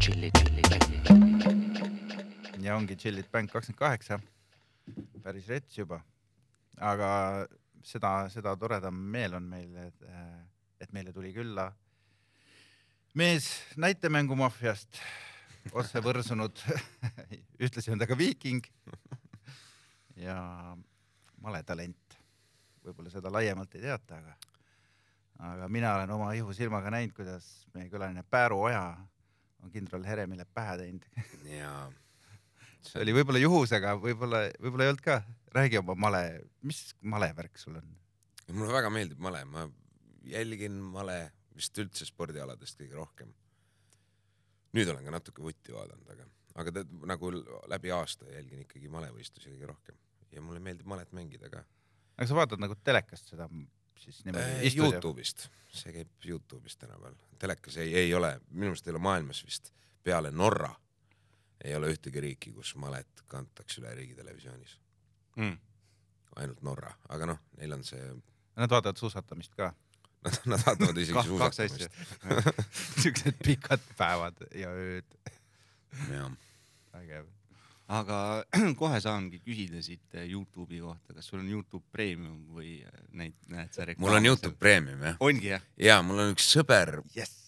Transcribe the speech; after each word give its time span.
tšillid, 0.00 0.32
tšillid, 0.32 0.64
tšillid. 1.04 1.84
ja 2.64 2.76
ongi 2.76 2.96
Chillit 2.96 3.28
Bank 3.32 3.50
kakskümmend 3.52 3.78
kaheksa. 3.78 4.20
päris 5.22 5.48
rets 5.48 5.78
juba. 5.78 6.00
aga 6.80 7.46
seda, 7.84 8.28
seda 8.32 8.56
toredam 8.56 8.94
meel 8.94 9.34
on 9.36 9.42
meil, 9.42 9.76
et, 9.76 10.02
et 10.80 10.92
meile 10.92 11.12
tuli 11.12 11.34
külla 11.36 11.72
mees 13.14 13.50
näitemängumafiast, 13.76 14.96
otse 15.72 16.00
võrsunud, 16.00 16.64
ühtlasi 17.64 17.92
on 17.92 18.00
ta 18.00 18.06
ka 18.08 18.16
viiking 18.16 18.64
ja 20.16 20.76
maletalent. 21.44 22.16
võib-olla 22.86 23.10
seda 23.12 23.28
laiemalt 23.32 23.74
ei 23.76 23.84
teata, 23.84 24.16
aga, 24.16 24.32
aga 25.52 25.68
mina 25.68 25.94
olen 25.98 26.10
oma 26.16 26.32
ihusilmaga 26.40 26.90
näinud, 26.96 27.12
kuidas 27.12 27.52
meie 27.74 27.92
külaline 27.92 28.24
Pääru 28.24 28.62
Oja 28.70 28.96
on 29.62 29.72
kindral 29.72 30.04
Heremile 30.06 30.46
pähe 30.54 30.76
teinud 30.80 31.06
ja 31.50 31.72
see 32.84 33.00
oli 33.04 33.14
võib-olla 33.16 33.42
juhus, 33.42 33.74
aga 33.76 33.94
võib-olla, 34.00 34.46
võib-olla 34.60 34.86
ei 34.86 34.94
olnud 34.94 35.04
ka. 35.04 35.20
räägi 35.56 35.80
oma 35.80 35.96
male, 36.08 36.24
mis 36.66 36.82
malevärk 37.00 37.58
sul 37.60 37.78
on? 37.80 37.96
mulle 38.50 38.72
väga 38.74 38.90
meeldib 38.92 39.20
male, 39.22 39.44
ma 39.46 39.66
jälgin 40.26 40.80
male 40.94 41.20
vist 41.56 41.78
üldse 41.78 42.06
spordialadest 42.08 42.78
kõige 42.80 42.98
rohkem. 42.98 43.32
nüüd 44.76 44.90
olen 44.90 45.06
ka 45.06 45.16
natuke 45.16 45.42
vutti 45.42 45.74
vaadanud, 45.74 46.08
aga, 46.14 46.28
aga 46.62 46.76
tead 46.78 46.94
nagu 47.10 47.32
läbi 47.70 47.92
aasta 47.94 48.30
jälgin 48.30 48.64
ikkagi 48.66 48.92
malevõistlusi 48.92 49.52
kõige 49.54 49.70
rohkem 49.72 49.98
ja 50.30 50.42
mulle 50.44 50.62
meeldib 50.62 50.88
malet 50.90 51.12
mängida 51.16 51.50
ka. 51.52 51.64
aga 52.16 52.28
sa 52.28 52.38
vaatad 52.38 52.62
nagu 52.62 52.76
telekast 52.84 53.32
seda 53.34 53.48
siis 54.00 54.22
niimoodi 54.24 54.66
istud 54.68 54.84
ja 54.84 54.92
Youtube'ist, 54.92 55.48
see 55.72 55.92
käib 55.94 56.26
Youtube'ist 56.26 56.80
tänapäeval, 56.82 57.18
telekas 57.38 57.76
ei, 57.82 57.94
ei 58.04 58.14
ole, 58.14 58.34
minu 58.50 58.70
meelest 58.70 58.88
ei 58.88 58.94
ole 58.96 59.02
maailmas 59.04 59.44
vist 59.46 59.72
peale 60.02 60.30
Norra 60.30 60.72
ei 61.64 61.76
ole 61.76 61.90
ühtegi 61.92 62.20
riiki, 62.24 62.52
kus 62.56 62.74
malet 62.80 63.24
kantakse 63.28 63.82
üle 63.82 63.92
riigitelevisioonis, 63.94 64.78
mm.? 65.36 65.58
ainult 66.40 66.62
Norra, 66.64 66.92
aga 67.12 67.28
noh, 67.34 67.40
neil 67.60 67.76
on 67.76 67.84
see, 67.84 68.00
Nad 68.60 68.70
vaatavad 68.70 68.98
suusatamist 68.98 69.54
ka. 69.56 69.70
nad, 70.24 70.38
nad 70.52 70.62
vaatavad 70.66 70.98
isegi 71.00 71.18
asja 71.18 71.30
suusatamist.. 71.30 72.00
siuksed 73.02 73.38
pikad 73.44 73.84
päevad 73.96 74.42
ja 74.54 74.72
ööd. 74.76 75.14
jah, 76.10 76.32
vägev. 76.92 77.28
Aga 77.90 78.18
kohe 78.80 79.00
saangi 79.02 79.40
küsida 79.42 79.82
siit 79.84 80.14
eh, 80.14 80.28
Youtube'i 80.30 80.80
kohta, 80.82 81.14
kas 81.16 81.30
sul 81.30 81.42
on 81.42 81.50
Youtube 81.50 81.84
Premium 81.92 82.40
või 82.54 82.78
eh, 82.84 83.04
neid 83.18 83.36
näed 83.50 83.74
sa 83.74 83.86
reklaami 83.88 84.06
mul 84.06 84.18
on 84.20 84.30
Youtube. 84.30 84.56
Premium 84.60 85.04
jah, 85.08 85.20
ongi 85.26 85.52
jah? 85.54 85.68
ja 85.80 86.00
mul 86.06 86.24
on 86.24 86.34
üks 86.34 86.46
sõber, 86.54 87.00
jess. 87.16 87.38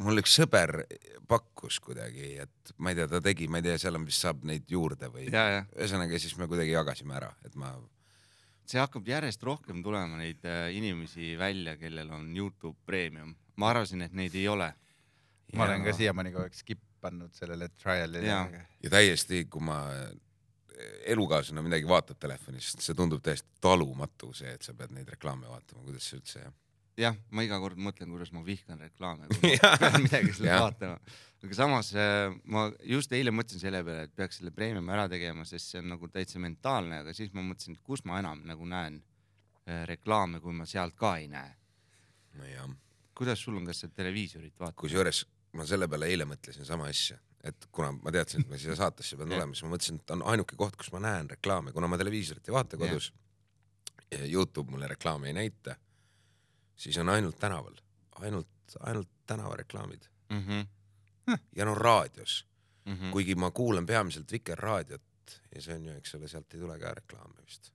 mul 0.00 0.20
üks 0.22 0.36
sõber 0.40 0.82
pakkus 1.28 1.78
kuidagi, 1.84 2.34
et 2.44 2.74
ma 2.78 2.92
ei 2.92 3.00
tea, 3.00 3.08
ta 3.08 3.22
tegi, 3.24 3.48
ma 3.48 3.60
ei 3.60 3.68
tea, 3.68 3.78
seal 3.80 3.96
on 4.00 4.06
vist 4.08 4.24
saab 4.24 4.44
neid 4.48 4.68
juurde 4.70 5.08
või 5.12 5.28
ja, 5.28 5.44
ja 5.58 5.64
ühesõnaga 5.76 6.20
siis 6.20 6.36
me 6.40 6.48
kuidagi 6.50 6.74
jagasime 6.74 7.16
ära, 7.20 7.32
et 7.46 7.56
ma 7.60 7.74
see 8.68 8.80
hakkab 8.80 9.08
järjest 9.08 9.42
rohkem 9.44 9.82
tulema 9.84 10.20
neid 10.20 10.44
äh, 10.48 10.70
inimesi 10.76 11.34
välja, 11.40 11.76
kellel 11.80 12.12
on 12.14 12.30
Youtube 12.36 12.78
Premium. 12.86 13.34
ma 13.56 13.68
arvasin, 13.74 14.06
et 14.06 14.16
neid 14.16 14.34
ei 14.38 14.48
ole. 14.48 14.72
ma 15.52 15.66
olen 15.66 15.84
ka 15.84 15.92
siiamaani 15.92 16.32
kogu 16.32 16.48
aeg 16.48 16.56
skip 16.56 16.80
pannud 17.02 17.34
sellele 17.36 17.68
trial'ile 17.74 18.34
ja 18.82 18.90
täiesti, 18.92 19.44
kui 19.50 19.64
ma 19.66 19.82
elukaaslane 21.12 21.62
midagi 21.64 21.88
vaatab 21.88 22.18
telefonis, 22.22 22.72
see 22.80 22.96
tundub 22.98 23.22
täiesti 23.24 23.60
talumatu, 23.62 24.32
see, 24.36 24.54
et 24.56 24.66
sa 24.66 24.74
pead 24.76 24.94
neid 24.96 25.10
reklaame 25.12 25.50
vaatama, 25.50 25.84
kuidas 25.86 26.08
see 26.08 26.18
üldse 26.20 26.44
jah. 27.00 27.16
ma 27.32 27.44
iga 27.46 27.58
kord 27.62 27.80
mõtlen, 27.80 28.10
kuidas 28.12 28.32
ma 28.34 28.42
vihkan 28.46 28.80
reklaame, 28.82 29.28
kui 29.32 29.54
ma 29.62 29.76
pean 29.80 30.02
midagi 30.04 30.34
seal 30.36 30.50
Jah. 30.50 30.64
vaatama. 30.66 30.98
aga 31.42 31.58
samas 31.58 31.92
äh, 31.98 32.34
ma 32.44 32.66
just 32.86 33.12
eile 33.16 33.32
mõtlesin 33.34 33.64
selle 33.64 33.82
peale, 33.86 34.06
et 34.08 34.14
peaks 34.16 34.40
selle 34.40 34.52
Premiumi 34.54 34.94
ära 34.94 35.08
tegema, 35.10 35.46
sest 35.48 35.72
see 35.72 35.82
on 35.82 35.90
nagu 35.94 36.10
täitsa 36.12 36.42
mentaalne, 36.42 37.02
aga 37.02 37.14
siis 37.16 37.32
ma 37.34 37.44
mõtlesin, 37.46 37.78
et 37.78 37.84
kus 37.86 38.04
ma 38.08 38.20
enam 38.22 38.44
nagu 38.48 38.68
näen 38.68 39.00
äh, 39.66 39.84
reklaame, 39.90 40.42
kui 40.44 40.54
ma 40.56 40.68
sealt 40.68 40.96
ka 40.98 41.16
ei 41.20 41.28
näe. 41.32 41.54
nojah, 42.40 42.68
kuidas 43.18 43.42
sul 43.44 43.58
on, 43.60 43.68
kas 43.68 43.84
sa 43.84 43.92
televiisorit 43.92 44.54
vaatad? 44.58 44.80
kusjuures 44.84 45.24
ma 45.52 45.66
selle 45.68 45.88
peale 45.88 46.08
eile 46.08 46.24
mõtlesin 46.28 46.64
sama 46.64 46.88
asja, 46.88 47.18
et 47.44 47.66
kuna 47.72 47.92
ma 47.92 48.12
teadsin, 48.14 48.44
et 48.44 48.52
ma 48.52 48.58
siia 48.60 48.76
saatesse 48.78 49.16
pean 49.16 49.30
tulema, 49.34 49.54
siis 49.54 49.66
ma 49.66 49.74
mõtlesin, 49.74 50.00
et 50.00 50.14
on 50.16 50.22
ainuke 50.34 50.56
koht, 50.56 50.76
kus 50.76 50.92
ma 50.92 51.02
näen 51.02 51.30
reklaame, 51.30 51.72
kuna 51.72 51.90
ma 51.90 51.98
televiisorit 52.00 52.48
ei 52.48 52.54
vaata 52.54 52.80
kodus 52.80 53.12
ja 54.12 54.24
Youtube 54.26 54.70
mulle 54.70 54.88
reklaame 54.88 55.26
ei 55.32 55.36
näita, 55.36 55.76
siis 56.76 56.98
on 56.98 57.08
ainult 57.08 57.38
tänaval, 57.40 57.76
ainult, 58.20 58.48
ainult 58.80 59.08
tänavareklaamid 59.26 60.08
mm. 60.30 60.42
-hmm. 60.46 61.38
ja 61.56 61.64
no 61.64 61.74
raadios, 61.74 62.46
Mm 62.84 62.94
-hmm. 62.94 63.10
kuigi 63.10 63.34
ma 63.34 63.50
kuulan 63.50 63.86
peamiselt 63.86 64.32
Vikerraadiot 64.32 65.02
ja 65.54 65.62
see 65.62 65.74
on 65.74 65.84
ju, 65.86 65.92
eks 65.96 66.14
ole, 66.14 66.28
sealt 66.28 66.54
ei 66.54 66.60
tule 66.60 66.78
ka 66.78 66.94
reklaame 66.94 67.44
vist. 67.46 67.72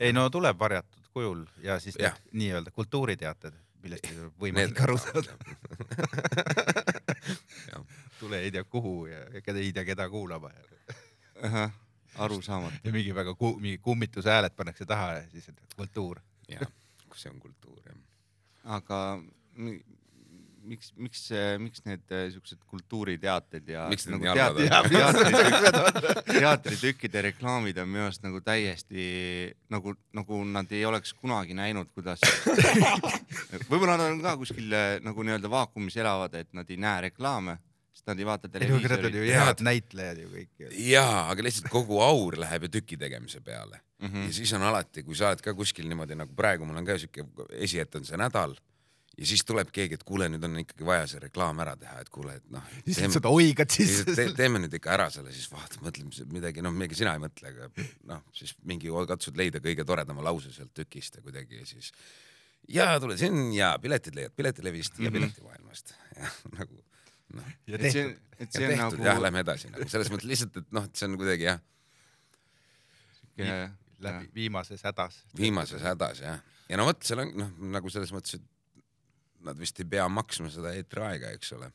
ei 0.00 0.12
no 0.12 0.30
tuleb 0.30 0.58
varjatud 0.58 1.08
kujul 1.12 1.46
ja 1.62 1.80
siis 1.80 1.98
nii-öelda 2.32 2.70
kultuuriteated, 2.70 3.54
millest 3.82 4.06
ei 4.10 4.18
ole 4.20 4.30
võimalik 4.42 4.80
aru 4.84 4.98
saada. 4.98 5.36
Tule 8.18 8.40
ei 8.42 8.50
tea 8.50 8.64
kuhu 8.64 9.06
ja 9.06 9.18
ei 9.30 9.72
tea 9.72 9.84
keda 9.86 10.08
kuulama 10.10 10.50
Ahah, 11.46 11.70
arusaamatu. 12.18 12.80
ja 12.84 12.92
mingi 12.92 13.14
väga 13.14 13.34
ku, 13.38 13.52
mingi 13.62 13.78
kummituse 13.78 14.30
hääled 14.30 14.56
pannakse 14.56 14.86
taha 14.86 15.12
ja 15.12 15.28
siis 15.30 15.48
on 15.48 15.54
kultuur. 15.76 16.20
jah, 16.48 16.66
see 17.14 17.30
on 17.30 17.38
kultuur 17.40 17.78
jah. 17.86 17.98
aga 18.64 19.22
miks, 20.68 20.90
miks, 20.96 21.22
miks 21.62 21.84
need 21.86 22.14
äh, 22.14 22.26
siuksed 22.32 22.60
kultuuriteated 22.70 23.68
ja 23.72 23.86
Miks 23.90 24.06
nagu 24.10 24.26
teatri, 24.26 24.68
teatri, 24.68 25.92
teatritükkide 26.38 27.22
reklaamid 27.30 27.78
on 27.82 27.90
minu 27.90 28.06
arust 28.06 28.24
nagu 28.24 28.40
täiesti 28.44 29.06
nagu, 29.72 29.94
nagu 30.16 30.42
nad 30.48 30.74
ei 30.74 30.84
oleks 30.88 31.14
kunagi 31.18 31.56
näinud, 31.58 31.90
kuidas 31.96 32.22
võib-olla 33.70 33.96
nad 33.96 34.06
on 34.12 34.22
ka 34.24 34.36
kuskil 34.40 34.68
äh, 34.76 34.98
nagu 35.04 35.24
nii-öelda 35.24 35.50
vaakumis 35.52 35.98
elavad, 36.00 36.36
et 36.38 36.52
nad 36.56 36.70
ei 36.70 36.80
näe 36.80 37.08
reklaame, 37.08 37.58
sest 37.94 38.08
nad 38.10 38.20
ei 38.20 38.28
vaata 38.28 38.48
aga 38.48 38.52
nad 38.52 38.54
on 38.54 38.56
televiisorit 38.60 39.18
ju 39.18 39.26
head 39.32 39.66
näitlejad 39.66 40.22
ju 40.22 40.32
kõik 40.36 40.70
jaa, 40.88 41.26
aga 41.32 41.48
lihtsalt 41.48 41.72
kogu 41.72 42.00
aur 42.04 42.38
läheb 42.40 42.68
ju 42.68 42.74
tüki 42.78 43.00
tegemise 43.00 43.40
peale 43.44 43.80
mm. 43.98 44.08
ja 44.08 44.08
-hmm. 44.08 44.32
siis 44.32 44.52
on 44.58 44.68
alati, 44.68 45.02
kui 45.02 45.16
sa 45.16 45.32
oled 45.32 45.44
ka 45.44 45.54
kuskil 45.54 45.88
niimoodi 45.88 46.18
nagu 46.18 46.34
praegu 46.36 46.68
mul 46.68 46.76
on 46.76 46.88
ka 46.88 46.98
siuke 46.98 47.26
see 48.04 48.20
nädal 48.20 48.56
ja 49.18 49.26
siis 49.26 49.42
tuleb 49.46 49.70
keegi, 49.74 49.98
et 49.98 50.04
kuule, 50.06 50.28
nüüd 50.30 50.44
on 50.46 50.60
ikkagi 50.62 50.86
vaja 50.86 51.06
see 51.10 51.22
reklaam 51.24 51.58
ära 51.64 51.74
teha, 51.80 51.96
et 52.04 52.10
kuule, 52.14 52.36
et 52.38 52.46
noh, 52.54 52.64
siis 52.84 53.00
sa 53.00 53.10
seda 53.16 53.32
oigad 53.34 53.72
siis 53.74 54.04
te,. 54.06 54.28
teeme 54.38 54.60
nüüd 54.62 54.74
ikka 54.78 54.92
ära 54.94 55.08
selle, 55.14 55.32
siis 55.34 55.48
vaata, 55.50 55.80
mõtleme 55.82 56.28
midagi, 56.34 56.62
noh, 56.64 56.74
midagi 56.74 57.00
sina 57.00 57.16
ei 57.18 57.22
mõtle, 57.22 57.50
aga 57.50 57.88
noh, 58.12 58.22
siis 58.36 58.54
mingi 58.68 58.92
katsud 59.10 59.38
leida 59.40 59.62
kõige 59.64 59.86
toredama 59.88 60.22
lause 60.26 60.52
sealt 60.54 60.70
tükist 60.76 61.18
ja 61.18 61.24
kuidagi 61.24 61.62
ja 61.62 61.66
siis 61.66 61.90
ja 62.68 62.86
tule 63.00 63.16
siin 63.18 63.50
ja 63.56 63.72
piletid 63.82 64.14
leiad 64.18 64.34
Piletilevist 64.36 64.98
ja 64.98 65.08
Mhm. 65.08 65.16
Piletimaailmast 65.18 65.94
ja 66.18 66.30
nagu 66.58 66.78
noh, 67.34 67.50
ja 67.66 67.78
tehtud., 67.78 68.14
et 68.38 68.54
ja 68.54 68.60
see 68.60 68.68
on 68.68 68.70
tehtud 68.74 69.00
nagu 69.00 69.08
jah, 69.10 69.22
lähme 69.24 69.42
edasi 69.44 69.72
nagu 69.72 69.88
selles 69.90 70.12
mõttes 70.12 70.30
lihtsalt, 70.30 70.60
et 70.62 70.70
noh, 70.76 70.86
et 70.86 70.96
see 71.00 71.08
on 71.08 71.16
kuidagi 71.20 71.48
jah, 71.48 71.58
läbi 73.98 74.30
viimases 74.34 74.84
hädas. 74.86 75.22
viimases 75.38 75.82
hädas 75.82 76.22
jah, 76.22 76.38
ja 76.68 76.78
no 76.78 76.86
vot, 76.88 77.02
seal 77.06 77.24
on 77.24 77.34
noh, 77.38 77.50
nagu 77.74 77.90
selles 77.92 78.12
mõttes, 78.14 78.38
et 78.38 78.46
nad 79.46 79.58
vist 79.58 79.78
ei 79.80 79.86
pea 79.88 80.08
maksma 80.10 80.50
seda 80.50 80.72
eetriaega, 80.76 81.30
eks 81.36 81.52
ole 81.56 81.70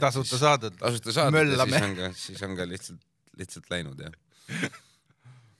tasuta 0.00 0.38
saadud. 0.38 0.76
tasuta 0.78 1.12
saadud 1.12 1.52
ja 1.52 1.64
siis 1.64 1.82
on 1.82 1.96
ka, 1.96 2.12
siis 2.12 2.42
on 2.42 2.56
ka 2.56 2.68
lihtsalt, 2.68 3.04
lihtsalt 3.40 3.70
läinud 3.72 4.00
jah. 4.04 4.14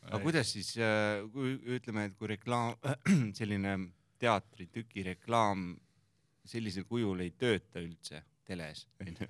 aga 0.09 0.21
kuidas 0.23 0.53
siis, 0.53 0.75
kui 1.33 1.57
ütleme, 1.79 2.09
et 2.09 2.17
kui 2.19 2.31
reklaam, 2.35 2.77
selline 3.39 3.77
teatritüki 4.19 5.05
reklaam 5.13 5.71
sellisel 6.49 6.87
kujul 6.89 7.21
ei 7.25 7.35
tööta 7.37 7.83
üldse 7.85 8.23
teles, 8.49 8.87
onju. 9.05 9.29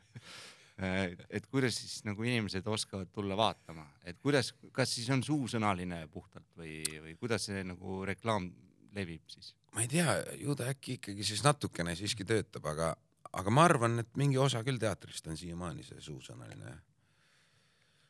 et 1.34 1.46
kuidas 1.50 1.80
siis 1.80 2.04
nagu 2.06 2.22
inimesed 2.22 2.66
oskavad 2.70 3.10
tulla 3.14 3.36
vaatama, 3.38 3.88
et 4.06 4.18
kuidas, 4.22 4.52
kas 4.72 4.94
siis 4.94 5.08
on 5.14 5.24
suusõnaline 5.26 6.04
puhtalt 6.12 6.50
või, 6.58 6.80
või 7.02 7.16
kuidas 7.18 7.48
see 7.50 7.64
nagu 7.66 8.02
reklaam 8.06 8.46
levib 8.94 9.26
siis? 9.30 9.54
Ma 9.74 9.84
ei 9.84 9.88
tea, 9.90 10.16
ju 10.40 10.56
ta 10.58 10.68
äkki 10.72 10.98
ikkagi 10.98 11.24
siis 11.26 11.44
natukene 11.44 11.94
siiski 11.98 12.26
töötab, 12.28 12.66
aga, 12.70 12.92
aga 13.32 13.54
ma 13.54 13.64
arvan, 13.68 13.98
et 14.02 14.10
mingi 14.20 14.38
osa 14.40 14.62
küll 14.66 14.80
teatrist 14.80 15.26
on 15.28 15.38
siiamaani 15.38 15.86
see 15.86 16.00
suusõnaline. 16.04 16.76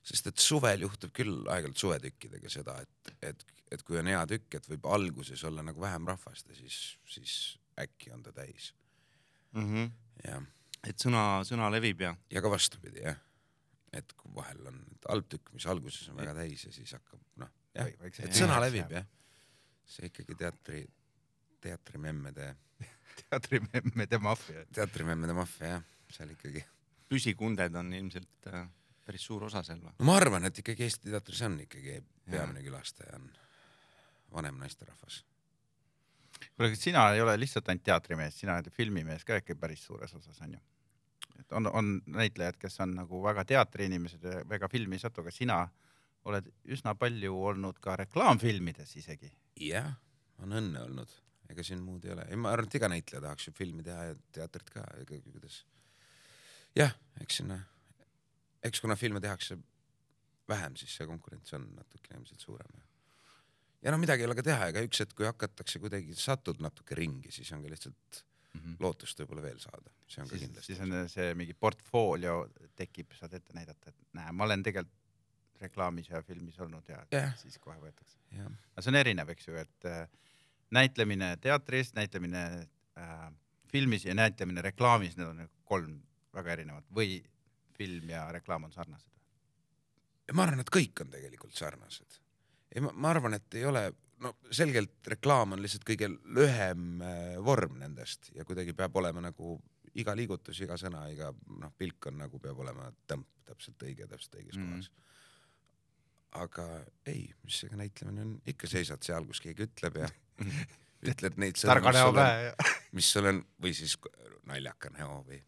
sest 0.09 0.31
et 0.31 0.41
suvel 0.41 0.87
juhtub 0.87 1.13
küll 1.13 1.43
aeg-ajalt 1.53 1.77
suvetükkidega 1.77 2.49
seda, 2.49 2.79
et, 2.81 3.11
et, 3.29 3.43
et 3.75 3.83
kui 3.85 3.99
on 4.01 4.07
hea 4.09 4.23
tükk, 4.31 4.55
et 4.57 4.69
võib 4.71 4.87
alguses 4.89 5.43
olla 5.45 5.63
nagu 5.63 5.81
vähem 5.81 6.07
rahvast 6.09 6.49
ja 6.49 6.57
siis, 6.57 6.79
siis 7.05 7.35
äkki 7.79 8.15
on 8.15 8.23
ta 8.23 8.33
täis. 8.33 8.73
Mm 9.53 9.67
-hmm. 9.67 9.91
jah, 10.25 10.43
et 10.87 11.05
sõna, 11.05 11.43
sõna 11.45 11.71
levib 11.73 12.01
ja 12.01 12.17
ja 12.31 12.43
ka 12.43 12.51
vastupidi 12.51 13.03
jah. 13.03 13.17
et 13.93 14.13
kui 14.13 14.35
vahel 14.35 14.67
on 14.67 14.83
halb 15.09 15.29
tükk, 15.29 15.53
mis 15.53 15.67
alguses 15.67 16.09
on 16.09 16.17
väga 16.17 16.35
täis 16.35 16.65
ja 16.65 16.73
siis 16.73 16.93
hakkab 16.93 17.21
noh, 17.37 17.49
jah, 17.75 17.87
et 18.23 18.35
sõna 18.37 18.61
levib 18.61 18.91
jah. 18.91 19.07
see 19.87 20.07
ikkagi 20.07 20.35
teatri, 20.35 20.87
teatrimemmede, 21.61 22.55
teatrimemmede 23.23 24.19
maffia. 24.23 24.65
teatrimemmede 24.75 25.37
maffia 25.37 25.77
jah, 25.77 25.87
seal 26.13 26.35
ikkagi 26.35 26.65
püsikunded 27.09 27.75
on 27.81 27.93
ilmselt 27.97 28.51
äh, 28.53 28.69
päris 29.09 29.25
suur 29.25 29.49
osa 29.49 29.63
seal 29.67 29.81
või? 29.83 29.95
no 29.99 30.09
ma 30.09 30.17
arvan, 30.21 30.49
et 30.49 30.61
ikkagi 30.63 30.87
Eesti 30.87 31.13
teatris 31.13 31.43
on 31.47 31.59
ikkagi 31.65 32.01
peamine 32.29 32.63
külastaja 32.65 33.17
on 33.17 33.29
vanem 34.33 34.59
naisterahvas. 34.61 35.23
kuule, 36.57 36.71
kas 36.71 36.83
sina 36.85 37.11
ei 37.15 37.23
ole 37.25 37.39
lihtsalt 37.41 37.69
ainult 37.69 37.87
teatrimees, 37.89 38.41
sina 38.41 38.59
oled 38.59 38.73
filmimees 38.75 39.25
ka 39.25 39.41
ikka 39.41 39.57
päris 39.61 39.85
suures 39.89 40.15
osas 40.15 40.41
onju. 40.45 40.61
et 41.41 41.53
on, 41.53 41.71
on 41.73 41.93
näitlejad, 42.07 42.59
kes 42.61 42.81
on 42.85 42.95
nagu 43.01 43.23
väga 43.25 43.45
teatriinimesed 43.45 44.25
ja 44.25 44.43
väga 44.49 44.69
filmi 44.69 44.99
ei 44.99 45.05
satu, 45.07 45.25
aga 45.25 45.33
sina 45.33 45.63
oled 46.29 46.51
üsna 46.69 46.95
palju 46.99 47.33
olnud 47.53 47.79
ka 47.81 47.97
reklaamfilmides 47.97 48.97
isegi. 49.01 49.33
jah, 49.61 49.95
on 50.43 50.53
õnne 50.53 50.85
olnud, 50.85 51.15
ega 51.53 51.65
siin 51.65 51.81
muud 51.85 52.05
ei 52.05 52.13
ole, 52.15 52.27
ei 52.29 52.37
ma 52.41 52.53
arvan, 52.53 52.69
et 52.69 52.79
iga 52.79 52.91
näitleja 52.93 53.23
tahaks 53.25 53.49
ju 53.49 53.55
filmi 53.57 53.85
teha 53.87 54.11
ja 54.11 54.19
teatrit 54.37 54.71
ka, 54.75 54.85
ega 55.03 55.21
kuidas. 55.31 55.63
jah, 56.77 56.95
eks 57.23 57.41
sinna, 57.43 57.59
eks 58.65 58.85
kuna 58.85 58.97
filme 58.97 59.21
tehakse 59.25 59.59
vähem, 60.49 60.77
siis 60.81 60.95
see 60.97 61.09
konkurents 61.09 61.53
on 61.57 61.67
natukene 61.77 62.21
ilmselt 62.21 62.45
suurem 62.45 62.79
ja 63.83 63.93
no 63.95 63.99
midagi 64.01 64.25
ei 64.25 64.29
ole 64.31 64.37
ka 64.39 64.45
teha, 64.47 64.71
ega 64.73 64.83
üks 64.87 65.03
hetk, 65.05 65.15
kui 65.19 65.29
hakatakse 65.29 65.81
kuidagi, 65.83 66.17
satud 66.19 66.63
natuke 66.65 66.97
ringi, 66.99 67.33
siis 67.35 67.51
on 67.55 67.63
ka 67.65 67.73
lihtsalt 67.73 68.25
lootust 68.83 69.21
võib-olla 69.23 69.45
veel 69.45 69.59
saada, 69.63 69.93
see 70.11 70.23
on 70.23 70.31
ka 70.31 70.35
siis, 70.35 70.47
kindlasti 70.47 70.75
siis. 70.75 70.81
on 70.83 71.11
see 71.13 71.35
mingi 71.39 71.55
portfoolio 71.55 72.41
tekib, 72.79 73.13
saad 73.19 73.37
ette 73.39 73.55
näidata, 73.55 73.93
et 73.93 74.17
näe, 74.19 74.33
ma 74.35 74.49
olen 74.49 74.65
tegelikult 74.67 74.97
reklaamis 75.59 76.07
ja 76.11 76.21
filmis 76.23 76.59
olnud 76.63 76.87
ja 76.91 77.01
Jah. 77.11 77.33
siis 77.39 77.59
kohe 77.59 77.77
võetakse. 77.83 78.19
jah, 78.37 78.51
aga 78.73 78.85
see 78.85 78.93
on 78.93 78.99
erinev, 79.01 79.31
eks 79.35 79.49
ju, 79.49 79.57
et 79.59 79.89
äh, 79.91 80.05
näitlemine 80.71 81.37
teatris, 81.41 81.95
näitlemine 81.95 82.45
äh, 82.99 83.33
filmis 83.73 84.05
ja 84.05 84.15
näitlemine 84.15 84.63
reklaamis, 84.63 85.17
need 85.17 85.29
on 85.29 85.43
nagu 85.45 85.53
kolm 85.69 86.01
väga 86.35 86.53
erinevat 86.57 86.85
või 86.95 87.21
film 87.79 88.11
ja 88.11 88.27
reklaam 88.33 88.69
on 88.69 88.73
sarnased? 88.73 89.09
ma 90.33 90.45
arvan, 90.45 90.61
et 90.61 90.71
kõik 90.73 91.01
on 91.01 91.11
tegelikult 91.13 91.57
sarnased. 91.57 92.21
ei, 92.75 92.83
ma, 92.85 92.93
arvan, 93.11 93.39
et 93.39 93.55
ei 93.57 93.65
ole, 93.65 93.87
no 94.21 94.35
selgelt 94.53 95.09
reklaam 95.15 95.57
on 95.57 95.63
lihtsalt 95.65 95.87
kõige 95.89 96.11
lühem 96.37 97.03
äh, 97.03 97.35
vorm 97.45 97.79
nendest 97.81 98.33
ja 98.37 98.45
kuidagi 98.45 98.77
peab 98.77 98.97
olema 99.01 99.25
nagu 99.25 99.57
iga 99.99 100.15
liigutus, 100.17 100.61
iga 100.63 100.77
sõna, 100.81 101.07
iga 101.13 101.33
noh, 101.33 101.73
pilk 101.79 102.11
on 102.11 102.21
nagu 102.23 102.41
peab 102.43 102.61
olema 102.61 102.91
tõmp 103.09 103.27
täpselt 103.49 103.83
õige, 103.83 104.07
täpselt 104.07 104.37
õiges 104.43 104.59
mm. 104.59 104.65
Mhm. 104.65 104.73
kohas. 104.73 104.91
aga 106.45 106.67
ei, 107.09 107.29
mis 107.45 107.63
ega 107.65 107.81
näitlemine 107.81 108.25
on, 108.27 108.35
ikka 108.47 108.69
seisad 108.69 109.03
seal, 109.03 109.25
kus 109.27 109.41
keegi 109.41 109.65
ütleb 109.65 110.03
ja 110.03 110.11
ütled 111.13 111.39
neid 111.41 111.61
sõnu, 111.61 111.81
mis 111.83 111.99
näo 111.99 112.09
sul 112.11 112.17
on, 112.17 112.23
pähe. 112.23 112.55
mis 112.99 113.11
on 113.21 113.43
või 113.63 113.75
siis 113.77 113.99
naljaka 114.49 114.93
näo 114.95 115.21
või 115.27 115.43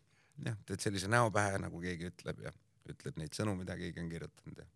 jah, 0.47 0.59
teed 0.69 0.85
sellise 0.85 1.11
näo 1.11 1.31
pähe, 1.35 1.59
nagu 1.63 1.81
keegi 1.83 2.11
ütleb 2.11 2.45
ja 2.47 2.53
ütled 2.91 3.19
neid 3.21 3.35
sõnu, 3.37 3.57
mida 3.59 3.77
keegi 3.79 4.03
on 4.03 4.11
kirjutanud 4.13 4.63
ja 4.63 4.69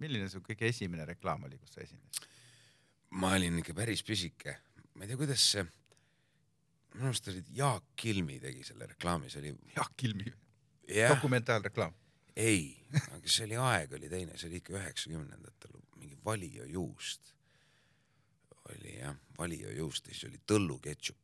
milline 0.00 0.28
su 0.32 0.40
kõige 0.44 0.68
esimene 0.70 1.04
reklaam 1.08 1.44
oli, 1.48 1.58
kus 1.60 1.74
sa 1.76 1.84
esinesid? 1.84 2.28
ma 3.20 3.32
olin 3.36 3.58
ikka 3.58 3.74
päris 3.74 4.04
pisike, 4.06 4.54
ma 4.94 5.04
ei 5.04 5.10
tea, 5.10 5.18
kuidas 5.18 5.44
see, 5.52 5.64
minu 6.94 7.10
arust 7.10 7.26
oli 7.32 7.42
Jaak 7.58 7.88
Kilmi 7.98 8.38
tegi 8.42 8.62
selle 8.68 8.86
reklaami, 8.92 9.30
see 9.32 9.42
oli, 9.42 9.50
Jaak 9.74 9.96
Kilmi 9.98 10.30
jah, 10.86 11.10
dokumentaalreklaam. 11.16 11.96
ei, 12.36 12.70
aga 13.00 13.24
see 13.26 13.48
oli 13.48 13.58
aeg 13.58 13.98
oli 13.98 14.12
teine, 14.12 14.38
see 14.38 14.50
oli 14.50 14.62
ikka 14.62 14.78
üheksakümnendatel, 14.78 15.74
mingi 15.98 16.18
Valio 16.24 16.68
juust 16.70 17.34
oli 18.68 18.96
jah, 18.98 19.16
Valio 19.38 19.70
juust 19.72 20.06
ja 20.06 20.14
siis 20.14 20.28
oli 20.30 20.40
Tõllu 20.46 20.80
ketšup, 20.84 21.16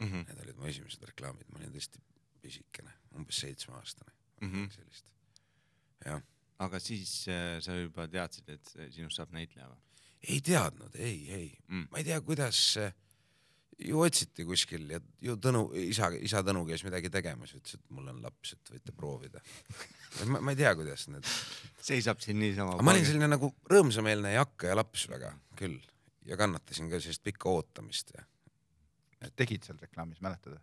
Mhm. 0.00 0.24
need 0.26 0.40
olid 0.42 0.56
mu 0.58 0.66
esimesed 0.66 1.02
reklaamid, 1.06 1.46
ma 1.52 1.58
olin 1.60 1.70
tõesti 1.72 2.00
pisikene, 2.42 2.90
umbes 3.14 3.36
seitsmeaastane 3.40 4.10
Mhm. 4.42 4.64
sellist, 4.74 5.04
jah, 6.04 6.20
aga 6.58 6.80
siis 6.80 7.28
äh, 7.28 7.60
sa 7.62 7.76
juba 7.78 8.08
teadsid, 8.08 8.48
et 8.48 8.74
sinust 8.92 9.16
saab 9.16 9.30
näitleja 9.32 9.68
või? 9.70 9.78
ei 10.28 10.40
teadnud, 10.40 10.94
ei, 10.96 11.30
ei 11.30 11.58
Mm. 11.68 11.86
ma 11.90 11.98
ei 11.98 12.04
tea, 12.04 12.20
kuidas, 12.20 12.58
ju 13.78 14.00
otsiti 14.00 14.44
kuskil 14.44 14.90
ja 14.90 15.00
ju 15.20 15.36
Tõnu, 15.36 15.70
isa, 15.76 16.08
isa 16.20 16.42
Tõnu 16.42 16.66
käis 16.66 16.82
midagi 16.84 17.10
tegemas, 17.10 17.54
ütles, 17.54 17.74
et 17.74 17.90
mul 17.90 18.08
on 18.08 18.20
laps, 18.22 18.52
et 18.52 18.70
võite 18.74 18.92
proovida. 18.96 19.40
ma, 20.26 20.40
ma 20.40 20.50
ei 20.50 20.56
tea, 20.56 20.74
kuidas 20.74 21.08
need, 21.08 21.22
seisab 21.80 22.20
siin 22.20 22.38
niisama. 22.40 22.82
ma 22.82 22.92
olin 22.92 23.04
selline 23.04 23.28
nagu 23.28 23.54
rõõmsameelne 23.70 24.34
jakka 24.34 24.66
ja 24.68 24.74
laps 24.76 25.06
väga 25.08 25.38
küll 25.56 25.78
ja 26.24 26.36
kannatasin 26.40 26.90
ka 26.90 27.00
sellist 27.00 27.24
pikka 27.24 27.50
ootamist 27.52 28.14
ja 28.16 28.24
tegid 29.36 29.64
seal 29.66 29.80
reklaamis, 29.80 30.20
mäletad? 30.24 30.58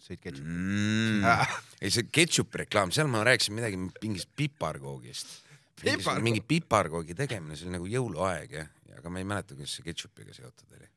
sõid 0.00 0.20
ketšupi? 0.22 0.48
mm.. 0.48 1.26
ei, 1.82 1.92
see 1.92 2.08
ketšupi 2.08 2.64
reklaam, 2.64 2.92
seal 2.94 3.10
ma 3.12 3.22
rääkisin 3.26 3.56
midagi 3.56 3.80
mingist 3.80 4.30
piparkoogist. 4.36 5.34
Piparkoog? 5.80 6.24
mingi 6.24 6.42
piparkoogi 6.44 7.16
tegemine, 7.16 7.56
see 7.56 7.68
oli 7.68 7.76
nagu 7.76 7.90
jõuluaeg 7.90 8.56
jah, 8.56 8.72
aga 8.96 9.12
ma 9.12 9.20
ei 9.20 9.28
mäleta, 9.28 9.56
kuidas 9.56 9.76
see 9.76 9.86
ketšupiga 9.86 10.34
seotud 10.36 10.76
oli. 10.78 10.88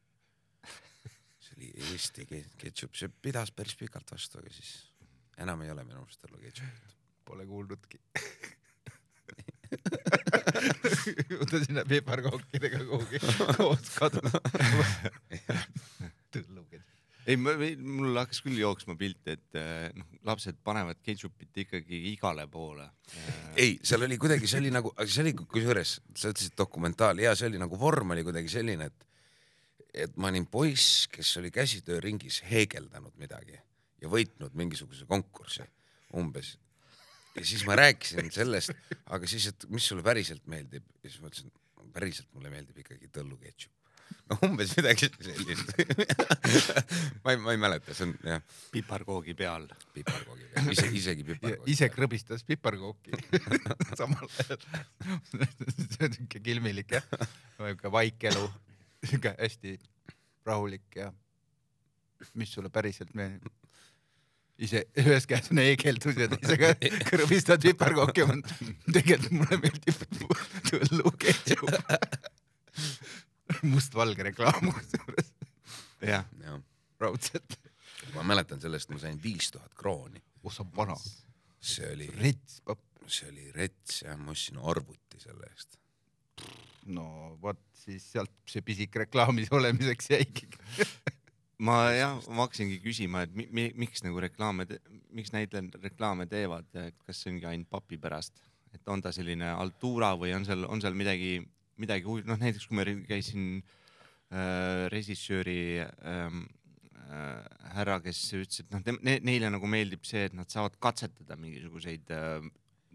see 1.43 1.57
oli 1.57 1.71
Eesti 1.91 2.27
ke- 2.29 2.47
ketšup, 2.63 2.97
see 2.99 3.11
pidas 3.27 3.51
päris 3.55 3.77
pikalt 3.79 4.15
vastu, 4.15 4.39
aga 4.39 4.51
siis 4.55 4.73
enam 5.43 5.63
ei 5.63 5.71
ole 5.73 5.85
minu 5.87 6.03
arust 6.03 6.27
olla 6.29 6.41
ketšupit. 6.43 6.99
Pole 7.23 7.45
kuulnudki. 7.47 8.01
ta 11.51 11.61
sinna 11.63 11.83
piparkookidega 11.87 12.81
kuhugi 12.87 13.21
koos 13.57 13.91
kadus. 13.97 14.35
tõlluketšup. 16.33 16.89
ei, 17.27 17.37
mul 17.37 18.17
hakkas 18.19 18.41
küll 18.45 18.59
jooksma 18.59 18.97
pilt, 18.99 19.23
et 19.31 19.59
äh, 19.59 19.87
noh, 19.97 20.09
lapsed 20.27 20.59
panevad 20.65 20.99
ketšupit 21.05 21.63
ikkagi 21.65 22.03
igale 22.13 22.47
poole. 22.51 22.89
ei, 23.55 23.77
seal 23.83 24.07
oli 24.07 24.19
kuidagi, 24.21 24.49
see 24.49 24.61
oli 24.63 24.73
nagu, 24.73 24.93
see 25.05 25.23
oli 25.25 25.35
kusjuures, 25.43 25.97
sa 26.15 26.33
ütlesid 26.33 26.57
dokumentaal 26.59 27.23
ja 27.23 27.35
see 27.37 27.51
oli 27.51 27.61
nagu 27.61 27.79
vorm 27.79 28.15
oli 28.15 28.25
kuidagi 28.27 28.51
selline, 28.51 28.91
et 28.91 29.09
et 29.93 30.15
ma 30.17 30.31
olin 30.31 30.47
poiss, 30.49 31.05
kes 31.13 31.35
oli 31.37 31.51
käsitööringis 31.53 32.41
heegeldanud 32.49 33.13
midagi 33.21 33.59
ja 34.01 34.09
võitnud 34.11 34.55
mingisuguse 34.57 35.05
konkursi 35.09 35.65
umbes. 36.17 36.55
Ja 37.35 37.45
siis 37.45 37.65
ma 37.67 37.77
rääkisin 37.79 38.31
sellest, 38.33 38.73
aga 39.05 39.29
siis, 39.29 39.49
et 39.53 39.69
mis 39.73 39.85
sulle 39.89 40.03
päriselt 40.05 40.45
meeldib 40.49 40.85
ja 41.03 41.09
siis 41.09 41.21
ma 41.21 41.31
ütlesin, 41.31 41.53
päriselt 41.93 42.29
mulle 42.33 42.51
meeldib 42.53 42.83
ikkagi 42.83 43.09
tõllu 43.13 43.37
ketšup. 43.41 43.71
no 44.29 44.37
umbes 44.45 44.73
midagi 44.77 45.09
sellist. 45.25 45.71
ma 47.23 47.33
ei, 47.33 47.39
ma 47.41 47.55
ei 47.55 47.61
mäleta, 47.61 47.95
see 47.95 48.07
on 48.07 48.13
jah, 48.27 48.43
piparkoogi 48.73 49.35
peal. 49.37 49.65
piparkoogi 49.95 50.49
peal, 50.51 50.69
ise, 50.75 50.87
isegi 51.01 51.25
piparkoogi. 51.27 51.71
ise 51.73 51.89
krõbistas 51.93 52.45
piparkooki 52.47 53.17
samal 53.99 54.29
ajal. 54.45 54.67
see 55.31 56.07
on 56.07 56.19
siuke 56.19 56.43
kilmilik 56.43 56.95
jah, 56.99 57.09
siuke 57.57 57.93
vaikelu, 57.97 58.45
siuke 59.09 59.35
hästi 59.39 59.77
rahulik 60.45 61.01
ja 61.01 61.11
mis 62.39 62.53
sulle 62.55 62.71
päriselt 62.73 63.13
meeldib? 63.17 63.62
Ise 64.61 64.83
ühes 65.01 65.25
käes 65.29 65.49
on 65.51 65.59
heegeldus 65.61 66.17
ja 66.19 66.27
teisega 66.31 66.73
ja 68.21 68.27
ma- 68.29 68.37
tegelikult 68.93 69.33
mulle 69.39 69.57
meeldib 69.63 70.03
tõlluketšup. 70.69 71.73
mustvalge 73.73 74.25
reklaam 74.29 74.71
kusjuures, 74.73 75.33
jah, 76.05 76.25
jah, 76.41 76.59
raudselt. 77.01 77.57
ma 78.15 78.25
mäletan 78.27 78.61
sellest, 78.61 78.89
ma 78.93 79.01
sain 79.01 79.19
viis 79.21 79.51
tuhat 79.53 79.73
krooni, 79.77 80.21
oh 80.43 80.53
sa 80.53 80.65
vana, 80.75 80.95
see 81.61 81.89
oli, 81.93 82.09
rets 82.19 82.61
papp. 82.65 82.81
see 83.07 83.29
oli 83.29 83.49
rets 83.55 84.03
jah, 84.05 84.17
ma 84.17 84.31
ostsin 84.35 84.61
arvuti 84.61 85.21
selle 85.21 85.49
eest. 85.49 85.79
no 86.93 87.37
vot 87.41 87.59
siis 87.83 88.05
sealt 88.13 88.31
see 88.49 88.61
pisik 88.65 88.95
reklaamis 89.03 89.51
olemiseks 89.51 90.13
jäigi. 90.13 90.49
ma 91.61 91.77
jah, 91.93 92.17
ma 92.33 92.47
hakkasingi 92.47 92.79
küsima, 92.83 93.23
et 93.27 93.35
mi, 93.37 93.45
mi, 93.53 93.67
miks 93.77 94.03
nagu 94.05 94.21
reklaame, 94.23 94.65
miks 95.13 95.33
näitlejad 95.35 95.77
reklaame 95.83 96.25
teevad, 96.31 96.69
kas 97.05 97.21
see 97.21 97.33
ongi 97.33 97.47
ainult 97.49 97.69
papi 97.71 97.99
pärast, 98.01 98.41
et 98.73 98.89
on 98.89 99.03
ta 99.03 99.13
selline 99.13 99.51
altuura 99.53 100.13
või 100.17 100.33
on 100.35 100.47
seal, 100.47 100.65
on 100.65 100.81
seal 100.81 100.97
midagi, 100.97 101.37
midagi 101.81 102.09
huvi, 102.09 102.25
noh 102.29 102.39
näiteks 102.41 102.67
kui 102.69 102.79
ma 102.79 102.87
käisin 103.07 103.45
äh, 103.59 104.89
režissööri 104.93 105.83
ähm, 105.83 106.43
äh, 107.05 107.43
härra, 107.77 107.99
kes 108.03 108.25
ütles, 108.39 108.63
et 108.63 108.73
noh 108.73 108.83
ne,, 109.05 109.19
neile 109.21 109.53
nagu 109.53 109.69
meeldib 109.69 110.07
see, 110.09 110.25
et 110.29 110.37
nad 110.37 110.49
saavad 110.49 110.79
katsetada 110.81 111.37
mingisuguseid 111.39 112.13
äh, 112.13 112.49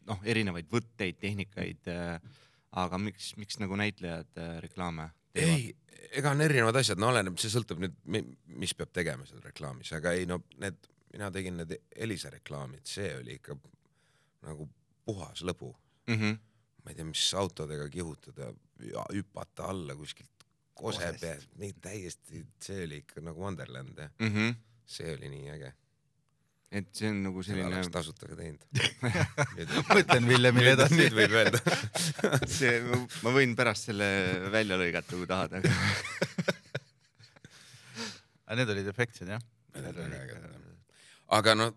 noh, 0.08 0.20
erinevaid 0.26 0.68
võtteid, 0.72 1.20
tehnikaid 1.22 1.90
äh,. 1.92 2.18
aga 2.78 2.98
miks, 3.00 3.32
miks 3.40 3.62
nagu 3.62 3.78
näitlejad 3.78 4.42
äh, 4.42 4.58
reklaame? 4.64 5.08
ei, 5.44 5.76
ega 6.18 6.30
on 6.30 6.40
erinevad 6.44 6.76
asjad, 6.80 7.00
no 7.00 7.10
oleneb, 7.12 7.38
see 7.40 7.52
sõltub 7.52 7.82
nüüd, 7.82 7.96
mis 8.58 8.74
peab 8.74 8.92
tegema 8.96 9.26
seal 9.28 9.42
reklaamis, 9.44 9.92
aga 9.98 10.14
ei 10.16 10.26
no 10.28 10.40
need, 10.62 10.88
mina 11.12 11.30
tegin 11.34 11.58
need 11.60 11.76
Elisa 11.96 12.30
reklaamid, 12.32 12.86
see 12.88 13.10
oli 13.18 13.38
ikka 13.38 13.56
nagu 14.48 14.68
puhas 15.04 15.42
lõbu. 15.44 15.72
Mm 16.08 16.14
-hmm. 16.20 16.38
ma 16.84 16.90
ei 16.90 16.96
tea, 16.96 17.04
mis 17.04 17.34
autodega 17.34 17.88
kihutada 17.88 18.52
ja 18.80 19.04
hüpata 19.12 19.68
alla 19.68 19.94
kuskilt 19.96 20.38
kose 20.78 21.12
pealt, 21.20 21.48
nii 21.58 21.74
täiesti, 21.82 22.44
see 22.62 22.84
oli 22.84 23.02
ikka 23.02 23.20
nagu 23.24 23.42
Wonderland 23.42 23.98
jah, 23.98 24.10
Mm 24.18 24.34
-hmm. 24.34 24.54
see 24.86 25.14
oli 25.14 25.28
nii 25.28 25.50
äge. 25.50 25.72
Et 26.68 26.88
see 26.92 27.08
on 27.08 27.22
nagu 27.24 27.42
seda 27.44 27.62
selline 27.62 27.80
oleks, 27.80 27.90
tasuta 27.92 28.28
ka 28.28 28.36
teinud. 28.36 28.62
mõtlen 29.88 30.28
Villemile 30.28 30.74
edasi 30.76 30.98
nüüd. 31.00 31.14
võib 31.16 31.36
öelda. 31.40 31.60
see, 32.58 32.74
ma 33.24 33.32
võin 33.34 33.54
pärast 33.58 33.88
selle 33.88 34.08
välja 34.52 34.76
lõigata, 34.80 35.16
kui 35.16 35.28
tahad, 35.30 35.56
aga 35.60 35.72
aga 38.48 38.58
need 38.60 38.74
olid 38.74 38.90
efektsed 38.92 39.32
jah? 39.32 39.46
Need 39.78 39.88
olid 39.94 40.18
ägedad, 40.18 40.68
aga 41.38 41.56
noh, 41.56 41.72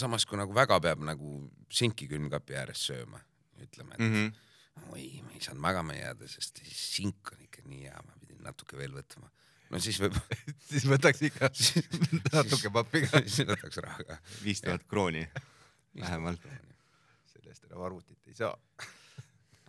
samas 0.00 0.24
kui 0.28 0.40
nagu 0.40 0.56
väga 0.56 0.80
peab 0.84 1.04
nagu 1.04 1.36
sinki 1.72 2.08
külmkapi 2.08 2.56
ääres 2.60 2.86
sööma, 2.88 3.20
ütleme, 3.60 3.96
et 3.96 4.04
mm. 4.04 4.16
-hmm. 4.16 4.90
oi, 4.96 5.06
ma 5.26 5.36
ei 5.36 5.44
saanud 5.44 5.64
magama 5.64 5.96
jääda, 5.96 6.28
sest 6.28 6.64
sink 6.68 7.32
on 7.36 7.44
ikka 7.44 7.64
nii 7.68 7.84
hea, 7.84 8.00
ma 8.06 8.16
pidin 8.20 8.40
natuke 8.48 8.80
veel 8.80 8.96
võtma. 8.96 9.28
No 9.72 9.80
siis 9.82 9.98
võib, 10.02 10.16
siis 10.70 10.86
võtaks 10.88 11.24
ikka 11.28 11.50
natuke 12.36 12.72
pappi 12.74 13.04
ka. 13.06 13.22
siis 13.24 13.48
võtaks 13.48 13.80
raha 13.84 14.06
ka. 14.08 14.18
viis 14.44 14.62
tuhat 14.64 14.84
krooni 14.90 15.24
vähemalt. 16.02 16.44
sellest 17.32 17.66
enam 17.68 17.86
arvutit 17.88 18.18
ei 18.28 18.38
saa. 18.38 18.54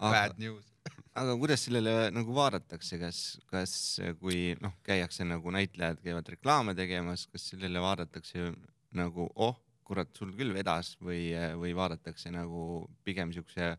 Bad, 0.04 0.36
news. 0.42 0.68
aga 1.16 1.36
kuidas 1.40 1.64
sellele 1.68 2.10
nagu 2.12 2.36
vaadatakse, 2.36 2.98
kas, 3.00 3.20
kas 3.52 3.74
kui 4.20 4.54
noh, 4.64 4.74
käiakse 4.84 5.28
nagu 5.28 5.54
näitlejad 5.54 6.02
käivad 6.04 6.32
reklaame 6.36 6.76
tegemas, 6.76 7.28
kas 7.32 7.52
sellele 7.54 7.84
vaadatakse 7.84 8.52
nagu 8.98 9.30
oh, 9.36 9.56
kurat, 9.88 10.12
sul 10.18 10.34
küll 10.36 10.54
vedas 10.56 10.94
või, 11.04 11.30
või 11.60 11.74
vaadatakse 11.78 12.32
nagu 12.34 12.84
pigem 13.06 13.32
siukse 13.36 13.76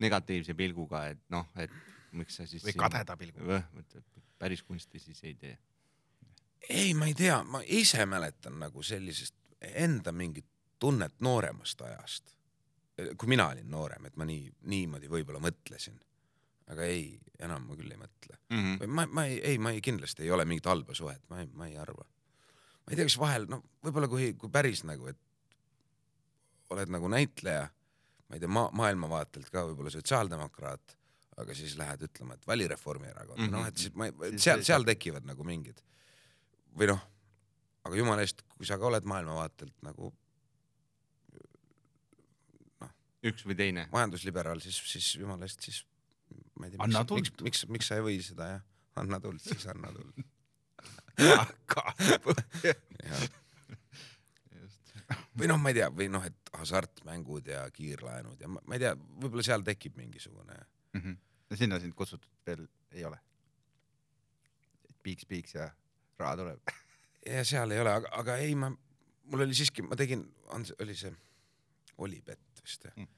negatiivse 0.00 0.54
pilguga, 0.56 1.08
et 1.12 1.20
noh, 1.34 1.48
et 1.58 1.72
miks 2.16 2.38
sa 2.38 2.46
siis 2.48 2.64
või 2.64 2.76
kadeda 2.78 3.16
pilguga. 3.18 3.60
Päris 4.38 4.62
kunsti 4.62 4.98
siis 4.98 5.24
ei 5.24 5.34
tee. 5.34 5.58
ei, 6.68 6.94
ma 6.94 7.06
ei 7.06 7.14
tea, 7.14 7.42
ma 7.44 7.62
ise 7.66 8.06
mäletan 8.06 8.58
nagu 8.58 8.82
sellisest 8.82 9.34
enda 9.60 10.12
mingit 10.12 10.46
tunnet 10.78 11.20
nooremast 11.20 11.80
ajast. 11.80 12.34
kui 13.18 13.28
mina 13.28 13.48
olin 13.48 13.70
noorem, 13.70 14.06
et 14.06 14.16
ma 14.16 14.26
nii, 14.26 14.50
niimoodi 14.70 15.10
võib-olla 15.10 15.40
mõtlesin. 15.42 15.98
aga 16.68 16.84
ei, 16.84 17.20
enam 17.38 17.64
ma 17.64 17.76
küll 17.76 17.92
ei 17.92 18.00
mõtle. 18.00 18.38
Mm 18.50 18.80
või 18.82 18.92
ma, 18.92 19.06
ma 19.06 19.24
ei, 19.26 19.38
ei, 19.52 19.58
ma 19.58 19.70
ei, 19.72 19.80
kindlasti 19.80 20.22
ei 20.22 20.30
ole 20.30 20.44
mingit 20.44 20.66
halba 20.66 20.94
suhet, 20.94 21.22
ma 21.30 21.40
ei, 21.40 21.50
ma 21.54 21.68
ei 21.68 21.78
arva. 21.78 22.04
ma 22.04 22.92
ei 22.92 22.96
tea, 22.96 23.06
kas 23.06 23.18
vahel, 23.18 23.46
no 23.48 23.62
võib-olla 23.84 24.08
kui, 24.08 24.34
kui 24.34 24.50
päris 24.50 24.84
nagu, 24.84 25.06
et 25.06 25.18
oled 26.70 26.90
nagu 26.92 27.08
näitleja, 27.08 27.68
ma 28.28 28.36
ei 28.36 28.42
tea 28.42 28.50
ma,, 28.52 28.68
maailmavaatelt 28.72 29.50
ka 29.50 29.64
võib-olla 29.70 29.92
sotsiaaldemokraat, 29.94 30.97
aga 31.38 31.54
siis 31.54 31.76
lähed 31.78 32.02
ütlema, 32.08 32.34
et 32.34 32.46
vali 32.46 32.68
Reformierakonda 32.68 33.42
mm. 33.42 33.48
-hmm. 33.48 33.58
noh, 33.58 33.66
et 33.66 33.76
siis 33.76 33.94
ma, 33.94 34.04
Siis 34.30 34.44
seal, 34.44 34.58
ei 34.62 34.70
seal 34.70 34.84
tekivad 34.88 35.24
nagu 35.28 35.44
mingid 35.46 35.78
või 36.78 36.86
noh, 36.92 37.02
aga 37.86 37.98
jumala 37.98 38.24
eest, 38.24 38.38
kui 38.56 38.66
sa 38.68 38.78
ka 38.78 38.88
oled 38.90 39.06
maailmavaatelt 39.08 39.76
nagu 39.86 40.04
üks 43.28 43.42
või 43.46 43.56
teine. 43.58 43.82
majandusliberaal, 43.92 44.60
siis, 44.62 44.78
siis 44.92 45.06
jumala 45.18 45.48
eest, 45.48 45.60
siis 45.66 45.78
ma 46.58 46.68
ei 46.68 46.74
tea, 46.74 46.86
miks, 46.86 47.10
miks, 47.10 47.30
miks, 47.42 47.60
miks 47.74 47.86
sa 47.90 47.98
ei 47.98 48.04
või 48.06 48.16
seda 48.22 48.44
jah, 48.52 48.62
anna 49.02 49.16
tuld, 49.22 49.40
siis 49.42 49.66
anna 49.70 49.88
tuld. 49.94 50.14
või 55.38 55.46
noh, 55.50 55.58
ma 55.58 55.72
ei 55.72 55.78
tea, 55.80 55.88
või 55.94 56.08
noh, 56.12 56.24
et 56.26 56.52
hasartmängud 56.58 57.44
ja 57.50 57.64
kiirlaenud 57.74 58.38
ja 58.42 58.50
ma, 58.50 58.62
ma 58.66 58.78
ei 58.78 58.84
tea, 58.84 58.92
võib-olla 58.94 59.44
seal 59.46 59.66
tekib 59.66 59.98
mingisugune, 59.98 60.54
ja 60.60 60.66
sinna 61.56 61.78
sind 61.80 61.94
kutsutud 61.96 62.28
veel 62.46 62.66
ei 62.92 63.04
ole? 63.08 63.18
piiks, 65.02 65.24
piiks 65.28 65.54
ja 65.54 65.68
raha 66.18 66.36
tuleb. 66.40 66.72
ja 67.34 67.44
seal 67.46 67.72
ei 67.72 67.80
ole, 67.80 67.94
aga, 68.00 68.10
aga 68.20 68.36
ei, 68.42 68.54
ma, 68.58 68.70
mul 69.32 69.46
oli 69.46 69.56
siiski, 69.56 69.84
ma 69.86 69.96
tegin, 69.98 70.26
oli 70.54 70.96
see, 70.98 71.14
Olipet 71.98 72.60
vist 72.62 72.84
jah 72.90 72.98
Mm. 72.98 73.14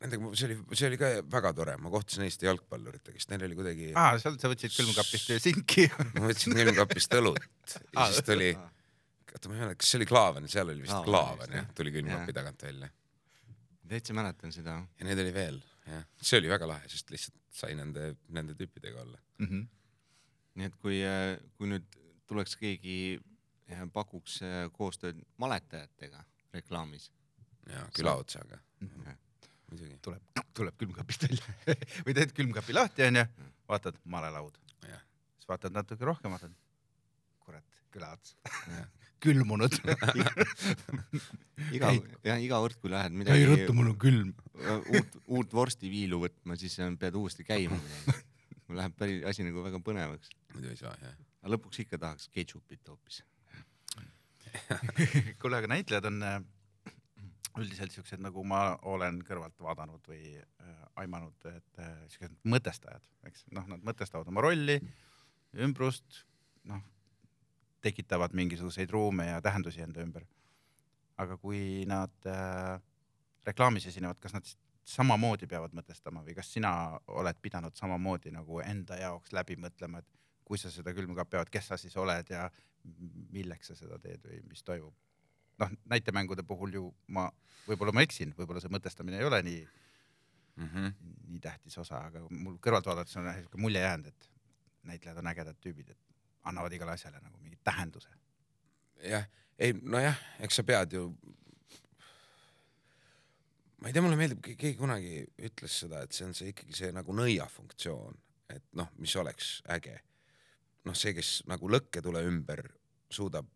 Nendega, 0.00 0.30
see 0.32 0.46
oli, 0.46 0.54
see 0.72 0.86
oli 0.88 0.96
ka 0.96 1.08
väga 1.28 1.50
tore, 1.52 1.74
ma 1.76 1.90
kohtusin 1.92 2.24
Eesti 2.24 2.46
jalgpalluritega, 2.46 3.18
sest 3.20 3.28
neil 3.34 3.42
oli 3.44 3.56
kuidagi, 3.58 3.90
aa, 4.00 4.14
sealt 4.22 4.40
sa 4.40 4.48
võtsid 4.48 4.72
külmkapist 4.72 5.34
sinki. 5.44 5.84
ma 6.14 6.22
võtsin 6.24 6.56
külmkapist 6.56 7.16
õlut 7.18 7.42
ja 7.92 8.06
siis 8.08 8.24
tuli, 8.24 8.48
oota 9.28 9.50
ma 9.50 9.58
ei 9.58 9.60
mäleta, 9.66 9.76
kas 9.82 9.92
see 9.92 10.00
oli 10.00 10.08
Klaavan, 10.08 10.48
seal 10.48 10.72
oli 10.72 10.86
vist 10.86 11.04
Klaavan 11.04 11.52
jah 11.52 11.68
tuli 11.76 11.92
külmkapi 11.98 12.32
tagant 12.38 12.64
välja 12.64 12.88
täitsa 13.90 14.14
mäletan 14.14 14.52
seda. 14.54 14.78
ja 14.98 15.06
neid 15.08 15.20
oli 15.20 15.34
veel 15.34 15.60
jah, 15.86 16.04
see 16.20 16.40
oli 16.40 16.50
väga 16.50 16.68
lahe, 16.68 16.88
sest 16.92 17.10
lihtsalt 17.12 17.38
sai 17.60 17.74
nende, 17.78 18.14
nende 18.28 18.56
tüüpidega 18.58 19.02
olla. 19.04 19.20
Mhm. 19.42 19.66
nii 20.60 20.66
et 20.66 20.76
kui, 20.82 20.98
kui 21.56 21.68
nüüd 21.70 21.98
tuleks 22.28 22.56
keegi 22.58 23.20
ja 23.70 23.86
pakuks 23.94 24.40
äh, 24.44 24.64
koostööd 24.74 25.20
maletajatega 25.40 26.24
reklaamis. 26.54 27.10
ja 27.70 27.86
külaotsaga. 27.94 28.58
Mhm. 28.80 29.18
muidugi, 29.70 29.98
tuleb, 30.02 30.22
tuleb 30.54 30.76
külmkapist 30.78 31.28
välja. 31.28 31.54
Või 32.06 32.16
teed 32.18 32.34
külmkapi 32.34 32.74
lahti 32.74 33.06
onju, 33.06 33.26
vaatad 33.70 34.00
malelaud, 34.04 34.56
siis 34.82 35.46
vaatad 35.48 35.76
natuke 35.76 36.04
rohkem, 36.04 36.34
vaatad, 36.34 36.56
kurat, 37.44 37.78
külaots 37.94 38.34
külmunud. 39.22 39.76
iga 41.76 41.92
jah, 42.24 42.38
iga 42.40 42.60
kord, 42.62 42.78
kui 42.82 42.92
lähed 42.92 43.14
ei 43.14 43.22
midagi 43.22 43.48
ruttu, 43.48 43.74
mul 43.76 43.92
on 43.92 43.98
külm. 44.00 44.30
uut, 44.60 45.18
uut 45.38 45.56
vorstiviilu 45.56 46.20
võtma, 46.24 46.56
siis 46.60 46.78
pead 47.00 47.18
uuesti 47.20 47.46
käima. 47.46 47.78
Läheb 48.80 48.94
päris 48.98 49.24
asi 49.26 49.42
nagu 49.42 49.64
väga 49.64 49.80
põnevaks, 49.82 50.30
muidu 50.54 50.70
ei 50.70 50.78
saa 50.78 50.94
jah. 51.02 51.16
aga 51.42 51.52
lõpuks 51.56 51.82
ikka 51.82 51.98
tahaks 51.98 52.30
ketšupit 52.34 52.92
hoopis. 52.92 53.22
kuule, 55.40 55.58
aga 55.58 55.70
näitlejad 55.70 56.06
on 56.10 56.22
äh, 56.26 56.38
üldiselt 57.58 57.94
siuksed, 57.94 58.22
nagu 58.22 58.44
ma 58.46 58.62
olen 58.88 59.20
kõrvalt 59.26 59.58
vaadanud 59.62 60.06
või 60.10 60.36
äh, 60.38 60.70
aimanud, 61.02 61.36
et 61.50 61.82
äh, 61.82 61.92
siuksed 62.12 62.36
mõtestajad, 62.50 63.06
eks 63.30 63.46
noh, 63.56 63.66
nad 63.70 63.82
mõtestavad 63.86 64.30
oma 64.30 64.44
rolli, 64.44 64.78
ümbrust, 65.66 66.22
noh, 66.70 66.82
tekitavad 67.80 68.34
mingisuguseid 68.36 68.90
ruume 68.90 69.26
ja 69.26 69.40
tähendusi 69.42 69.82
enda 69.82 70.02
ümber. 70.04 70.26
aga 71.20 71.36
kui 71.36 71.84
nad 71.84 72.26
äh, 72.26 72.80
reklaamis 73.44 73.86
esinevad, 73.86 74.16
kas 74.20 74.32
nad 74.32 74.46
samamoodi 74.88 75.46
peavad 75.46 75.74
mõtestama 75.76 76.22
või 76.24 76.34
kas 76.34 76.48
sina 76.52 76.70
oled 77.08 77.36
pidanud 77.42 77.76
samamoodi 77.76 78.32
nagu 78.32 78.62
enda 78.64 78.96
jaoks 78.96 79.32
läbi 79.36 79.58
mõtlema, 79.60 80.00
et 80.00 80.06
kui 80.44 80.58
sa 80.58 80.70
seda 80.72 80.94
külmkapi 80.96 81.36
avad, 81.36 81.50
kes 81.52 81.68
sa 81.68 81.76
siis 81.76 81.96
oled 82.00 82.32
ja 82.32 82.46
milleks 83.36 83.68
sa 83.68 83.76
seda 83.76 83.98
teed 83.98 84.24
või 84.24 84.40
mis 84.48 84.64
toimub? 84.64 84.94
noh, 85.60 85.68
näitemängude 85.92 86.42
puhul 86.48 86.72
ju 86.72 86.86
ma, 87.12 87.26
võib-olla 87.68 87.92
ma 87.92 88.02
eksin, 88.06 88.32
võib-olla 88.38 88.62
see 88.64 88.72
mõtestamine 88.72 89.20
ei 89.20 89.28
ole 89.28 89.42
nii, 89.44 89.60
Mhm. 90.60 90.86
nii 91.28 91.40
tähtis 91.40 91.78
osa, 91.78 92.02
aga 92.10 92.20
mul 92.30 92.58
kõrvalt 92.60 92.88
vaadates 92.90 93.16
on 93.16 93.28
siuke 93.32 93.58
mulje 93.60 93.80
jäänud, 93.80 94.06
et 94.06 94.30
näitlejad 94.84 95.20
on 95.22 95.30
ägedad 95.30 95.56
tüübid, 95.62 95.90
et 95.94 96.09
annavad 96.48 96.72
igale 96.72 96.96
asjale 96.96 97.20
nagu 97.20 97.38
mingi 97.42 97.58
tähenduse. 97.64 98.08
jah, 99.04 99.26
ei 99.58 99.74
nojah, 99.82 100.18
eks 100.40 100.60
sa 100.60 100.64
pead 100.64 100.96
ju. 100.96 101.06
ma 103.80 103.88
ei 103.88 103.92
tea, 103.92 104.02
mulle 104.02 104.18
meeldib, 104.20 104.42
keegi 104.44 104.76
kunagi 104.78 105.24
ütles 105.38 105.78
seda, 105.84 106.02
et 106.04 106.12
see 106.12 106.26
on 106.26 106.34
see 106.36 106.52
ikkagi 106.52 106.76
see 106.76 106.92
nagu 106.92 107.14
nõiafunktsioon, 107.16 108.18
et 108.52 108.66
noh, 108.76 108.90
mis 108.98 109.16
oleks 109.16 109.60
äge. 109.76 110.00
noh, 110.84 110.96
see, 110.96 111.14
kes 111.16 111.40
nagu 111.48 111.68
lõkketule 111.68 112.24
ümber 112.28 112.66
suudab 113.10 113.48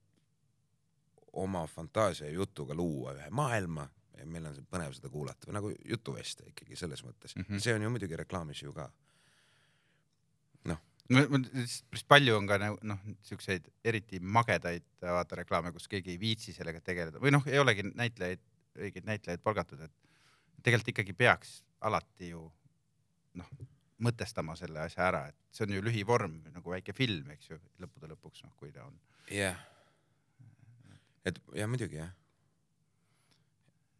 oma 1.34 1.66
fantaasia 1.66 2.28
ja 2.28 2.32
jutuga 2.32 2.74
luua 2.74 3.14
ühe 3.18 3.30
maailma 3.30 3.88
ja 4.18 4.26
meil 4.26 4.46
on 4.48 4.66
põnev 4.70 4.94
seda 4.96 5.10
kuulata 5.10 5.48
või 5.48 5.56
nagu 5.56 5.72
jutuveste 5.74 6.46
ikkagi 6.52 6.78
selles 6.78 7.02
mõttes 7.06 7.34
mm. 7.36 7.46
-hmm. 7.48 7.62
see 7.62 7.74
on 7.74 7.82
ju 7.82 7.90
muidugi 7.90 8.16
reklaamis 8.16 8.62
ju 8.62 8.72
ka. 8.72 8.90
Päris 11.08 12.04
palju 12.08 12.37
on 12.38 12.46
ka 12.49 12.58
nagu 12.61 12.78
noh, 12.88 13.00
siukseid 13.26 13.66
eriti 13.84 14.20
magedaid 14.20 14.87
vaata 15.02 15.42
reklaame, 15.42 15.73
kus 15.75 15.88
keegi 15.90 16.14
ei 16.14 16.20
viitsi 16.20 16.54
sellega 16.56 16.80
tegeleda 16.80 17.20
või 17.20 17.34
noh, 17.34 17.44
ei 17.50 17.61
olegi 17.61 17.84
näitlejaid, 17.90 18.40
õigeid 18.78 19.06
näitlejaid 19.08 19.44
palgatud, 19.44 19.84
et 19.84 20.62
tegelikult 20.64 20.94
ikkagi 20.94 21.16
peaks 21.18 21.58
alati 21.84 22.32
ju 22.32 22.46
noh, 23.40 23.52
mõtestama 24.04 24.56
selle 24.58 24.80
asja 24.84 25.04
ära, 25.08 25.26
et 25.28 25.37
see 25.54 25.66
on 25.66 25.76
ju 25.76 25.84
lühivorm 25.84 26.40
nagu 26.54 26.73
väike 26.73 26.96
film, 26.96 27.28
eks 27.37 27.52
ju, 27.52 27.61
lõppude 27.82 28.11
lõpuks 28.11 28.44
noh, 28.46 28.54
kui 28.58 28.73
ta 28.73 28.87
on. 28.87 28.96
jah. 29.30 29.61
et 31.25 31.40
ja 31.56 31.68
muidugi 31.68 32.00
jah, 32.00 32.12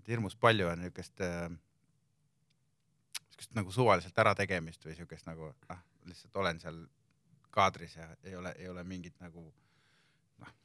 et 0.01 0.13
hirmus 0.13 0.37
palju 0.37 0.69
on 0.73 0.87
niukest 0.87 1.21
äh,, 1.25 1.49
siukest 3.31 3.57
nagu 3.59 3.73
suvaliselt 3.73 4.19
ärategemist 4.25 4.85
või 4.89 4.97
siukest 4.99 5.29
nagu 5.29 5.53
ah, 5.69 5.85
lihtsalt 6.09 6.37
olen 6.43 6.61
seal 6.61 6.81
kaadris 7.55 7.97
ja 7.97 8.09
ei 8.25 8.37
ole, 8.37 8.55
ei 8.59 8.69
ole 8.69 8.85
mingit 8.85 9.21
nagu 9.23 9.45
noh, 10.43 10.57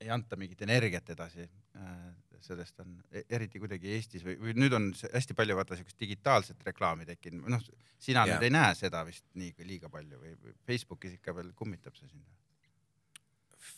ei 0.00 0.10
anta 0.12 0.36
mingit 0.40 0.62
energiat 0.68 1.14
edasi 1.16 1.46
äh,. 1.46 2.12
sellest 2.42 2.80
on 2.82 2.96
e- 3.14 3.22
eriti 3.30 3.60
kuidagi 3.62 3.92
Eestis 3.94 4.24
või, 4.26 4.34
või 4.40 4.52
nüüd 4.58 4.74
on 4.74 4.88
hästi 5.14 5.34
palju 5.38 5.54
vaata 5.54 5.76
siukest 5.78 6.00
digitaalset 6.02 6.64
reklaami 6.66 7.06
tekkinud, 7.06 7.46
noh, 7.54 7.62
sina 8.02 8.24
Jah. 8.26 8.34
nüüd 8.34 8.48
ei 8.48 8.50
näe 8.50 8.72
seda 8.74 9.04
vist 9.06 9.28
nii 9.38 9.52
liiga 9.68 9.90
palju 9.92 10.18
või, 10.18 10.32
või 10.42 10.56
Facebookis 10.66 11.14
ikka 11.20 11.36
veel 11.36 11.52
kummitab 11.58 11.94
see 11.94 12.10
sind. 12.10 12.26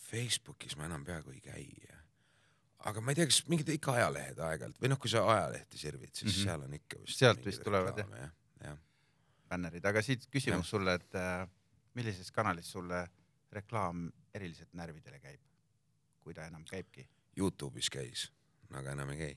Facebookis 0.09 0.73
ma 0.79 0.89
enam 0.89 1.05
peaaegu 1.05 1.35
ei 1.35 1.43
käi. 1.45 1.67
aga 2.89 3.01
ma 3.01 3.13
ei 3.13 3.19
tea, 3.19 3.29
kas 3.29 3.43
mingid 3.49 3.69
ikka 3.75 3.93
ajalehed 3.99 4.41
aeg-ajalt 4.47 4.81
või 4.81 4.89
noh, 4.91 4.99
kui 5.01 5.13
sa 5.13 5.21
ajalehti 5.29 5.77
sirvid, 5.81 6.11
siis 6.13 6.25
mm. 6.25 6.33
-hmm. 6.33 6.49
seal 6.49 6.65
on 6.65 6.73
ikka 6.79 6.99
vist. 7.03 7.21
Sealt 7.21 7.45
vist 7.45 7.63
tulevad, 7.65 8.01
jah. 8.01 8.17
jah. 8.25 8.33
bännerid, 9.49 9.85
aga 9.85 10.01
siit 10.05 10.27
küsimus 10.31 10.69
sulle, 10.73 10.97
et 10.99 11.17
äh, 11.19 11.45
millises 11.95 12.31
kanalis 12.35 12.71
sulle 12.71 13.05
reklaam 13.55 14.07
eriliselt 14.33 14.73
närvidele 14.73 15.19
käib? 15.19 15.41
kui 16.25 16.33
ta 16.33 16.47
enam 16.49 16.63
käibki. 16.65 17.03
Youtube'is 17.37 17.85
käis, 17.93 18.23
aga 18.73 18.95
enam 18.95 19.11
ei 19.13 19.19
käi. 19.19 19.35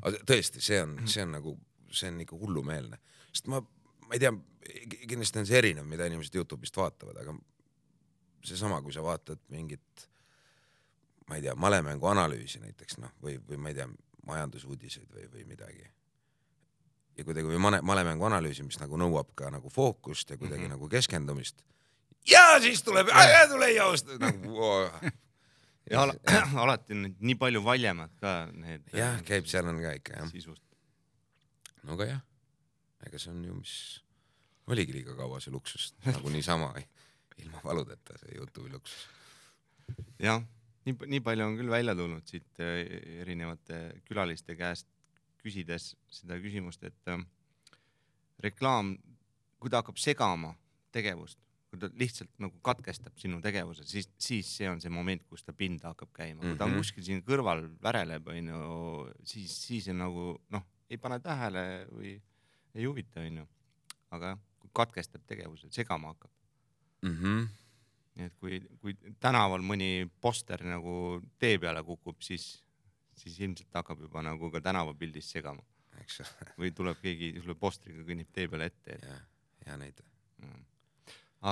aga 0.00 0.24
tõesti, 0.26 0.58
see 0.64 0.80
on, 0.82 0.96
see 1.06 1.22
on 1.22 1.36
nagu, 1.36 1.52
see 1.94 2.10
on 2.10 2.18
ikka 2.24 2.38
hullumeelne, 2.40 2.98
sest 3.28 3.46
ma, 3.52 3.60
ma 4.02 4.16
ei 4.16 4.22
tea, 4.24 4.32
kindlasti 5.04 5.38
on 5.38 5.46
see 5.46 5.60
erinev, 5.60 5.86
mida 5.86 6.08
inimesed 6.10 6.34
Youtube'ist 6.34 6.74
vaatavad, 6.80 7.20
aga 7.22 7.36
seesama, 8.44 8.80
kui 8.82 8.92
sa 8.92 9.04
vaatad 9.06 9.44
mingit, 9.54 10.08
ma 11.28 11.38
ei 11.38 11.46
tea, 11.46 11.54
malemängu 11.54 12.10
analüüsi 12.10 12.60
näiteks 12.64 12.98
noh, 13.04 13.14
või, 13.22 13.38
või 13.48 13.60
ma 13.62 13.70
ei 13.70 13.78
tea, 13.78 13.86
majandusuudiseid 14.26 15.14
või, 15.14 15.28
või 15.32 15.46
midagi. 15.54 15.86
Ja 17.18 17.24
kuidagi 17.26 17.48
või 17.48 17.60
mane-, 17.62 17.82
malemängu 17.86 18.26
analüüsi, 18.28 18.64
mis 18.66 18.78
nagu 18.80 18.98
nõuab 19.00 19.30
ka 19.38 19.50
nagu 19.54 19.70
fookust 19.72 20.30
ja 20.30 20.38
kuidagi 20.38 20.64
mm 20.64 20.66
-hmm. 20.66 20.76
nagu 20.76 20.88
keskendumist. 20.88 21.64
ja 22.30 22.60
siis 22.60 22.82
tuleb, 22.82 23.08
tule 23.48 23.70
joost 23.72 24.08
nagu 24.18 24.54
wow. 24.58 24.88
ja 25.90 26.02
ala, 26.02 26.14
alati 26.64 26.92
on 26.92 27.14
nii 27.18 27.34
palju 27.34 27.64
valjemad 27.64 28.16
ka 28.20 28.48
need. 28.52 28.88
jah, 28.92 29.22
käib, 29.22 29.46
seal 29.46 29.68
on 29.68 29.82
ka 29.82 29.92
ikka 29.92 30.16
jah. 30.16 30.30
sisust. 30.30 30.62
no 31.82 31.92
aga 31.94 32.04
jah, 32.04 32.22
ega 33.06 33.18
see 33.18 33.30
on 33.30 33.44
ju, 33.44 33.54
mis 33.54 33.76
oligi 34.66 34.92
liiga 34.92 35.14
kaua 35.14 35.40
see 35.40 35.52
luksus 35.52 35.94
nagu 36.04 36.28
niisama 36.28 36.72
ilma 37.38 37.60
valudeta 37.64 38.18
see 38.18 38.38
Youtube'i 38.38 38.72
luksus. 38.72 39.08
jah, 40.18 40.42
nii, 40.84 40.96
nii 41.06 41.20
palju 41.20 41.44
on 41.44 41.56
küll 41.60 41.70
välja 41.70 41.94
tulnud 41.94 42.26
siit 42.26 42.60
äh, 42.60 43.20
erinevate 43.20 44.00
külaliste 44.08 44.56
käest 44.56 44.88
küsides 45.44 45.92
seda 46.08 46.38
küsimust, 46.40 46.82
et 46.88 47.08
äh, 47.12 47.20
reklaam, 48.44 48.96
kui 49.60 49.70
ta 49.72 49.80
hakkab 49.82 49.98
segama 50.00 50.54
tegevust, 50.94 51.38
kui 51.70 51.80
ta 51.82 51.88
lihtsalt 51.98 52.30
nagu 52.42 52.58
katkestab 52.64 53.16
sinu 53.18 53.40
tegevuse, 53.42 53.84
siis, 53.88 54.08
siis 54.20 54.50
see 54.58 54.68
on 54.70 54.80
see 54.82 54.92
moment, 54.92 55.24
kus 55.28 55.42
ta 55.44 55.52
pinda 55.56 55.90
hakkab 55.92 56.12
käima, 56.14 56.40
kui 56.42 56.56
ta 56.58 56.64
on 56.68 56.70
Mhm. 56.74 56.78
kuskil 56.82 57.04
siin 57.04 57.22
kõrval 57.26 57.64
väreleb, 57.82 58.28
onju, 58.28 59.10
siis, 59.24 59.50
siis 59.66 59.88
on 59.88 59.98
nagu 59.98 60.40
noh, 60.50 60.64
ei 60.90 60.96
pane 60.98 61.18
tähele 61.20 61.86
või 61.90 62.20
ei 62.74 62.84
huvita, 62.86 63.20
onju. 63.20 63.46
aga 64.14 64.28
jah, 64.34 64.38
kui 64.62 64.70
katkestab 64.72 65.22
tegevuse, 65.26 65.66
segama 65.74 66.12
hakkab. 66.12 66.30
Mm 67.02 67.16
-hmm. 67.18 67.48
nii 68.16 68.24
et 68.26 68.34
kui, 68.38 68.60
kui 68.80 68.94
tänaval 69.20 69.60
mõni 69.60 70.08
poster 70.20 70.62
nagu 70.62 71.20
tee 71.38 71.58
peale 71.58 71.82
kukub, 71.82 72.20
siis, 72.22 72.62
siis 73.18 73.38
ilmselt 73.40 73.74
hakkab 73.74 74.02
juba 74.04 74.22
nagu 74.24 74.50
ka 74.52 74.62
tänavapildis 74.64 75.30
segama 75.36 75.62
või 76.58 76.72
tuleb 76.74 77.00
keegi 77.02 77.34
sulle 77.38 77.56
postriga 77.58 78.04
kõnnib 78.06 78.30
tee 78.34 78.48
peale 78.50 78.68
ette, 78.70 78.96
et 78.96 79.04
ja, 79.08 79.18
hea 79.66 79.76
näide. 79.80 80.06
mm. 80.42 80.64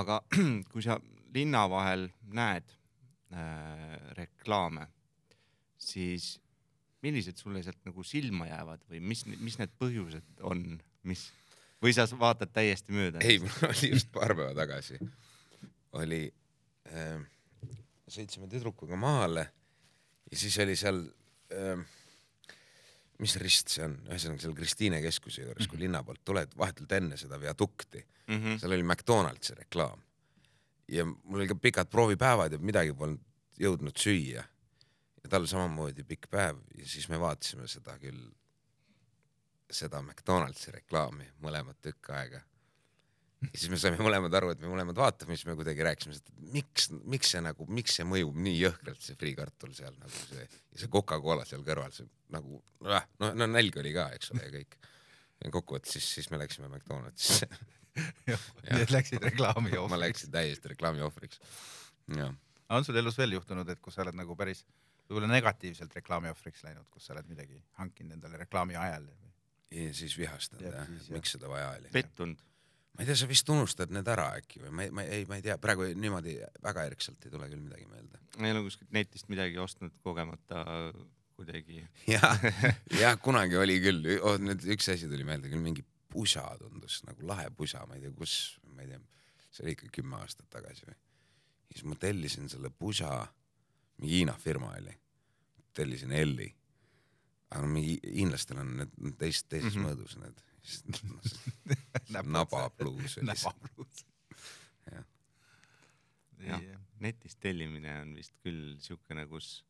aga 0.01 0.21
kui 0.73 0.85
sa 0.85 0.99
linna 1.35 1.65
vahel 1.71 2.09
näed 2.35 2.75
äh, 3.33 3.97
reklaame, 4.19 4.89
siis 5.79 6.35
millised 7.03 7.39
sulle 7.41 7.63
sealt 7.63 7.81
nagu 7.87 8.05
silma 8.07 8.47
jäävad 8.51 8.85
või 8.91 9.01
mis, 9.13 9.25
mis 9.41 9.59
need 9.59 9.73
põhjused 9.79 10.45
on, 10.47 10.67
mis 11.09 11.31
või 11.83 11.95
sa 11.97 12.07
vaatad 12.19 12.53
täiesti 12.55 12.95
mööda? 12.95 13.23
ei, 13.27 13.41
mul 13.43 13.71
oli 13.71 13.95
just 13.95 14.13
paar 14.15 14.37
päeva 14.39 14.53
tagasi, 14.59 15.01
oli 15.99 16.23
äh,, 16.93 17.19
sõitsime 18.11 18.51
tüdrukuga 18.51 18.99
maale 18.99 19.49
ja 20.31 20.39
siis 20.39 20.59
oli 20.63 20.77
seal 20.79 21.03
äh,, 21.53 21.83
mis 23.23 23.37
rist 23.39 23.75
see 23.75 23.85
on, 23.87 23.99
ühesõnaga 24.09 24.43
seal 24.43 24.55
Kristiine 24.57 25.03
keskuse 25.05 25.45
juures, 25.45 25.69
kui 25.71 25.79
linna 25.79 26.03
poolt 26.03 26.25
tuled, 26.25 26.57
vahetult 26.59 26.93
enne 26.99 27.17
seda 27.21 27.39
viadukti 27.41 28.01
mm. 28.03 28.39
-hmm. 28.39 28.59
seal 28.63 28.75
oli 28.75 28.87
McDonaldsi 28.87 29.55
reklaam 29.59 30.03
ja 30.89 31.05
mul 31.05 31.41
oli 31.41 31.49
ka 31.49 31.55
pikad 31.55 31.91
proovipäevad 31.91 32.53
ja 32.53 32.59
midagi 32.59 32.93
polnud 32.93 33.21
jõudnud 33.61 33.97
süüa. 33.99 34.45
ja 35.23 35.31
tal 35.31 35.47
samamoodi 35.47 36.05
pikk 36.05 36.27
päev 36.31 36.59
ja 36.75 36.87
siis 36.87 37.09
me 37.09 37.21
vaatasime 37.21 37.69
seda 37.71 37.95
küll, 38.03 38.25
seda 39.71 40.03
McDonaldsi 40.03 40.73
reklaami 40.75 41.29
mõlemad 41.43 41.79
tükk 41.83 42.11
aega. 42.11 42.41
Ja 43.43 43.53
siis 43.59 43.71
me 43.73 43.79
saime 43.81 43.99
mõlemad 44.03 44.35
aru, 44.39 44.53
et 44.55 44.63
me 44.63 44.71
mõlemad 44.71 44.99
vaatame, 44.99 45.37
siis 45.37 45.49
me 45.49 45.57
kuidagi 45.59 45.85
rääkisime, 45.87 46.19
et 46.19 46.33
miks, 46.55 46.89
miks 47.11 47.35
see 47.35 47.43
nagu, 47.45 47.67
miks 47.71 47.99
see 47.99 48.07
mõjub 48.09 48.39
nii 48.47 48.57
jõhkralt, 48.61 49.03
see 49.03 49.19
friikartul 49.19 49.75
seal 49.77 49.95
nagu 49.99 50.15
see 50.15 50.45
ja 50.45 50.83
see 50.85 50.91
Coca-Cola 50.93 51.47
seal 51.49 51.65
kõrval, 51.67 51.95
see 51.97 52.09
nagu 52.35 52.61
noh, 52.87 53.11
no, 53.23 53.33
no 53.39 53.51
nälg 53.51 53.79
oli 53.83 53.95
ka, 53.97 54.09
eks 54.17 54.33
ole, 54.35 54.47
ja 54.47 54.55
kõik. 54.57 54.79
kokkuvõttes 55.51 55.99
siis, 55.99 56.09
siis 56.19 56.31
me 56.31 56.41
läksime 56.43 56.71
McDonaldsisse 56.71 57.51
Need 58.73 58.93
läksid 58.93 59.21
reklaami 59.21 59.73
ma 59.75 59.83
ohvriks. 59.83 60.01
läksin 60.01 60.33
täiesti 60.33 60.71
reklaami 60.73 61.03
ohvriks. 61.05 61.41
jah, 62.17 62.33
on 62.73 62.87
sul 62.87 62.97
elus 62.97 63.19
veel 63.19 63.37
juhtunud, 63.37 63.69
et 63.69 63.83
kus 63.85 63.99
sa 63.99 64.07
oled 64.07 64.17
nagu 64.17 64.37
päris 64.39 64.65
võib-olla 65.09 65.29
negatiivselt 65.35 65.93
reklaami 65.99 66.33
ohvriks 66.33 66.65
läinud, 66.65 66.89
kus 66.93 67.07
sa 67.07 67.17
oled 67.17 67.29
midagi 67.29 67.61
hankinud 67.81 68.17
endale 68.17 68.41
reklaami 68.45 68.79
ajal? 68.81 69.11
ja 69.73 69.93
siis 69.97 70.17
vihastanud 70.19 70.69
jah. 70.69 70.89
miks 71.13 71.37
seda 71.37 71.51
vaja 71.53 71.75
oli. 71.77 71.93
pettunud. 71.93 72.41
Ma 72.93 73.03
ei 73.03 73.09
tea, 73.09 73.17
sa 73.17 73.29
vist 73.31 73.49
unustad 73.53 73.93
need 73.95 74.09
ära 74.13 74.29
äkki 74.39 74.61
või 74.67 74.73
ma 74.77 74.85
ei, 74.85 74.93
ma 74.93 75.05
ei, 75.07 75.25
ma 75.29 75.39
ei 75.39 75.45
tea, 75.45 75.57
praegu 75.61 75.89
niimoodi 75.97 76.37
väga 76.65 76.85
järgselt 76.91 77.25
ei 77.25 77.33
tule 77.33 77.49
küll 77.49 77.65
midagi 77.65 77.89
meelde. 77.89 78.21
ma 78.39 78.49
ei 78.49 78.57
ole 78.57 78.65
kuskilt 78.67 78.93
netist 78.93 79.31
midagi 79.33 79.59
ostnud 79.63 79.95
kogemata 80.05 80.65
kuidagi. 81.37 81.81
jah, 82.07 82.45
jah, 83.03 83.17
kunagi 83.23 83.57
oli 83.61 83.79
küll 83.83 84.13
oh,, 84.21 84.37
nüüd 84.41 84.65
üks 84.77 84.91
asi 84.93 85.09
tuli 85.11 85.25
meelde 85.29 85.51
küll, 85.53 85.63
mingi 85.65 85.85
pusa 86.13 86.45
tundus 86.61 87.01
nagu 87.09 87.27
lahe 87.27 87.49
pusa, 87.57 87.87
ma 87.89 87.97
ei 87.97 88.05
tea, 88.05 88.15
kus, 88.17 88.37
ma 88.75 88.85
ei 88.85 88.93
tea, 88.93 89.01
see 89.49 89.67
oli 89.67 89.77
ikka 89.79 89.93
kümme 90.01 90.21
aastat 90.21 90.51
tagasi 90.53 90.89
või. 90.89 90.99
siis 91.73 91.87
ma 91.89 91.97
tellisin 91.97 92.53
selle 92.53 92.71
pusa, 92.71 93.15
mingi 94.03 94.21
Hiina 94.21 94.37
firma 94.37 94.75
oli, 94.77 94.93
tellisin 95.73 96.13
L-i. 96.21 96.51
aga 97.57 97.69
mingi 97.69 97.99
hiinlastel 98.05 98.61
on 98.61 98.77
need 98.83 99.17
teist, 99.21 99.49
teises 99.49 99.75
mm 99.75 99.81
-hmm. 99.81 99.89
mõõdus 99.89 100.19
need 100.21 100.45
nabapluus 102.13 103.19
nabapluus. 103.23 104.05
Jah. 104.93 105.05
jah, 106.43 106.63
netist 107.03 107.39
tellimine 107.43 107.95
on 108.03 108.15
vist 108.19 108.35
küll 108.43 108.77
siukene, 108.83 109.29
kus 109.31 109.61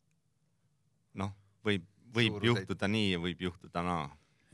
noh, 1.21 1.33
võib, 1.65 1.85
võib 2.13 2.37
Suuruseid. 2.37 2.49
juhtuda 2.49 2.89
nii 2.89 3.11
ja 3.11 3.21
võib 3.21 3.43
juhtuda 3.45 3.83
naa. 3.85 4.07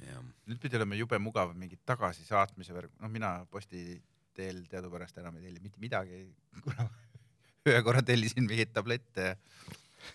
jah, 0.04 0.23
nüüd 0.49 0.60
pidi 0.63 0.80
olema 0.80 0.99
jube 0.99 1.19
mugav 1.23 1.54
mingi 1.56 1.80
tagasisaatmise 1.88 2.75
värk, 2.75 2.95
noh, 2.99 3.12
mina 3.12 3.38
posti 3.52 4.02
teel 4.36 4.63
teadupärast 4.71 5.17
enam 5.19 5.38
ei 5.39 5.47
telli 5.47 5.63
mitte 5.63 5.80
midagi, 5.82 6.25
kuna 6.63 6.89
ühe 7.69 7.80
korra 7.84 8.04
tellisin 8.06 8.47
mingeid 8.47 8.75
tablette 8.75 9.32
ja 9.32 9.38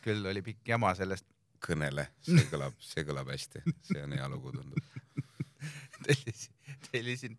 küll 0.04 0.24
oli 0.28 0.42
pikk 0.44 0.74
jama 0.74 0.92
sellest, 0.96 1.26
kõnele, 1.64 2.08
see 2.24 2.44
kõlab, 2.50 2.76
see 2.84 3.04
kõlab 3.08 3.32
hästi, 3.32 3.64
see 3.88 4.04
on 4.04 4.16
hea 4.16 4.28
lugu 4.32 4.52
tundub. 4.52 4.92
tellisin, 6.06 6.54
tellisin, 6.90 7.38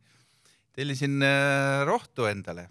tellisin 0.75 1.23
äh, 1.23 1.83
rohtu 1.87 2.27
endale. 2.29 2.69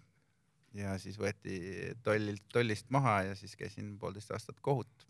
Ja 0.75 0.97
siis 0.99 1.17
võeti 1.21 1.57
tollilt, 2.03 2.43
tollist 2.51 2.89
maha 2.91 3.21
ja 3.29 3.35
siis 3.39 3.55
käisin 3.55 3.93
poolteist 3.99 4.33
aastat 4.35 4.59
kohut, 4.59 5.05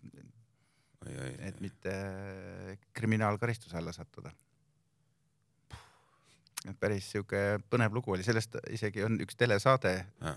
et 1.40 1.61
mitte 1.64 1.94
kriminaalkaristuse 2.92 3.79
alla 3.81 3.92
sattuda. 3.92 4.33
et 6.68 6.79
päris 6.81 7.11
sihuke 7.12 7.40
põnev 7.70 7.97
lugu 7.97 8.12
oli, 8.12 8.25
sellest 8.25 8.57
isegi 8.73 9.03
on 9.05 9.18
üks 9.20 9.37
telesaade 9.37 9.94
äh, 10.25 10.37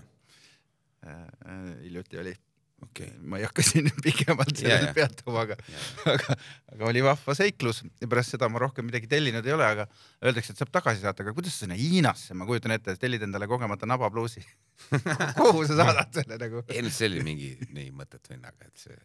hiljuti 1.82 2.18
oli, 2.20 2.34
okei, 2.82 3.10
ma 3.26 3.38
ei 3.40 3.46
hakka 3.46 3.64
siin 3.68 3.88
pikemalt 4.04 4.54
Ja, 4.54 4.60
sellel 4.62 4.86
ja. 4.88 4.94
peatuma, 4.96 5.42
aga, 5.46 5.56
aga, 6.14 6.36
aga 6.74 6.88
oli 6.90 7.02
vahva 7.04 7.34
seiklus 7.36 7.82
ja 8.00 8.08
pärast 8.10 8.34
seda 8.34 8.48
ma 8.52 8.62
rohkem 8.62 8.86
midagi 8.88 9.10
tellinud 9.10 9.46
ei 9.46 9.54
ole, 9.56 9.66
aga 9.66 9.86
öeldakse, 10.22 10.54
et 10.54 10.62
saab 10.62 10.72
tagasi 10.74 11.02
saata, 11.04 11.26
aga 11.26 11.34
kuidas 11.36 11.58
sinna 11.60 11.78
Hiinasse, 11.78 12.36
ma 12.38 12.46
kujutan 12.48 12.74
ette, 12.76 12.96
tellid 13.00 13.24
endale 13.26 13.48
kogemata 13.50 13.88
nabapluusi. 13.90 14.44
kuhu 15.40 15.66
sa 15.68 15.78
saadad 15.82 16.20
selle 16.20 16.38
nagu? 16.40 16.64
ei 16.70 16.82
no 16.86 16.92
see 16.94 17.10
oli 17.10 17.22
mingi 17.26 17.52
nii 17.74 17.90
mõttetu 17.98 18.34
hinnaga, 18.36 18.70
et 18.70 18.86
see, 18.86 18.96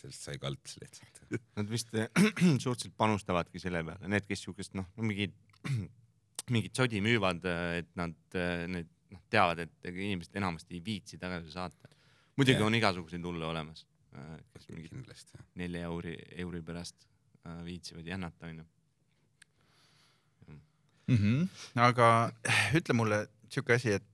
sellest 0.00 0.28
sai 0.28 0.40
kalts 0.42 0.78
lihtsalt. 0.82 1.22
Nad 1.56 1.70
vist 1.70 1.92
eh, 1.96 2.08
suhteliselt 2.64 2.96
panustavadki 3.00 3.62
selle 3.62 3.84
peale, 3.86 4.10
need, 4.12 4.26
kes 4.28 4.44
siukest 4.46 4.76
noh, 4.78 4.88
no 4.98 5.08
mingid, 5.08 5.34
mingit 6.54 6.76
sodi 6.76 7.00
müüvad, 7.04 7.44
et 7.80 7.90
nad 7.98 8.36
eh, 8.36 8.66
need 8.70 8.90
noh, 9.14 9.22
teavad, 9.32 9.64
et 9.64 9.90
inimesed 9.90 10.36
enamasti 10.40 10.76
ei 10.78 10.84
viitsi 10.84 11.20
tagasi 11.20 11.54
saata. 11.54 11.93
Muidugi 12.36 12.58
Jah. 12.58 12.66
on 12.66 12.78
igasuguseid 12.78 13.26
hulle 13.26 13.46
olemas, 13.46 13.86
kes 14.52 14.68
mingit 14.70 14.94
nelja 15.60 15.88
euri, 15.88 16.14
euri 16.44 16.62
pärast 16.62 17.06
äh, 17.46 17.64
viitsivad 17.64 18.06
jännata, 18.06 18.46
onju. 18.46 18.64
mm. 21.06 21.16
-hmm. 21.16 21.48
aga 21.80 22.32
ütle 22.74 22.94
mulle 22.94 23.26
siuke 23.48 23.74
asi, 23.74 23.92
et 23.98 24.06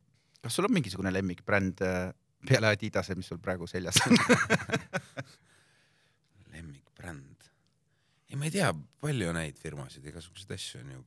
kas 0.42 0.56
sul 0.56 0.64
on 0.64 0.74
mingisugune 0.74 1.12
lemmikbränd 1.12 1.82
äh, 1.82 2.14
peale 2.48 2.66
Adidase, 2.66 3.14
mis 3.14 3.28
sul 3.28 3.38
praegu 3.38 3.66
seljas 3.66 3.96
on? 4.06 4.16
lemmikbränd 6.54 7.40
ma 8.40 8.48
ei 8.48 8.54
tea, 8.54 8.70
palju 9.02 9.32
neid 9.36 9.58
firmasid, 9.60 10.06
igasuguseid 10.06 10.54
asju 10.54 10.80
on 10.80 10.92
ju. 10.94 11.00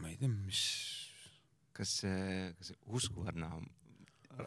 ma 0.00 0.08
ei 0.08 0.16
tea, 0.20 0.28
mis, 0.28 0.62
kas 1.76 1.92
kas 2.56 2.72
Husqvarna 2.88 3.50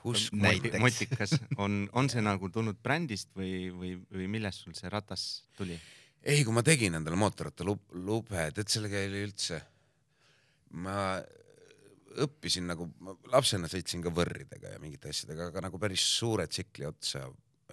Moti- 0.04 0.38
näiteks. 0.38 0.80
motikas 0.84 1.34
on, 1.58 1.82
on 1.98 2.10
see 2.12 2.22
nagu 2.22 2.50
tulnud 2.54 2.78
brändist 2.84 3.32
või, 3.38 3.70
või, 3.74 3.96
või 4.14 4.28
millest 4.30 4.66
sul 4.66 4.76
see 4.78 4.92
ratas 4.92 5.26
tuli? 5.58 5.78
ei, 6.22 6.44
kui 6.44 6.54
ma 6.54 6.64
tegin 6.66 7.00
endale 7.00 7.18
mootorratta 7.20 7.66
lub- 7.68 7.96
lube, 7.96 8.50
tead 8.56 8.70
sellega 8.70 9.02
oli 9.08 9.24
üldse, 9.26 9.62
ma 10.78 11.18
õppisin 12.20 12.68
nagu, 12.70 12.88
lapsena 13.32 13.70
sõitsin 13.72 14.04
ka 14.04 14.12
võrridega 14.14 14.74
ja 14.76 14.82
mingite 14.82 15.12
asjadega, 15.14 15.50
aga 15.52 15.64
nagu 15.68 15.80
päris 15.82 16.04
suure 16.18 16.48
tsikli 16.50 16.88
otsa 16.90 17.26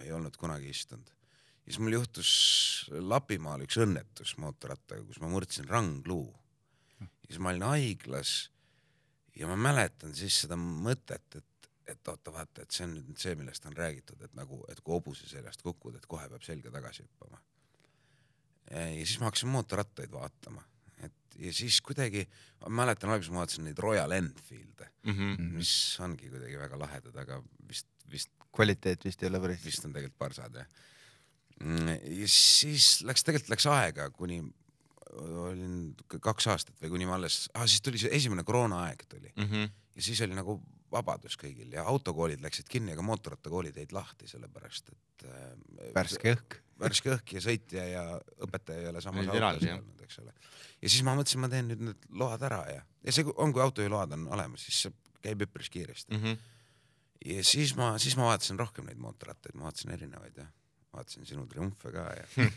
ei 0.03 0.11
olnud 0.13 0.37
kunagi 0.37 0.69
istunud. 0.69 1.09
ja 1.09 1.71
siis 1.71 1.79
mul 1.83 1.97
juhtus 1.97 2.29
Lapimaal 2.91 3.65
üks 3.65 3.79
õnnetus 3.81 4.35
mootorrattaga, 4.41 5.03
kus 5.03 5.19
ma 5.21 5.29
murdsin 5.31 5.67
rangluu. 5.69 6.29
ja 7.01 7.31
siis 7.31 7.41
ma 7.43 7.51
olin 7.53 7.67
haiglas 7.67 8.35
ja 9.37 9.49
ma 9.49 9.57
mäletan 9.59 10.15
siis 10.15 10.43
seda 10.43 10.57
mõtet, 10.57 11.25
et, 11.35 11.45
et 11.87 12.07
oota, 12.11 12.31
vaata, 12.33 12.61
et 12.65 12.71
see 12.75 12.83
on 12.85 12.95
nüüd 12.97 13.17
see, 13.21 13.35
millest 13.39 13.65
on 13.65 13.75
räägitud, 13.77 14.21
et 14.25 14.33
nagu, 14.35 14.59
et 14.71 14.79
kui 14.83 14.93
hobuse 14.97 15.27
seljast 15.29 15.61
kukud, 15.63 15.95
et 15.95 16.05
kohe 16.05 16.27
peab 16.29 16.43
selga 16.43 16.71
tagasi 16.73 17.03
hüppama. 17.05 17.39
ja 18.71 19.05
siis 19.05 19.19
ma 19.21 19.29
hakkasin 19.29 19.47
mootorrattaid 19.53 20.11
vaatama, 20.11 20.63
et 21.05 21.37
ja 21.39 21.53
siis 21.55 21.77
kuidagi, 21.81 22.25
ma 22.65 22.69
mäletan 22.83 23.09
alguses 23.13 23.31
ma 23.31 23.39
vaatasin 23.45 23.63
neid 23.69 23.79
Royal 23.79 24.11
Enfield'e, 24.11 24.89
Mhm. 25.07 25.53
mis 25.55 25.71
ongi 26.03 26.27
kuidagi 26.29 26.57
väga 26.59 26.79
lahedad, 26.79 27.15
aga 27.15 27.41
vist, 27.69 27.87
vist 28.11 28.29
kvaliteet 28.51 29.05
vist 29.05 29.23
ei 29.23 29.29
ole 29.29 29.39
päris. 29.39 29.63
vist 29.65 29.85
on 29.85 29.93
tegelikult 29.93 30.17
parsad 30.19 30.53
jah. 30.55 30.67
ja 32.03 32.27
siis 32.27 33.01
läks, 33.07 33.23
tegelikult 33.23 33.49
läks 33.55 33.65
aega, 33.71 34.09
kuni 34.11 34.41
olin 35.17 35.95
kaks 36.21 36.47
aastat 36.51 36.75
või 36.83 36.89
kuni 36.89 37.05
ma 37.09 37.15
alles 37.15 37.47
ah,, 37.55 37.63
siis 37.65 37.81
tuli 37.81 37.97
see 37.97 38.11
esimene 38.13 38.43
koroonaaeg 38.43 39.05
tuli 39.09 39.31
Mhm. 39.37 39.63
ja 39.95 40.01
siis 40.01 40.21
oli 40.21 40.35
nagu 40.35 40.59
vabadus 40.91 41.35
kõigil 41.39 41.73
ja 41.75 41.83
autokoolid 41.89 42.41
läksid 42.43 42.69
kinni, 42.71 42.93
aga 42.95 43.05
mootorrattakoolid 43.05 43.77
jäid 43.77 43.93
lahti, 43.95 44.27
sellepärast 44.29 44.91
et 44.93 45.25
äh, 45.27 45.89
värske 45.95 46.35
õhk. 46.35 46.59
värske 46.79 47.13
õhk 47.15 47.33
ja 47.37 47.43
sõitja 47.43 47.87
ja 47.91 48.03
õpetaja 48.45 48.85
ei 48.85 48.91
ole 48.91 49.01
samas 49.03 49.31
autos 49.31 49.67
olnud, 49.73 50.03
eks 50.05 50.21
ole. 50.23 50.35
ja 50.81 50.91
siis 50.91 51.03
ma 51.07 51.15
mõtlesin, 51.17 51.43
ma 51.43 51.51
teen 51.51 51.71
nüüd 51.71 51.83
need 51.89 52.07
load 52.21 52.45
ära 52.47 52.61
ja, 52.71 52.85
ja 53.03 53.15
see 53.15 53.27
on, 53.35 53.55
kui 53.55 53.63
autojuhiload 53.65 54.15
on 54.17 54.27
olemas, 54.37 54.67
siis 54.67 54.85
see 54.85 55.17
käib 55.27 55.43
üpris 55.47 55.71
kiiresti. 55.73 56.13
Mhm. 56.15 56.37
ja 57.33 57.43
siis 57.47 57.75
ma, 57.79 57.95
siis 58.01 58.15
ma 58.19 58.29
vaatasin 58.31 58.59
rohkem 58.59 58.87
neid 58.87 59.01
mootorrattaid, 59.01 59.57
ma 59.57 59.67
vaatasin 59.67 59.95
erinevaid 59.97 60.39
ja 60.39 60.47
vaatasin 60.95 61.27
sinu 61.27 61.47
Triumfe 61.51 61.91
ka 61.91 62.07
ja 62.15 62.27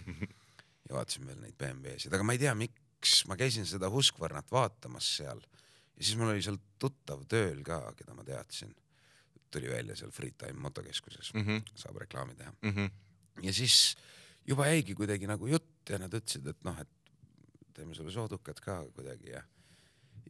ja 0.91 0.99
vaatasin 0.99 1.27
veel 1.27 1.41
neid 1.43 1.57
BMW-sid, 1.59 2.15
aga 2.15 2.27
ma 2.27 2.37
ei 2.37 2.43
tea, 2.43 2.55
miks 2.59 3.25
ma 3.31 3.39
käisin 3.41 3.67
seda 3.69 3.91
Husqvarnat 3.91 4.51
vaatamas 4.53 5.17
seal 5.19 5.43
ja 6.01 6.07
siis 6.07 6.17
mul 6.17 6.33
oli 6.33 6.43
seal 6.45 6.57
tuttav 6.81 7.27
tööl 7.29 7.61
ka, 7.67 7.83
keda 7.99 8.17
ma 8.17 8.25
teadsin. 8.25 8.73
tuli 9.51 9.67
välja 9.69 9.97
seal 9.99 10.13
Freetime 10.15 10.61
motokeskuses 10.63 11.33
mm. 11.35 11.41
-hmm. 11.43 11.63
saab 11.75 11.97
reklaami 11.97 12.35
teha. 12.35 12.53
Mhm. 12.63 12.87
ja 13.43 13.53
siis 13.53 13.97
juba 14.47 14.67
jäigi 14.67 14.95
kuidagi 14.95 15.27
nagu 15.27 15.47
jutt 15.47 15.91
ja 15.91 15.99
nad 15.99 16.15
ütlesid, 16.15 16.47
et 16.49 16.65
noh, 16.65 16.79
et 16.81 16.89
teeme 17.75 17.95
sulle 17.95 18.11
soodukad 18.11 18.61
ka 18.61 18.85
kuidagi 18.95 19.31
ja 19.31 19.43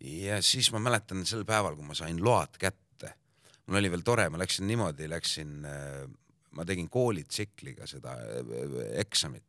ja 0.00 0.42
siis 0.42 0.72
ma 0.72 0.78
mäletan 0.78 1.26
sel 1.26 1.44
päeval, 1.44 1.76
kui 1.76 1.84
ma 1.84 1.94
sain 1.94 2.24
load 2.24 2.56
kätte, 2.58 3.14
mul 3.66 3.80
oli 3.80 3.90
veel 3.90 4.02
tore, 4.06 4.28
ma 4.32 4.40
läksin 4.40 4.66
niimoodi, 4.66 5.08
läksin, 5.10 5.66
ma 6.56 6.64
tegin 6.66 6.88
koolitsikliga 6.88 7.86
seda 7.86 8.16
äh, 8.16 8.76
eksamit. 9.04 9.44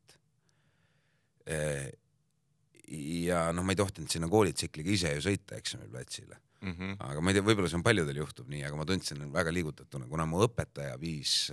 Ja 2.91 3.51
noh, 3.55 3.63
ma 3.63 3.71
ei 3.71 3.79
tohtinud 3.79 4.11
sinna 4.11 4.27
koolitsikliga 4.31 4.91
ise 4.91 5.13
ju 5.15 5.21
sõita 5.29 5.55
eksamiplatsile, 5.59 6.37
Mhm. 6.61 6.97
aga 6.99 7.21
ma 7.21 7.31
ei 7.31 7.33
tea, 7.39 7.41
võib-olla 7.47 7.69
see 7.71 7.77
on 7.79 7.83
paljudel 7.83 8.17
juhtub 8.19 8.49
nii, 8.51 8.63
aga 8.67 8.75
ma 8.77 8.85
tundsin 8.85 9.23
väga 9.33 9.49
liigutatuna, 9.55 10.05
kuna 10.07 10.25
mu 10.29 10.43
õpetaja 10.45 10.99
viis, 11.01 11.51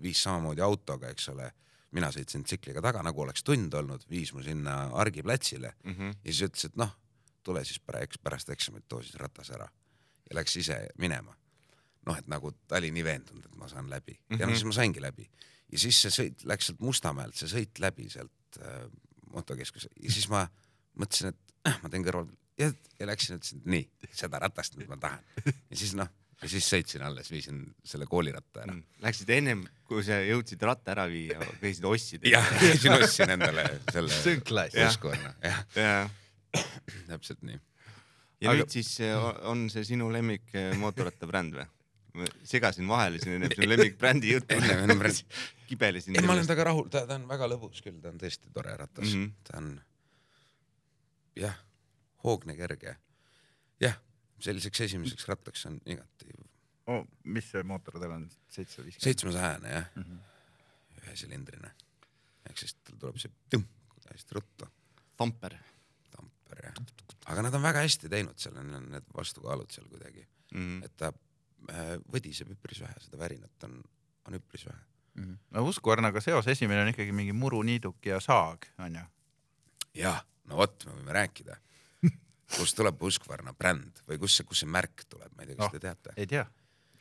viis 0.00 0.22
samamoodi 0.22 0.62
autoga, 0.64 1.10
eks 1.10 1.28
ole. 1.34 1.50
mina 1.92 2.06
sõitsin 2.14 2.44
tsikliga 2.46 2.80
taga, 2.80 3.00
nagu 3.02 3.20
oleks 3.20 3.42
tund 3.42 3.74
olnud, 3.74 4.04
viis 4.08 4.30
mu 4.32 4.40
sinna 4.46 4.90
argiplatsile 4.94 5.72
Mhm. 5.84 6.06
ja 6.22 6.32
siis 6.32 6.42
ütles, 6.48 6.64
et 6.66 6.76
noh, 6.76 6.92
tule 7.42 7.64
siis 7.64 7.80
pärast, 7.80 8.22
pärast 8.22 8.48
eksamit 8.50 8.84
too 8.88 9.02
siis 9.02 9.16
ratas 9.16 9.50
ära 9.50 9.66
ja 10.30 10.34
läks 10.38 10.54
ise 10.56 10.88
minema. 10.98 11.34
noh, 12.06 12.16
et 12.16 12.28
nagu 12.28 12.52
ta 12.68 12.76
oli 12.76 12.90
nii 12.92 13.02
veendunud, 13.04 13.44
et 13.44 13.56
ma 13.56 13.66
saan 13.68 13.90
läbi 13.90 14.12
ja 14.30 14.36
Mhm. 14.36 14.48
no 14.48 14.54
siis 14.54 14.64
ma 14.64 14.72
saingi 14.72 15.00
läbi 15.00 15.28
ja 15.72 15.78
siis 15.78 15.96
see 16.00 16.10
sõit 16.10 16.44
läks 16.46 16.66
sealt 16.66 16.80
Mustamäelt, 16.80 17.34
see 17.34 17.48
sõit 17.48 17.78
läbi 17.80 18.08
sealt 18.08 18.30
äh, 18.62 18.88
motokeskuse 19.32 19.88
ja 20.00 20.10
siis 20.10 20.28
ma 20.28 20.46
mõtlesin, 20.98 21.34
et 21.34 21.70
äh, 21.70 21.76
ma 21.82 21.92
teen 21.92 22.06
kõrval 22.06 22.30
ja, 22.60 22.70
ja 22.98 23.10
läksin, 23.10 23.40
ütlesin, 23.40 23.62
et 23.62 23.70
nii, 23.74 24.12
seda 24.22 24.40
ratast 24.42 24.78
nüüd 24.78 24.90
ma 24.90 24.98
tahan 25.00 25.22
ja 25.46 25.78
siis 25.78 25.94
noh, 25.98 26.10
ja 26.40 26.50
siis 26.50 26.68
sõitsin 26.72 27.04
alles, 27.04 27.30
viisin 27.32 27.62
selle 27.86 28.06
kooliratta 28.10 28.64
ära. 28.64 28.76
Läksid 29.04 29.32
ennem, 29.34 29.64
kui 29.88 30.04
sa 30.06 30.20
jõudsid 30.24 30.62
ratta 30.64 30.94
ära 30.94 31.06
viia, 31.10 31.40
käisid 31.60 31.86
ostsid. 31.88 32.24
jah, 32.28 32.46
käisin 32.60 32.96
ostsin 32.96 33.34
endale 33.36 33.66
selle. 33.92 34.20
Husqvarna, 34.76 35.34
jah, 35.44 35.60
ja, 35.76 36.62
täpselt 37.10 37.44
nii. 37.46 37.60
ja 38.40 38.54
Aga- 38.54 38.62
nüüd 38.62 38.72
siis 38.72 38.94
äh, 39.04 39.28
on 39.50 39.68
see 39.72 39.84
sinu 39.92 40.08
lemmik 40.12 40.48
äh, 40.56 40.72
mootorrattabränd 40.80 41.60
või? 41.60 41.68
ma 42.16 42.26
segasin 42.42 42.88
vahele 42.90 43.20
siin 43.22 43.36
enne 43.36 43.50
sinu 43.52 43.68
lemmikbrändi 43.70 44.32
juttu 44.32 44.56
kibelesin. 45.70 46.16
ei, 46.16 46.24
ma 46.26 46.34
olen 46.34 46.48
temaga 46.48 46.64
rahul, 46.72 46.88
ta, 46.90 47.04
ta 47.06 47.20
on 47.20 47.28
väga 47.30 47.46
lõbus 47.52 47.84
küll, 47.84 48.00
ta 48.02 48.10
on 48.10 48.18
tõesti 48.18 48.50
tore 48.54 48.74
ratas 48.74 49.12
mm. 49.12 49.20
-hmm. 49.20 49.46
ta 49.46 49.60
on 49.60 49.68
jah, 51.36 51.56
hoogne, 52.24 52.56
kerge. 52.56 52.96
jah, 53.80 53.96
selliseks 54.40 54.80
esimeseks 54.88 55.28
rattaks 55.28 55.66
on 55.66 55.80
igati 55.86 56.32
oh,. 56.90 57.06
mis 57.24 57.50
see 57.52 57.62
mootor 57.66 57.98
tal 58.00 58.16
on? 58.16 58.26
seitsesada 58.48 58.86
viiskümmend? 58.86 59.06
seitsmesajane 59.08 59.74
jah 59.74 59.88
mm. 59.94 60.02
-hmm. 60.02 61.00
ühesilindrine. 61.02 61.72
ehk 62.50 62.58
siis 62.58 62.74
tal 62.74 62.98
tuleb 62.98 63.18
see 63.22 63.32
tüm, 63.50 63.66
hästi 64.10 64.34
ruttu, 64.34 64.68
Tamper 65.16 65.56
tamper 66.10 66.64
ja, 66.64 66.72
aga 67.32 67.42
nad 67.46 67.54
on 67.54 67.62
väga 67.62 67.84
hästi 67.86 68.10
teinud 68.12 68.38
seal 68.42 68.56
on 68.58 68.72
need 68.90 69.10
vastukaalud 69.16 69.70
seal 69.70 69.88
kuidagi, 69.88 70.26
mm. 70.52 70.60
-hmm. 70.60 70.84
et 70.84 70.96
ta 70.96 71.12
äh, 71.70 71.96
võdiseb 72.12 72.50
üpris 72.56 72.80
vähe, 72.80 72.96
seda 73.04 73.18
värinat 73.18 73.68
on, 73.68 73.82
on 74.26 74.40
üpris 74.40 74.66
vähe. 74.66 74.80
Mhm. 75.14 75.34
no 75.50 75.62
Husqvarnaga 75.66 76.20
seos 76.20 76.46
esimene 76.46 76.82
on 76.82 76.88
ikkagi 76.92 77.12
mingi 77.12 77.32
muruniiduk 77.32 78.06
ja 78.06 78.20
saag 78.20 78.66
onju. 78.78 79.02
jah, 79.94 80.24
no 80.50 80.58
vot, 80.60 80.84
me 80.88 80.96
võime 80.98 81.14
rääkida, 81.16 81.56
kust 82.58 82.76
tuleb 82.78 83.00
Husqvarna 83.00 83.54
bränd 83.56 84.02
või 84.10 84.18
kust 84.22 84.40
see, 84.40 84.46
kust 84.48 84.64
see 84.64 84.70
märk 84.70 85.06
tuleb, 85.08 85.30
ma 85.36 85.42
ei 85.46 85.52
tea, 85.52 85.56
kas 85.62 85.66
Oh. 85.68 85.74
te 85.76 85.82
teate? 85.86 86.14
ei 86.20 86.26
tea, 86.30 86.44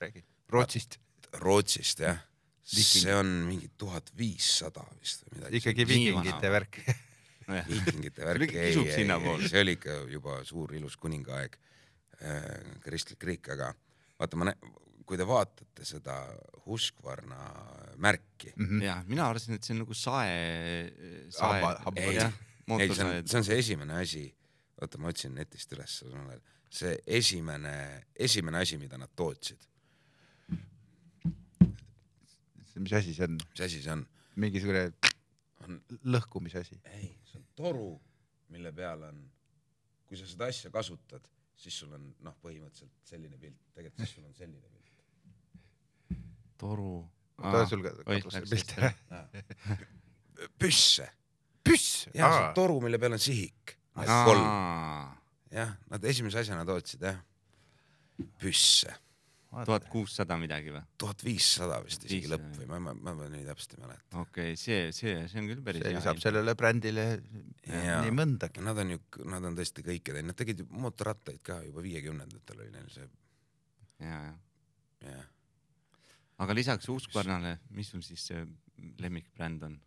räägi. 0.02 0.24
Rootsist. 0.54 1.00
Rootsist 1.42 2.00
jah, 2.06 2.22
see 2.64 3.14
on 3.14 3.28
mingi 3.50 3.68
tuhat 3.78 4.10
viissada 4.18 4.82
vist 5.02 5.26
või 5.28 5.40
midagi. 5.40 5.60
ikkagi 5.62 5.86
viikingite 5.90 6.50
värk. 6.54 6.80
viikingite 7.70 8.22
See 8.22 8.28
värk, 8.30 8.44
oli 8.46 8.60
ei, 8.62 8.74
ei, 8.78 9.06
ei, 9.42 9.48
see 9.50 9.62
oli 9.64 9.74
ikka 9.78 9.96
juba 10.14 10.40
suur 10.46 10.74
ilus 10.78 10.98
kuningaaeg, 11.02 11.56
kristlik 12.84 13.24
riik, 13.26 13.50
aga 13.56 13.72
vaata, 14.20 14.38
ma, 14.42 14.54
kui 15.08 15.18
te 15.18 15.26
vaatate 15.26 15.86
seda 15.88 16.18
Husqvarna 16.66 17.40
märki, 17.98 18.52
Mhm. 18.56 18.82
ja 18.86 19.00
mina 19.08 19.26
arvasin, 19.30 19.56
et 19.58 19.64
see 19.66 19.74
on 19.74 19.80
nagu 19.86 19.94
sae, 19.98 20.36
sae 21.34 21.62
Hamba-, 21.62 21.80
hamba- 21.86 22.02
Ei, 22.78 22.92
see 22.94 23.06
on, 23.06 23.26
see 23.26 23.40
on 23.40 23.48
see 23.48 23.58
esimene 23.64 23.98
asi, 24.04 24.28
oota, 24.82 25.00
ma 25.02 25.10
otsin 25.10 25.34
netist 25.38 25.74
üles, 25.74 26.02
see 26.70 26.94
esimene, 27.20 27.74
esimene 28.28 28.62
asi, 28.62 28.78
mida 28.82 29.00
nad 29.02 29.12
tootsid, 29.18 29.66
mis 32.80 32.94
asi 32.94 33.14
see 33.14 33.26
on? 33.26 33.40
mis 33.40 33.64
asi 33.66 33.82
see 33.84 33.94
on? 33.94 34.06
mingisugune 34.40 34.86
on, 35.66 35.80
lõhkumise 36.14 36.62
asi. 36.62 36.80
ei, 36.94 37.12
see 37.28 37.42
on 37.42 37.48
toru, 37.58 37.90
mille 38.54 38.72
peal 38.76 39.04
on, 39.10 39.22
kui 40.08 40.20
sa 40.20 40.28
seda 40.30 40.50
asja 40.54 40.72
kasutad, 40.74 41.26
siis 41.60 41.76
sul 41.82 41.94
on 41.98 42.10
noh, 42.26 42.38
põhimõtteliselt 42.44 43.10
selline 43.10 43.40
pilt, 43.42 43.60
tegelikult 43.76 44.06
siis 44.06 44.16
sul 44.18 44.28
on 44.30 44.36
selline 44.38 44.70
pilt. 44.76 46.20
toru. 46.60 46.94
too 47.40 47.66
sul 47.72 47.86
ka 47.86 47.96
katusel 48.04 48.48
pilt 48.52 48.76
ära. 48.78 48.94
püsse, 50.60 51.10
püss. 51.70 52.08
jah, 52.14 52.34
see 52.34 52.48
on 52.48 52.56
toru, 52.58 52.80
mille 52.84 53.02
peal 53.02 53.18
on 53.18 53.22
sihik. 53.24 53.76
kolm, 54.00 54.48
jah, 55.54 55.76
nad 55.92 56.10
esimese 56.12 56.42
asjana 56.44 56.66
tootsid 56.68 57.06
jah, 57.08 57.20
püsse, 58.42 58.94
tuhat 59.66 59.88
kuussada 59.90 60.38
midagi 60.40 60.74
või? 60.74 60.82
tuhat 61.02 61.24
viissada 61.26 61.80
vist 61.86 62.04
isegi 62.06 62.28
500, 62.28 62.36
lõpp 62.36 62.60
või 62.60 62.68
ma, 62.70 62.80
ma, 62.86 62.94
ma, 62.94 63.16
ma 63.18 63.30
nii 63.34 63.48
täpselt 63.48 63.76
ei 63.76 63.82
mäleta. 63.84 64.10
okei 64.22 64.52
okay,, 64.54 64.60
see, 64.60 64.92
see, 64.96 65.16
see 65.32 65.42
on 65.42 65.50
küll 65.50 65.64
päris 65.66 65.84
see 65.84 65.94
hea. 65.94 66.02
lisab 66.02 66.22
sellele 66.22 66.56
brändile 66.60 67.08
Jaa. 67.66 68.04
nii 68.06 68.14
mõndagi. 68.16 68.64
Nad 68.66 68.84
on 68.84 68.94
ju, 68.96 69.02
nad 69.30 69.50
on 69.50 69.58
tõesti 69.58 69.86
kõike 69.86 70.14
teinud, 70.14 70.32
nad 70.32 70.40
tegid 70.40 70.64
ju 70.64 70.70
mootorrattaid 70.86 71.42
ka 71.46 71.60
juba 71.66 71.84
viiekümnendatel 71.86 72.64
oli 72.64 72.72
neil 72.76 72.94
see, 72.94 73.10
ja, 74.06 74.22
ja. 74.22 75.14
jah. 75.18 75.28
aga 76.46 76.58
lisaks 76.58 76.90
Husqvarnale, 76.92 77.58
mis 77.76 77.92
sul 77.94 78.06
siis 78.06 78.30
see 78.32 78.46
lemmikbränd 79.02 79.66
on? 79.68 79.80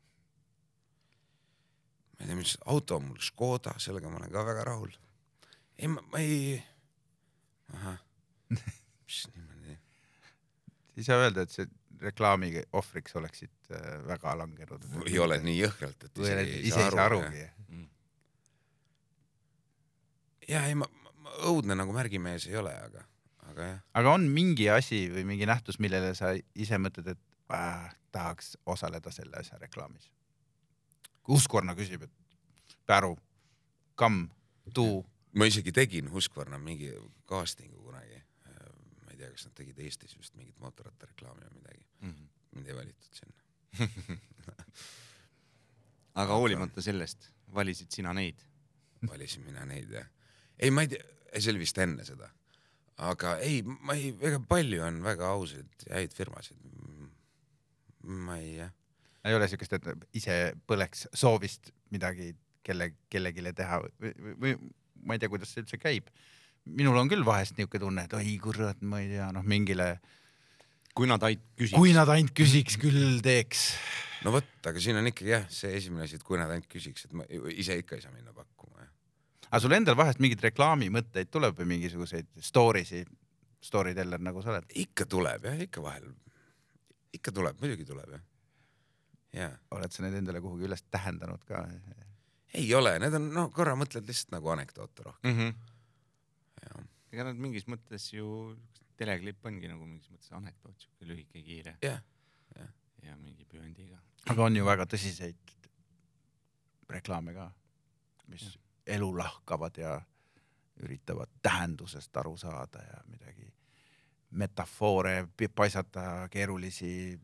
Ma 2.23 2.27
ei 2.27 2.31
tea, 2.31 2.39
mis 2.39 2.57
auto 2.71 2.97
on 2.97 3.09
mul 3.09 3.19
Škoda, 3.23 3.75
sellega 3.83 4.11
ma 4.11 4.21
olen 4.21 4.31
ka 4.33 4.45
väga 4.47 4.65
rahul. 4.65 4.93
ei, 5.79 5.89
ma 5.89 6.03
ei, 6.19 6.63
ahah, 7.75 7.99
mis 9.07 9.23
niimoodi, 9.35 9.79
ei 10.97 11.07
saa 11.07 11.19
öelda, 11.25 11.43
et 11.43 11.55
see 11.55 11.67
reklaami 12.03 12.53
ohvriks 12.79 13.17
oleksid 13.19 13.75
äh, 13.75 14.07
väga 14.07 14.37
langenud. 14.39 14.87
ei 15.07 15.19
ole 15.19 15.41
nii 15.43 15.59
jõhkralt, 15.65 16.07
et 16.07 16.23
oled 16.23 16.53
ise 16.53 16.85
ei 16.85 16.91
saa 16.95 17.07
arugi. 17.07 17.47
ja 20.49 20.65
ei, 20.69 20.79
ma, 20.79 20.87
ma 21.23 21.37
õudne 21.51 21.79
nagu 21.79 21.95
märgimees 21.97 22.47
ei 22.51 22.59
ole, 22.63 22.75
aga, 22.87 23.05
aga 23.51 23.69
jah, 23.73 23.85
aga 23.99 24.15
on 24.15 24.31
mingi 24.31 24.71
asi 24.71 25.09
või 25.11 25.27
mingi 25.35 25.51
nähtus, 25.51 25.83
millele 25.83 26.15
sa 26.19 26.37
ise 26.55 26.79
mõtled, 26.79 27.15
et 27.17 27.55
äh, 27.59 27.95
tahaks 28.15 28.57
osaleda 28.67 29.11
selle 29.11 29.43
asja 29.43 29.59
reklaamis? 29.59 30.13
Husqvarna 31.29 31.75
küsib, 31.79 32.03
et 32.03 32.11
Päru, 32.87 33.17
Kamm, 33.95 34.29
Tuu, 34.75 35.03
ma 35.39 35.47
isegi 35.47 35.73
tegin 35.73 36.09
Husqvarna 36.13 36.59
mingi 36.59 36.91
casting'u 37.29 37.83
kunagi. 37.83 38.19
ma 39.03 39.11
ei 39.11 39.17
tea, 39.17 39.31
kas 39.31 39.47
nad 39.47 39.55
tegid 39.59 39.79
Eestis 39.79 40.17
vist 40.19 40.35
mingit 40.39 40.59
mootorrattareklaami 40.61 41.45
või 41.47 41.55
midagi, 41.61 41.87
Mhm. 42.03 42.29
mind 42.55 42.67
ei 42.69 42.75
valitud 42.75 43.13
sinna. 43.21 43.43
aga 46.23 46.35
hoolimata 46.37 46.83
sellest 46.85 47.31
valisid 47.55 47.91
sina 47.95 48.13
neid. 48.13 48.37
valisin 49.09 49.43
mina 49.45 49.65
neid 49.67 49.91
ja, 49.91 50.05
ei, 50.59 50.71
ma 50.71 50.85
ei 50.85 50.89
tea, 50.93 51.03
see 51.41 51.51
oli 51.51 51.63
vist 51.65 51.79
enne 51.83 52.05
seda, 52.07 52.29
aga 53.03 53.37
ei, 53.43 53.63
ma 53.67 53.97
ei, 53.99 54.13
väga 54.21 54.39
palju 54.49 54.83
on 54.87 55.01
väga 55.03 55.31
ausaid 55.35 55.87
ja 55.89 55.97
häid 55.99 56.15
firmasid. 56.15 56.59
ma 58.03 58.37
ei 58.39 58.57
jah, 58.61 58.71
ei 59.25 59.37
ole 59.37 59.49
siukest, 59.51 59.77
et 59.79 60.07
ise 60.19 60.39
põleks 60.69 61.07
soovist 61.15 61.71
midagi 61.95 62.33
kelle, 62.67 62.93
kellelegi 63.13 63.55
teha 63.59 63.81
või, 63.83 64.15
või, 64.41 64.55
ma 65.07 65.17
ei 65.17 65.23
tea, 65.23 65.31
kuidas 65.33 65.53
see 65.53 65.65
üldse 65.65 65.79
käib. 65.83 66.09
minul 66.65 66.97
on 66.99 67.11
küll 67.11 67.25
vahest 67.27 67.57
niisugune 67.57 67.83
tunne, 67.83 68.05
et 68.07 68.13
oi 68.15 68.37
kurat, 68.43 68.83
ma 68.87 69.01
ei 69.03 69.11
tea, 69.11 69.31
noh, 69.35 69.43
mingile, 69.47 69.97
kui 70.95 71.09
nad 71.11 71.23
ainult 71.27 71.45
küsiks. 71.59 71.79
kui 71.79 71.95
nad 71.97 72.11
ainult 72.15 72.35
küsiks, 72.39 72.79
küll 72.83 73.21
teeks. 73.25 73.65
no 74.27 74.35
vot, 74.35 74.51
aga 74.71 74.83
siin 74.83 74.99
on 75.01 75.11
ikkagi 75.11 75.35
jah, 75.35 75.47
see 75.51 75.75
esimene 75.79 76.07
asi, 76.07 76.21
et 76.21 76.27
kui 76.27 76.39
nad 76.41 76.51
ainult 76.51 76.71
küsiks, 76.71 77.09
et 77.09 77.17
ma 77.19 77.27
ise 77.55 77.79
ikka 77.83 77.99
ei 77.99 78.05
saa 78.05 78.15
minna 78.15 78.35
pakkuma. 78.35 78.87
aga 79.49 79.63
sul 79.63 79.79
endal 79.79 79.99
vahest 79.99 80.23
mingeid 80.23 80.45
reklaamimõtteid 80.51 81.31
tuleb 81.31 81.59
või 81.59 81.75
mingisuguseid 81.77 82.31
story 82.43 82.87
sid, 82.89 83.11
story 83.63 83.95
teller 83.95 84.23
nagu 84.23 84.43
sa 84.43 84.55
oled? 84.55 84.71
ikka 84.87 85.07
tuleb 85.07 85.51
jah, 85.51 85.65
ikka 85.67 85.83
vahel, 85.83 86.11
ikka 87.15 87.35
tuleb, 87.35 87.59
muidugi 87.63 87.87
tuleb 87.87 88.19
jah. 88.19 88.29
Ja 89.33 89.49
oled 89.77 89.93
sa 89.93 90.05
need 90.05 90.19
endale 90.21 90.43
kuhugi 90.45 90.69
üles 90.69 90.85
tähendanud 90.91 91.45
ka? 91.49 91.65
ei 92.55 92.69
ole, 92.77 92.99
need 93.01 93.17
on 93.17 93.31
no 93.35 93.49
korra 93.55 93.75
mõtled 93.79 94.07
lihtsalt 94.09 94.35
nagu 94.37 94.53
anekdoote 94.55 95.09
rohkem. 95.09 95.31
mm. 95.31 95.39
-hmm. 95.41 96.89
ega 97.13 97.29
nad 97.31 97.41
mingis 97.41 97.69
mõttes 97.69 98.11
ju, 98.13 98.57
teleklipp 98.97 99.47
ongi 99.47 99.71
nagu 99.71 99.87
mingis 99.87 100.11
mõttes 100.13 100.33
anekdoot, 100.37 100.79
siuke 100.79 101.09
lühike, 101.09 101.43
kiire 101.43 101.77
jah, 101.83 102.03
ja 103.03 103.17
mingi 103.17 103.45
pühendiga. 103.45 103.99
aga 104.31 104.45
on 104.45 104.57
ju 104.57 104.65
väga 104.65 104.87
tõsiseid 104.87 105.59
reklaame 106.93 107.35
ka, 107.35 107.51
mis 108.29 108.59
elu 108.87 109.09
lahkavad 109.19 109.79
ja 109.79 110.01
üritavad 110.83 111.31
tähendusest 111.43 112.17
aru 112.17 112.37
saada 112.37 112.83
ja 112.83 113.03
midagi 113.07 113.49
metafoore 114.31 115.29
paisata, 115.55 116.29
keerulisi 116.31 117.21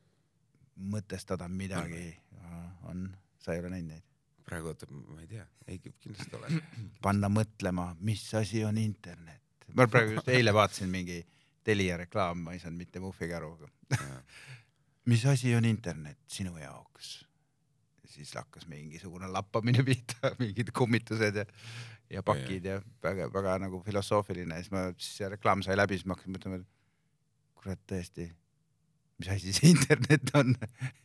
mõtestada 0.79 1.49
midagi 1.51 2.13
on, 2.89 3.09
sa 3.39 3.55
ei 3.55 3.63
ole 3.63 3.73
näinud 3.75 3.95
neid? 3.95 4.05
praegu 4.49 4.71
oota, 4.73 4.87
ma 4.91 5.21
ei 5.21 5.27
tea, 5.29 5.45
ei 5.69 5.79
kindlasti 5.85 6.37
olen. 6.39 6.61
panna 7.05 7.29
mõtlema, 7.33 7.91
mis 8.01 8.23
asi 8.39 8.65
on 8.65 8.79
internet. 8.81 9.43
ma 9.77 9.89
praegu 9.91 10.17
just 10.17 10.31
eile 10.33 10.55
vaatasin 10.57 10.89
mingi 10.93 11.21
Telia 11.69 11.99
reklaam, 12.01 12.47
ma 12.47 12.55
ei 12.57 12.63
saanud 12.63 12.81
mitte 12.81 13.01
muhvigi 13.03 13.35
aru. 13.37 13.51
mis 15.13 15.25
asi 15.29 15.53
on 15.55 15.69
internet 15.69 16.21
sinu 16.27 16.57
jaoks? 16.57 17.19
siis 18.09 18.33
hakkas 18.35 18.65
mingisugune 18.67 19.29
lappamine 19.31 19.85
pihta, 19.87 20.33
mingid 20.41 20.73
kummitused 20.75 21.37
ja, 21.39 21.45
ja 22.11 22.23
pakid 22.27 22.65
ja 22.67 22.81
väga-väga 23.05 23.59
nagu 23.63 23.79
filosoofiline 23.85 24.57
ja 24.57 24.65
siis 24.65 24.73
ma, 24.75 24.89
siis 24.97 25.21
see 25.21 25.29
reklaam 25.37 25.63
sai 25.63 25.77
läbi, 25.77 25.99
siis 25.99 26.09
ma 26.09 26.17
hakkasin 26.17 26.35
mõtlema, 26.35 26.59
et 26.59 27.61
kurat 27.61 27.83
tõesti, 27.93 28.27
mis 29.19 29.31
asi 29.35 29.55
see 29.55 29.73
internet 29.75 30.35
on 30.39 30.57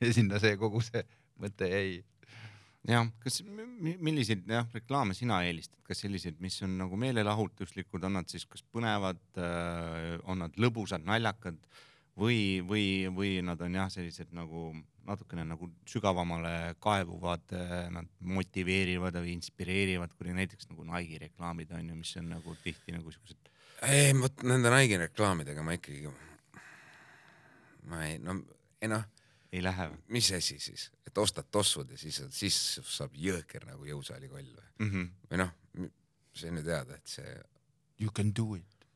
ja 0.02 0.14
sinna 0.14 0.42
see 0.42 0.58
kogu 0.62 0.82
see 0.86 1.04
mõte 1.42 1.70
jäi. 1.70 2.02
jah, 2.88 3.08
kas, 3.24 3.42
milliseid 3.44 4.46
jah 4.50 4.68
reklaame 4.76 5.16
sina 5.18 5.42
eelistad, 5.48 5.80
kas 5.88 6.04
selliseid, 6.04 6.40
mis 6.44 6.60
on 6.66 6.78
nagu 6.82 7.00
meelelahutuslikud, 7.00 8.04
on 8.04 8.20
nad 8.20 8.30
siis 8.32 8.46
kas 8.50 8.64
põnevad, 8.76 9.22
on 10.28 10.44
nad 10.44 10.60
lõbusad, 10.60 11.06
naljakad 11.08 11.62
või, 12.20 12.62
või, 12.68 12.88
või 13.14 13.38
nad 13.46 13.62
on 13.64 13.80
jah, 13.80 13.90
sellised 13.94 14.34
nagu 14.36 14.72
natukene 15.08 15.44
nagu 15.48 15.68
sügavamale 15.90 16.76
kaevuvad, 16.84 17.56
nad 17.92 18.12
motiveerivad 18.24 19.18
või 19.20 19.34
inspireerivad, 19.38 20.14
kuni 20.20 20.36
näiteks 20.38 20.70
nagu 20.70 20.86
Nike'i 20.88 21.20
reklaamid 21.26 21.74
on 21.76 21.90
ju, 21.90 21.98
mis 22.00 22.14
on 22.22 22.30
nagu 22.36 22.56
tihti 22.64 22.96
nagu 22.96 23.12
siuksed. 23.12 23.50
ei, 23.88 24.14
vot 24.20 24.46
nende 24.48 24.72
Nike'i 24.72 25.02
reklaamidega 25.08 25.66
ma 25.66 25.76
ikkagi, 25.80 26.06
ma 27.90 28.06
ei, 28.08 28.20
no, 28.20 28.38
ei 28.82 28.90
noh, 28.92 29.04
ei 29.54 29.62
lähe 29.64 29.90
või 29.92 30.00
mis 30.18 30.32
asi 30.36 30.58
siis, 30.60 30.88
et 31.08 31.18
ostad 31.18 31.50
tossud 31.52 31.92
ja 31.92 31.98
siis, 32.00 32.22
siis 32.34 32.60
saab 32.90 33.16
jõhker 33.18 33.68
nagu 33.70 33.86
jõusaali 33.86 34.30
koll 34.32 34.50
või? 34.50 34.70
mm? 34.80 34.90
-hmm. 34.90 35.12
või 35.32 35.42
noh, 35.44 35.54
see 36.34 36.50
on 36.50 36.58
ju 36.62 36.64
teada, 36.68 36.98
et 36.98 37.08
see. 37.08 37.36
You 38.02 38.12
can 38.12 38.34
do 38.36 38.56
it. 38.56 38.88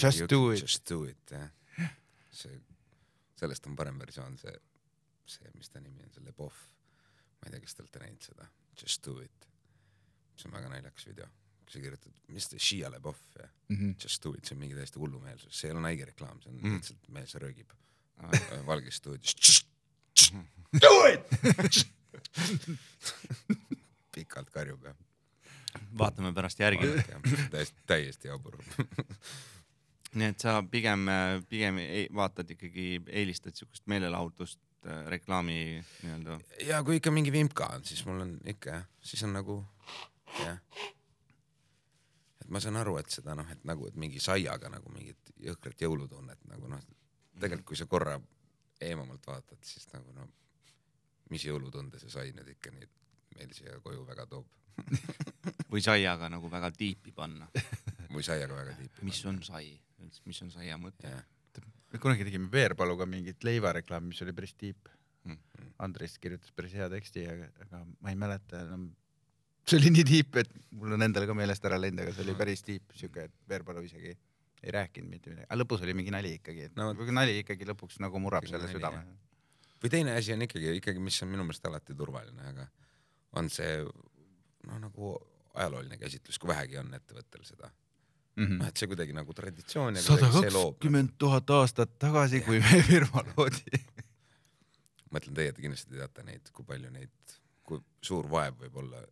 Just 0.00 0.26
do 0.28 0.50
it. 0.52 0.60
Just 0.60 0.88
do 0.88 1.04
it 1.08 1.30
jah. 1.30 1.50
see, 2.34 2.60
sellest 3.38 3.66
on 3.66 3.76
parem 3.78 3.98
versioon 3.98 4.36
see, 4.38 4.52
see, 5.26 5.50
mis 5.54 5.70
ta 5.70 5.80
nimi 5.80 6.02
on, 6.02 6.10
see 6.12 6.24
Lebov. 6.24 6.54
ma 7.40 7.48
ei 7.48 7.54
tea, 7.54 7.64
kas 7.64 7.76
te 7.76 7.84
olete 7.84 8.02
näinud 8.02 8.26
seda, 8.26 8.48
Just 8.80 9.04
do 9.06 9.20
it. 9.22 9.48
see 10.36 10.48
on 10.48 10.56
väga 10.56 10.72
naljakas 10.72 11.06
video, 11.06 11.28
sa 11.70 11.80
kirjutad, 11.80 12.12
mis 12.28 12.48
ta, 12.48 12.58
Shia 12.58 12.90
Lebov 12.90 13.16
jah, 13.38 13.50
mm. 13.68 13.76
-hmm. 13.76 13.94
Just 14.02 14.24
do 14.24 14.34
it, 14.34 14.44
see 14.44 14.54
on 14.56 14.60
mingi 14.60 14.74
täiesti 14.74 14.98
hullumeelsus, 14.98 15.60
see 15.60 15.68
ei 15.70 15.76
ole 15.76 15.88
Nike 15.88 16.04
reklaam, 16.04 16.40
see 16.42 16.52
on 16.52 16.58
Mm. 16.58 16.68
mm. 16.68 16.74
lihtsalt 16.74 17.08
mees 17.08 17.34
röögib 17.34 17.70
äh, 18.24 18.66
Valges 18.66 18.96
stuudios. 18.96 19.66
pikalt 24.14 24.50
karjub 24.50 24.84
jah. 24.84 24.96
vaatame 25.98 26.32
pärast 26.34 26.60
järgi. 26.60 26.86
täiesti, 27.50 27.82
täiesti 27.86 28.28
jabur. 28.28 28.58
nii 30.18 30.30
et 30.30 30.40
sa 30.44 30.60
pigem, 30.70 31.08
pigem 31.50 31.80
ei, 31.82 32.06
vaatad 32.14 32.50
ikkagi, 32.54 33.02
eelistad 33.10 33.56
siukest 33.58 33.86
meelelahutust 33.90 34.60
äh, 34.86 35.06
reklaami 35.10 35.58
nii-öelda. 36.02 36.38
ja 36.68 36.82
kui 36.86 37.00
ikka 37.00 37.10
mingi 37.14 37.32
vimka 37.34 37.66
on, 37.74 37.84
siis 37.84 38.04
mul 38.06 38.22
on 38.26 38.36
ikka 38.54 38.76
jah, 38.76 38.84
siis 39.02 39.22
on 39.26 39.34
nagu 39.34 39.60
jah. 40.38 40.58
Et 42.44 42.52
ma 42.52 42.60
saan 42.60 42.78
aru, 42.80 42.96
et 43.00 43.10
seda 43.12 43.34
noh, 43.38 43.48
et 43.50 43.64
nagu, 43.68 43.88
et 43.88 43.96
mingi 44.00 44.22
saiaga 44.22 44.70
nagu 44.72 44.92
mingit 44.94 45.34
jõhkrat 45.44 45.84
jõulutunnet 45.86 46.44
nagu 46.50 46.70
noh, 46.70 46.82
tegelikult 47.40 47.68
kui 47.72 47.80
sa 47.80 47.88
korra 47.90 48.18
eemamalt 48.84 49.26
vaatad, 49.26 49.60
siis 49.64 49.86
nagu 49.92 50.12
noh, 50.16 50.28
mis 51.32 51.44
jõulutunde 51.46 52.00
see 52.02 52.12
sai 52.12 52.34
nüüd 52.36 52.50
ikka 52.56 52.74
nii 52.74 52.90
meil 53.34 53.54
siia 53.56 53.80
koju 53.82 54.04
väga 54.06 54.26
toob 54.30 54.46
või 55.72 55.82
saiaga 55.82 56.28
nagu 56.30 56.50
väga 56.50 56.70
tiipi 56.74 57.14
panna. 57.14 57.48
või 58.14 58.22
saiaga 58.26 58.54
väga 58.54 58.74
tiipi. 58.78 59.06
mis 59.06 59.22
on 59.26 59.40
sai 59.42 59.72
üldse, 60.02 60.22
mis 60.28 60.42
on 60.44 60.52
saia 60.54 60.76
mõte? 60.78 61.10
me 61.94 62.02
kunagi 62.02 62.26
tegime 62.26 62.50
Veerpaluga 62.50 63.06
mingit 63.06 63.42
leivareklaami, 63.46 64.12
mis 64.12 64.22
oli 64.22 64.34
päris 64.36 64.54
tiip 64.58 64.90
Mm. 65.24 65.38
mm.. 65.58 65.72
Andres 65.78 66.18
kirjutas 66.20 66.52
päris 66.52 66.74
hea 66.76 66.88
teksti, 66.92 67.24
aga, 67.32 67.48
aga 67.64 67.80
ma 68.04 68.12
ei 68.12 68.18
mäleta 68.20 68.60
enam. 68.66 68.90
See 69.68 69.78
oli 69.80 69.90
nii 69.94 70.04
tiip, 70.04 70.36
et 70.42 70.50
mul 70.76 70.92
on 70.96 71.02
endal 71.06 71.26
ka 71.26 71.34
meelest 71.36 71.64
ära 71.64 71.78
läinud, 71.80 72.00
aga 72.04 72.12
see 72.16 72.24
oli 72.26 72.34
päris 72.38 72.62
tiip, 72.66 72.92
siuke, 72.98 73.24
et 73.30 73.34
Veerpalu 73.48 73.82
isegi 73.86 74.10
ei 74.64 74.72
rääkinud 74.72 75.10
mitte 75.10 75.30
midagi, 75.30 75.46
aga 75.50 75.60
lõpus 75.60 75.82
oli 75.84 75.94
mingi 75.96 76.12
nali 76.14 76.34
ikkagi, 76.38 76.66
et 76.70 76.76
No 76.76 76.90
nali 76.94 77.38
ikkagi 77.42 77.66
lõpuks 77.68 77.98
nagu 78.00 78.20
murrab 78.20 78.46
selle 78.48 78.68
südame. 78.70 79.02
või 79.82 79.90
teine 79.92 80.14
asi 80.16 80.32
on 80.32 80.42
ikkagi, 80.46 80.76
ikkagi, 80.80 80.98
mis 81.00 81.20
on 81.22 81.28
minu 81.32 81.44
meelest 81.44 81.66
alati 81.68 81.94
turvaline, 81.94 82.40
aga 82.52 82.68
on 83.40 83.48
see 83.52 83.82
noh, 83.84 84.78
nagu 84.80 85.14
ajalooline 85.54 85.98
käsitlus, 86.00 86.38
kui 86.38 86.48
vähegi 86.48 86.78
on 86.80 86.92
ettevõttel 86.96 87.44
seda. 87.44 87.70
noh, 88.36 88.66
et 88.66 88.76
see 88.76 88.88
kuidagi 88.90 89.12
nagu 89.14 89.32
traditsioon 89.32 89.94
Mhm. 89.94 90.02
sada 90.02 90.30
kakskümmend 90.32 91.12
tuhat 91.18 91.50
aastat 91.50 91.98
tagasi, 91.98 92.40
kui 92.42 92.58
meie 92.60 92.82
firma 92.82 93.22
loodi. 93.36 93.78
mõtlen 95.14 95.34
teie 95.36 95.52
kindlasti 95.52 95.94
teate 95.94 96.24
neid, 96.26 96.48
kui 96.52 96.64
palju 96.66 96.90
neid, 96.90 97.12
kui 97.62 97.78
suur 98.02 98.26
vaev 98.28 98.56
võib 98.64 98.76
olla 98.82 99.04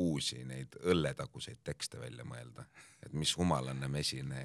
uusi 0.00 0.42
neid 0.46 0.74
õlletaguseid 0.82 1.60
tekste 1.64 2.00
välja 2.00 2.24
mõelda, 2.26 2.64
et 3.04 3.12
mis 3.14 3.34
humalanne 3.38 3.88
mesine, 3.88 4.44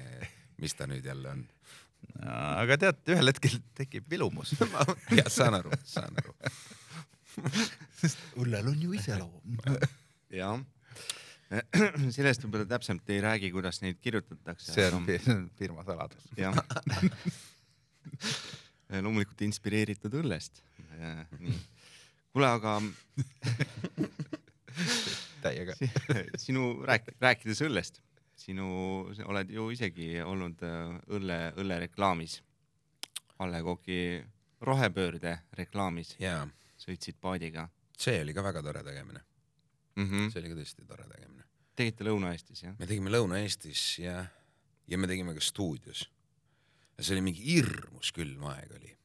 mis 0.60 0.74
ta 0.78 0.86
nüüd 0.90 1.06
jälle 1.06 1.34
on. 1.34 1.44
aga 2.30 2.76
tead, 2.80 3.00
ühel 3.14 3.32
hetkel 3.32 3.58
tekib 3.76 4.06
vilumus. 4.10 4.54
jah, 5.18 5.30
saan 5.30 5.58
aru, 5.58 5.74
saan 5.84 6.16
aru. 6.22 6.34
sest 8.00 8.22
õllel 8.40 8.70
on 8.72 8.86
ju 8.86 8.94
iseloom. 8.98 9.58
jah. 10.34 10.60
sellest 12.14 12.44
võib-olla 12.44 12.68
täpsemalt 12.70 13.08
ei 13.10 13.20
räägi, 13.24 13.50
kuidas 13.50 13.80
neid 13.82 13.98
kirjutatakse. 14.02 14.72
see 14.72 14.86
on 14.94 15.06
fi- 15.08 15.18
firma 15.58 15.82
saladus. 15.86 16.28
jah. 16.38 16.54
loomulikult 19.04 19.42
inspireeritud 19.46 20.14
õllest. 20.22 20.62
nii, 21.40 21.58
kuule, 22.30 22.50
aga 22.50 22.78
täiega. 25.42 25.74
sinu 26.44 26.84
rääk-, 26.88 27.12
rääkides 27.20 27.64
õllest, 27.66 28.00
sinu, 28.36 28.68
oled 29.26 29.50
ju 29.50 29.70
isegi 29.74 30.12
olnud 30.24 30.62
äh, 30.66 30.94
õlle, 31.16 31.40
õllereklaamis. 31.60 32.40
A 33.40 33.46
Le 33.48 33.62
Coq'i 33.64 34.00
rohepöörde 34.60 35.38
reklaamis 35.56 36.16
sõitsid 36.80 37.16
paadiga 37.20 37.70
see 38.00 38.20
oli 38.24 38.34
ka 38.36 38.44
väga 38.44 38.62
tore 38.64 38.82
tegemine, 38.84 39.20
mm. 39.96 40.06
-hmm. 40.06 40.30
see 40.32 40.40
oli 40.40 40.52
ka 40.52 40.60
tõesti 40.60 40.86
tore 40.88 41.06
tegemine. 41.08 41.44
tegite 41.76 42.04
Lõuna-Eestis 42.04 42.64
jah? 42.64 42.76
me 42.78 42.86
tegime 42.86 43.12
Lõuna-Eestis 43.12 43.82
ja, 44.04 44.24
ja 44.88 44.98
me 44.98 45.10
tegime 45.10 45.34
ka 45.36 45.44
stuudios. 45.44 46.08
ja 46.96 47.04
see 47.04 47.16
oli 47.16 47.26
mingi 47.30 47.44
hirmus 47.44 48.12
külm 48.16 48.44
aeg 48.52 48.72
oli. 48.78 48.96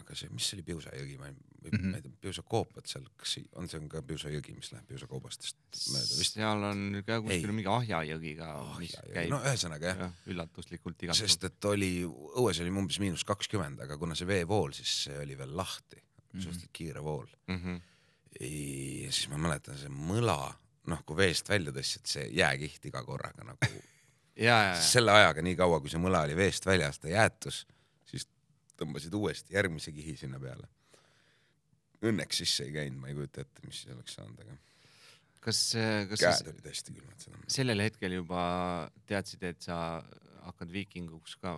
Aga 0.00 0.16
see, 0.16 0.30
mis 0.32 0.46
see 0.48 0.56
oli, 0.56 0.64
Piusa 0.66 0.92
jõgi, 0.96 1.16
ma 1.20 1.28
ei 1.28 1.34
mm. 1.34 1.70
-hmm. 1.70 1.90
ma 1.90 1.98
ei 1.98 2.04
tea, 2.04 2.14
Piusa 2.20 2.44
koopad 2.48 2.88
seal, 2.88 3.04
kas 3.18 3.34
on, 3.60 3.68
see 3.68 3.80
on 3.80 3.88
ka 3.92 4.02
Piusa 4.06 4.32
jõgi, 4.32 4.54
mis 4.56 4.72
läheb 4.72 4.86
Piusa 4.88 5.08
koobastest 5.10 5.58
mööda 5.92 6.18
vist. 6.18 6.38
seal 6.38 6.64
on 6.68 6.82
ka 7.06 7.18
kuskil 7.24 7.52
Ei. 7.52 7.56
mingi 7.58 7.70
Ahja 7.72 8.02
jõgi 8.08 8.34
ka, 8.38 8.48
mis 8.80 8.96
käib 9.12 9.32
no 9.32 9.42
ühesõnaga 9.44 9.92
jah, 9.92 10.02
jah, 10.06 10.16
üllatuslikult 10.32 11.06
igalt 11.06 11.20
sest 11.20 11.44
et 11.48 11.70
oli, 11.70 11.92
õues 12.06 12.62
oli 12.64 12.74
umbes 12.82 13.00
miinus 13.02 13.26
kakskümmend, 13.28 13.84
aga 13.84 13.98
kuna 14.00 14.16
see 14.18 14.28
veevool, 14.28 14.72
siis 14.76 14.96
see 15.06 15.20
oli 15.22 15.38
veel 15.38 15.56
lahti 15.56 16.00
mm. 16.00 16.02
-hmm. 16.02 16.44
suhteliselt 16.46 16.72
kiire 16.72 17.04
vool. 17.04 17.28
mm. 17.48 17.60
-hmm. 17.60 17.80
ja 18.40 19.12
siis 19.12 19.28
ma 19.28 19.38
mäletan 19.38 19.78
see 19.78 19.92
mõla, 19.92 20.54
noh, 20.88 21.04
kui 21.04 21.16
veest 21.16 21.48
välja 21.48 21.72
tõstsid, 21.72 22.06
see 22.16 22.28
jääkiht 22.32 22.88
iga 22.88 23.04
korraga 23.04 23.44
nagu 23.44 23.66
ja, 24.36 24.44
ja, 24.46 24.74
ja 24.74 24.80
selle 24.80 25.12
ajaga, 25.12 25.42
nii 25.42 25.56
kaua 25.56 25.80
kui 25.80 25.92
see 25.92 26.00
mõla 26.00 26.24
oli 26.26 26.36
veest 26.36 26.66
väljas, 26.66 26.98
ta 26.98 27.08
jäätus, 27.12 27.66
siis 28.08 28.26
tõmbasid 28.82 29.14
uuesti 29.16 29.56
järgmise 29.56 29.94
kihi 29.94 30.16
sinna 30.20 30.40
peale. 30.42 30.68
Õnneks 32.02 32.42
sisse 32.42 32.66
ei 32.66 32.74
käinud, 32.74 32.98
ma 32.98 33.10
ei 33.10 33.16
kujuta 33.16 33.44
ette, 33.44 33.62
mis 33.66 33.82
siis 33.82 33.94
oleks 33.94 34.16
saanud, 34.18 34.42
aga 34.42 34.56
kas, 35.42 35.60
kas 36.10 36.22
käed 36.22 36.50
olid 36.52 36.66
hästi 36.70 36.96
külmad 36.96 37.24
seda. 37.24 37.44
sellel 37.50 37.84
hetkel 37.84 38.16
juba 38.18 38.42
teadsid, 39.10 39.46
et 39.46 39.62
sa 39.64 39.76
hakkad 40.48 40.72
viikinguks 40.74 41.36
ka 41.42 41.54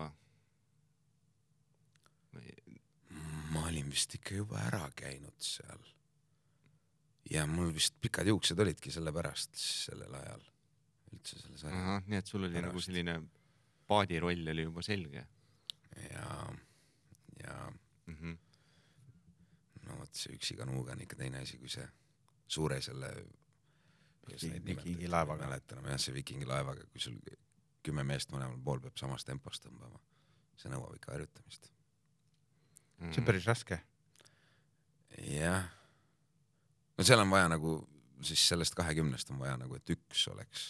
või? 2.35 2.53
ma 3.55 3.67
olin 3.69 3.91
vist 3.93 4.17
ikka 4.19 4.41
juba 4.41 4.59
ära 4.67 4.83
käinud 4.99 5.37
seal. 5.45 5.85
ja 7.31 7.47
mul 7.51 7.73
vist 7.77 7.97
pikad 8.03 8.29
juuksed 8.33 8.59
olidki 8.65 8.93
sellepärast 8.95 9.57
sellel 9.61 10.21
ajal 10.21 10.45
üldse 11.15 11.41
selle 11.41 11.61
sarja 11.61 11.81
ahah, 11.81 12.05
nii 12.11 12.21
et 12.21 12.31
sul 12.31 12.43
oli 12.43 12.57
Pärast. 12.57 12.69
nagu 12.69 12.85
selline 12.85 13.17
paadiroll 13.89 14.53
oli 14.55 14.67
juba 14.67 14.85
selge 14.85 15.23
ja, 16.11 16.29
ja 17.45 17.55
mm. 18.07 18.15
-hmm. 18.15 18.37
no 19.87 19.99
vot 20.01 20.15
see 20.15 20.35
üksi 20.37 20.57
kanuuga 20.59 20.93
on 20.93 21.05
ikka 21.05 21.17
teine 21.21 21.43
asi 21.45 21.59
kui 21.59 21.69
see 21.69 21.87
suure 22.47 22.81
selle. 22.81 23.15
Vikingi 24.67 25.09
laevaga. 25.09 25.45
mäletan 25.45 25.85
jah, 25.85 26.01
see 26.01 26.15
vikingi 26.15 26.47
laevaga, 26.49 26.87
kui 26.89 27.01
sul 27.01 27.19
kümme 27.85 28.05
meest 28.09 28.31
mõlemal 28.33 28.57
pool 28.65 28.81
peab 28.81 28.97
samas 28.97 29.25
tempos 29.25 29.61
tõmbama, 29.61 30.01
see 30.57 30.71
nõuab 30.73 30.95
ikka 30.97 31.13
harjutamist. 31.13 31.69
see 33.11 33.21
on 33.21 33.27
päris 33.29 33.45
raske. 33.45 33.81
jah, 35.19 35.69
no 36.97 37.05
seal 37.05 37.21
on 37.21 37.31
vaja 37.31 37.51
nagu 37.53 37.75
siis 38.25 38.49
sellest 38.49 38.75
kahekümnest 38.75 39.31
on 39.31 39.39
vaja 39.43 39.57
nagu, 39.61 39.77
et 39.77 39.91
üks 39.95 40.29
oleks 40.33 40.65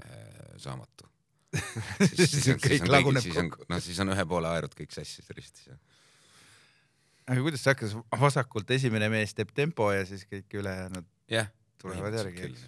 äh, 0.00 0.54
saamatu. 0.56 1.08
Siis 2.14 2.48
on 2.54 2.60
kõik 2.62 2.88
laguneb 2.90 3.22
siis 3.24 3.36
on, 3.40 3.50
noh 3.70 3.82
siis 3.82 3.98
on 4.02 4.12
ühe 4.14 4.24
poole 4.30 4.48
aerud 4.50 4.74
kõik 4.78 4.94
sassis 4.94 5.28
ristis 5.36 5.68
ja 5.70 5.76
aga 7.30 7.40
kuidas 7.40 7.62
see 7.64 7.72
hakkas, 7.72 7.94
vasakult 8.20 8.70
esimene 8.76 9.08
mees 9.12 9.32
teeb 9.36 9.52
tempo 9.56 9.86
ja 9.94 10.02
siis 10.08 10.26
kõik 10.28 10.58
ülejäänud 10.60 11.06
jah, 11.32 11.48
tulevad 11.80 12.16
järgi, 12.18 12.50
eks. 12.50 12.64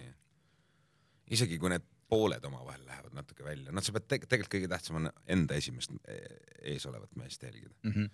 isegi 1.37 1.59
kui 1.61 1.69
need 1.73 1.85
pooled 2.07 2.45
omavahel 2.47 2.85
lähevad 2.87 3.13
natuke 3.17 3.43
välja, 3.45 3.73
noh, 3.75 3.83
sa 3.83 3.91
pead 3.97 4.07
teg 4.07 4.25
tegelikult 4.31 4.53
kõige 4.55 4.69
tähtsam 4.71 5.01
on 5.01 5.09
enda 5.35 5.57
esimest 5.59 5.91
e- 6.07 6.39
ees 6.73 6.85
olevat 6.89 7.13
meest 7.19 7.43
jälgida, 7.43 7.73
Mhm. 7.83 8.07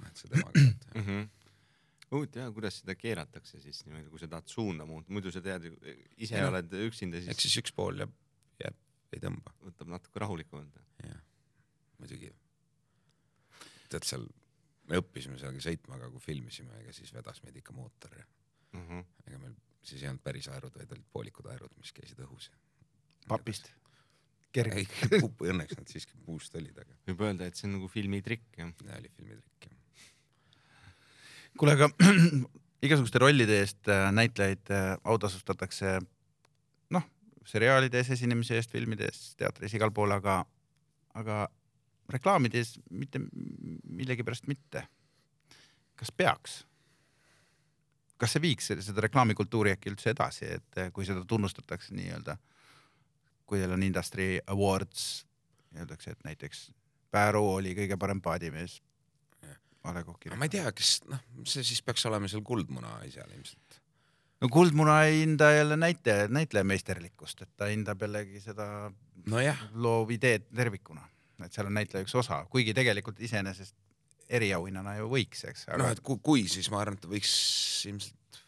noh 0.00 0.10
et 0.10 0.16
sa 0.20 0.28
temaga 0.28 0.50
oled. 0.58 0.86
mm. 0.94 1.04
-hmm. 1.06 1.28
huvitav 2.10 2.42
jah, 2.42 2.52
kuidas 2.54 2.80
seda 2.82 2.94
keeratakse 2.98 3.60
siis 3.60 3.84
niimoodi, 3.86 4.10
kui 4.10 4.18
sa 4.18 4.28
tahad 4.28 4.50
suunda 4.50 4.84
muuta, 4.84 5.12
muidu 5.14 5.30
sa 5.32 5.40
tead 5.40 5.64
ju, 5.70 5.76
ise 6.18 6.40
noh, 6.40 6.48
oled 6.50 6.72
üksinda, 6.88 7.16
eks 7.22 7.26
siis 7.30 7.42
siis 7.54 7.62
üks 7.62 7.72
pool 7.74 8.02
jääb, 8.02 8.12
ei 9.14 9.22
tõmba, 9.22 9.54
võtab 9.64 9.90
natuke 9.94 10.22
rahulikumalt. 10.22 10.80
jah, 11.02 11.20
muidugi. 11.98 12.32
tead 13.88 14.06
seal, 14.06 14.26
me 14.90 14.98
õppisime 15.00 15.38
seal 15.38 15.54
ka 15.54 15.64
sõitma, 15.68 15.98
aga 15.98 16.10
kui 16.10 16.20
filmisime, 16.20 16.80
ega 16.82 16.92
siis 16.92 17.14
vedas 17.14 17.42
meid 17.44 17.56
ikka 17.62 17.72
mootor 17.76 18.18
ja 18.18 18.26
Mm 18.74 18.82
-hmm. 18.88 19.04
ega 19.26 19.38
meil 19.38 19.54
siis 19.82 20.02
ei 20.02 20.08
olnud 20.08 20.22
päris 20.24 20.48
aerud, 20.50 20.76
vaid 20.78 20.92
olid 20.96 21.06
poolikud 21.12 21.46
aerud, 21.52 21.72
mis 21.78 21.92
käisid 21.92 22.20
õhus. 22.26 22.50
papist. 23.28 23.70
kerge 24.52 24.82
ei, 24.82 24.88
õnneks 25.50 25.78
nad 25.78 25.88
siiski 25.90 26.18
puust 26.26 26.54
olid, 26.54 26.76
aga 26.78 26.96
võib 27.08 27.22
öelda, 27.28 27.46
et 27.46 27.58
see 27.58 27.68
on 27.68 27.78
nagu 27.78 27.88
filmitrikk 27.90 28.58
jah. 28.58 28.72
see 28.80 28.98
oli 28.98 29.10
filmitrikk 29.16 29.68
jah. 29.68 29.78
kuule, 31.58 31.76
aga 31.78 31.90
igasuguste 32.86 33.22
rollide 33.22 33.60
eest 33.62 33.88
äh, 33.88 34.10
näitlejaid 34.12 34.74
äh, 34.74 34.90
autasustatakse, 35.14 35.98
seriaalides 37.48 38.10
esinemise 38.16 38.58
eest, 38.58 38.72
filmides, 38.72 39.34
teatris, 39.40 39.74
igal 39.76 39.92
pool, 39.94 40.14
aga, 40.16 40.40
aga 41.14 41.44
reklaamides 42.12 42.78
mitte 42.90 43.20
millegipärast 43.84 44.46
mitte. 44.50 44.86
kas 45.94 46.10
peaks? 46.12 46.64
kas 48.18 48.32
see 48.32 48.42
viiks 48.42 48.70
seda 48.70 49.02
reklaamikultuuri 49.04 49.74
äkki 49.74 49.90
üldse 49.92 50.14
edasi, 50.14 50.46
et 50.56 50.78
äh, 50.80 50.92
kui 50.92 51.04
seda 51.06 51.24
tunnustatakse 51.28 51.94
nii-öelda, 51.94 52.36
kui 53.44 53.60
teil 53.60 53.74
on 53.74 53.82
industry 53.82 54.38
awards, 54.46 55.26
öeldakse, 55.76 56.14
et 56.14 56.24
näiteks 56.24 56.70
Pääru 57.14 57.44
oli 57.60 57.76
kõige 57.78 57.94
parem 58.00 58.18
paadimees. 58.22 58.80
A 59.84 59.92
Le 59.92 60.00
Coq'i 60.02 60.30
aga 60.30 60.38
ma 60.40 60.46
ei 60.48 60.52
tea, 60.54 60.70
kas 60.72 60.96
noh, 61.06 61.20
see 61.46 61.62
siis 61.66 61.82
peaks 61.84 62.06
olema 62.08 62.26
seal 62.30 62.42
kuldmuna 62.46 62.94
asjal 63.04 63.30
ilmselt. 63.36 63.76
No 64.44 64.50
Kuldmuna 64.52 64.98
ei 65.08 65.22
hinda 65.22 65.52
jälle 65.52 65.76
näitleja, 65.80 66.28
näitleja 66.28 66.64
meisterlikkust, 66.68 67.42
et 67.42 67.50
ta 67.56 67.70
hindab 67.70 68.02
jällegi 68.04 68.42
seda 68.44 68.66
nojah, 69.30 69.62
loovideed 69.72 70.50
tervikuna, 70.54 71.06
et 71.44 71.52
seal 71.52 71.70
on 71.70 71.78
näitleja 71.78 72.04
üks 72.04 72.14
osa, 72.20 72.42
kuigi 72.52 72.74
tegelikult 72.76 73.22
iseenesest 73.24 73.76
eriauhinnana 74.28 74.98
ju 74.98 75.08
võiks, 75.08 75.46
eks, 75.48 75.64
noh, 75.70 75.86
aga 75.86 75.96
et 75.96 76.04
kui, 76.04 76.20
kui, 76.22 76.44
siis 76.50 76.68
ma 76.72 76.82
arvan, 76.82 77.00
et 77.00 77.08
võiks 77.08 77.32
ilmselt 77.88 78.42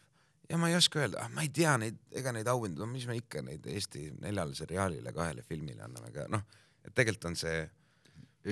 ja 0.49 0.61
ma 0.61 0.69
ei 0.69 0.77
oska 0.77 1.01
öelda, 1.01 1.25
ma 1.33 1.43
ei 1.45 1.49
tea 1.53 1.73
neid, 1.81 1.97
ega 2.21 2.33
neid 2.35 2.47
auhindu, 2.51 2.85
no 2.85 2.91
mis 2.91 3.07
me 3.09 3.17
ikka 3.17 3.41
neid 3.45 3.65
Eesti 3.67 4.07
neljale 4.21 4.55
seriaalile, 4.55 5.13
kahele 5.15 5.43
filmile 5.45 5.83
anname, 5.85 6.13
aga 6.13 6.27
noh, 6.37 6.45
et 6.85 6.93
tegelikult 6.93 7.31
on 7.31 7.41
see 7.41 7.65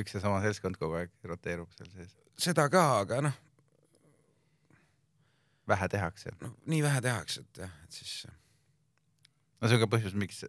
üks 0.02 0.18
ja 0.18 0.24
sama 0.24 0.42
seltskond 0.44 0.82
kogu 0.82 0.98
aeg 1.00 1.14
roteerub 1.30 1.72
seal 1.78 1.94
sees, 1.94 2.18
seda 2.50 2.68
ka, 2.74 2.88
aga 3.06 3.22
noh, 3.30 3.38
vähe 5.68 5.88
tehakse. 5.90 6.34
noh 6.42 6.58
nii 6.72 6.82
vähe 6.86 7.02
tehakse, 7.02 7.46
et 7.46 7.64
jah, 7.66 7.78
et 7.84 8.00
siis 8.00 8.26
no 9.62 9.70
see 9.70 9.78
on 9.78 9.86
ka 9.86 9.92
põhjus, 9.98 10.18
miks 10.18 10.44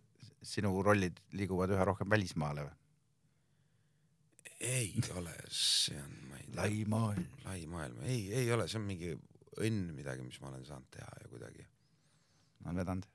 sinu 0.46 0.74
rollid 0.84 1.20
liiguvad 1.36 1.72
üha 1.74 1.86
rohkem 1.88 2.10
välismaale 2.12 2.66
või? 2.66 2.74
ei 4.66 4.92
ole, 5.14 5.34
see 5.52 5.98
on, 6.00 6.12
ma 6.30 6.40
ei 6.40 6.46
tea, 6.46 6.56
lai 6.60 6.84
maailm. 6.88 7.26
lai 7.44 7.66
maailm, 7.70 8.04
ei, 8.08 8.20
ei 8.42 8.52
ole, 8.52 8.68
see 8.68 8.80
on 8.80 8.86
mingi 8.88 9.12
õnn 9.66 9.92
midagi, 9.96 10.24
mis 10.24 10.38
ma 10.40 10.50
olen 10.50 10.64
saanud 10.68 10.88
teha 10.92 11.10
ja 11.22 11.30
kuidagi 11.32 11.66
on 12.66 12.80
vedanud. 12.80 13.08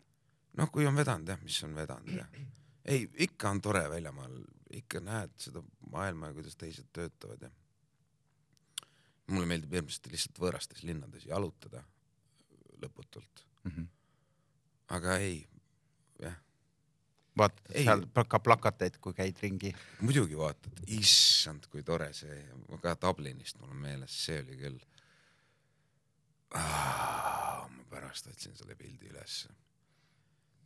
noh, 0.59 0.71
kui 0.73 0.85
on 0.89 0.97
vedanud 0.97 1.29
jah, 1.33 1.41
mis 1.43 1.57
on 1.67 1.75
vedanud 1.77 2.13
jah. 2.17 2.37
ei, 2.85 3.07
ikka 3.27 3.49
on 3.49 3.61
tore 3.61 3.83
väljamaal, 3.89 4.37
ikka 4.81 5.01
näed 5.05 5.33
seda 5.41 5.63
maailma 5.91 6.31
ja 6.31 6.37
kuidas 6.37 6.57
teised 6.57 6.89
töötavad 6.93 7.47
ja 7.47 7.51
mulle 9.31 9.47
meeldib 9.47 9.73
hirmsasti 9.77 10.11
lihtsalt 10.11 10.39
võõrastes 10.43 10.83
linnades 10.87 11.25
jalutada 11.29 11.83
lõputult, 12.81 13.45
Mhm. 13.65 13.85
aga 14.97 15.17
ei, 15.17 15.47
jah, 16.19 16.35
vaatad 17.37 17.71
Ei. 17.73 17.83
seal 17.85 18.05
ka 18.27 18.39
plakateid, 18.39 18.97
kui 18.99 19.13
käid 19.13 19.37
ringi. 19.41 19.73
muidugi 20.01 20.37
vaatad, 20.37 20.81
issand, 20.87 21.67
kui 21.71 21.83
tore 21.83 22.11
see, 22.13 22.43
ka 22.81 22.95
Dublinist 23.01 23.59
mul 23.59 23.69
on 23.69 23.77
meeles, 23.77 24.11
see 24.25 24.39
oli 24.41 24.57
küll. 24.57 24.79
ma 26.53 27.69
pärast 27.89 28.27
otsin 28.27 28.55
selle 28.55 28.75
pildi 28.75 29.07
ülesse. 29.11 29.49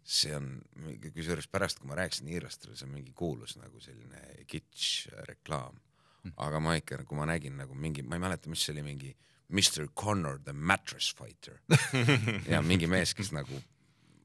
see 0.05 0.36
on, 0.38 0.61
kusjuures 1.01 1.47
pärast, 1.49 1.80
kui 1.82 1.88
ma 1.89 1.95
rääkisin 1.97 2.28
iirlastele, 2.30 2.76
see 2.78 2.86
on 2.86 2.91
mingi 2.93 3.13
kuulus 3.18 3.55
nagu 3.57 3.80
selline 3.82 4.20
kitsch 4.47 5.07
reklaam. 5.30 5.80
aga 6.38 6.59
ma 6.61 6.76
ikka, 6.78 7.03
kui 7.05 7.18
ma 7.18 7.26
nägin 7.30 7.57
nagu 7.57 7.74
mingi, 7.78 8.01
ma 8.05 8.16
ei 8.18 8.22
mäleta, 8.22 8.49
mis 8.49 8.61
see 8.66 8.74
oli, 8.74 8.82
mingi 8.86 9.16
Mr 9.50 9.88
Connor 9.93 10.39
the 10.39 10.54
mattress 10.54 11.14
fighter 11.14 11.60
ja 12.54 12.62
mingi 12.66 12.88
mees, 12.89 13.14
kes 13.18 13.32
nagu, 13.36 13.60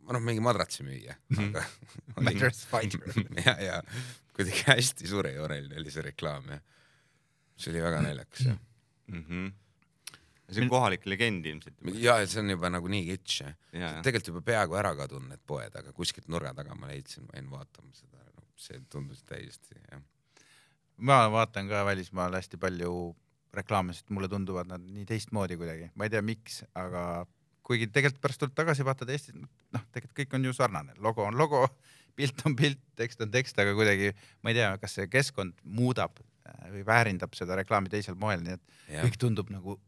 noh, 0.09 0.23
mingi 0.25 0.43
madratsimüüja, 0.45 1.17
aga 1.37 1.65
Mattress 2.27 2.67
fighter. 2.71 3.13
ja, 3.47 3.57
ja 3.61 3.81
kuidagi 4.37 4.65
hästi 4.67 5.09
suurejooneline 5.11 5.81
oli 5.81 5.93
see 5.93 6.05
reklaam 6.09 6.49
ja 6.55 6.61
see 7.61 7.73
oli 7.75 7.83
väga 7.85 8.05
naljakas 8.07 8.47
ja 8.47 8.55
mm. 8.55 9.25
-hmm. 9.29 9.53
see 10.53 10.65
on 10.65 10.73
kohalik 10.73 11.07
legend 11.07 11.47
ilmselt. 11.47 11.77
ja 11.95 12.19
et 12.21 12.31
see 12.31 12.41
on 12.41 12.51
juba 12.51 12.71
nagu 12.71 12.89
nii 12.89 13.05
kitsch 13.13 13.43
jah 13.45 13.55
ja, 13.73 13.93
tegelikult 14.03 14.33
juba 14.33 14.45
peaaegu 14.53 14.79
ära 14.81 14.95
kadunud 14.97 15.29
need 15.29 15.45
poed, 15.47 15.77
aga 15.77 15.93
kuskilt 15.93 16.29
nurga 16.29 16.55
taga 16.55 16.75
ma 16.75 16.89
leidsin, 16.89 17.27
ma 17.29 17.37
jäin 17.37 17.51
vaatama 17.51 17.93
seda, 17.95 18.25
see 18.57 18.81
tundus 18.89 19.23
täiesti 19.29 19.77
jah. 19.91 20.03
ma 20.97 21.27
vaatan 21.33 21.69
ka 21.69 21.85
välismaal 21.85 22.41
hästi 22.41 22.57
palju 22.57 22.95
reklaame, 23.55 23.95
sest 23.97 24.11
mulle 24.15 24.29
tunduvad 24.31 24.69
nad 24.71 24.83
nii 24.85 25.07
teistmoodi 25.09 25.59
kuidagi, 25.61 25.91
ma 25.99 26.07
ei 26.07 26.13
tea, 26.13 26.23
miks, 26.25 26.63
aga 26.79 27.05
kuigi 27.67 27.89
tegelikult 27.91 28.23
pärast 28.25 28.43
tuleb 28.43 28.57
tagasi 28.59 28.87
vaatad 28.87 29.11
Eestis, 29.15 29.37
noh, 29.37 29.85
tegelikult 29.95 30.17
kõik 30.19 30.37
on 30.39 30.49
ju 30.49 30.55
sarnane, 30.57 30.97
logo 31.03 31.27
on 31.27 31.39
logo, 31.39 31.63
pilt 32.19 32.43
on 32.49 32.57
pilt, 32.59 32.83
tekst 32.99 33.23
on 33.25 33.31
tekst, 33.35 33.59
aga 33.63 33.75
kuidagi 33.79 34.13
ma 34.43 34.53
ei 34.53 34.59
tea, 34.59 34.73
kas 34.83 34.97
see 34.99 35.11
keskkond 35.11 35.59
muudab 35.65 36.19
äh, 36.21 36.71
või 36.77 36.85
väärindab 36.87 37.37
seda 37.39 37.59
reklaami 37.61 37.93
teisel 37.93 38.19
moel, 38.19 38.43
nii 38.47 38.57
et 38.59 38.65
Jah. 38.91 39.07
kõik 39.07 39.21
tundub 39.23 39.53
nagu 39.55 39.79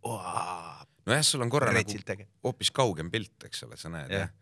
nojah, 1.07 1.25
sul 1.27 1.43
on 1.45 1.51
korra 1.53 1.73
nagu 1.75 2.23
hoopis 2.47 2.71
kaugem 2.75 3.11
pilt, 3.13 3.35
eks 3.49 3.67
ole, 3.67 3.79
sa 3.81 3.91
näed 3.93 4.15
jah 4.15 4.29
jah. 4.29 4.37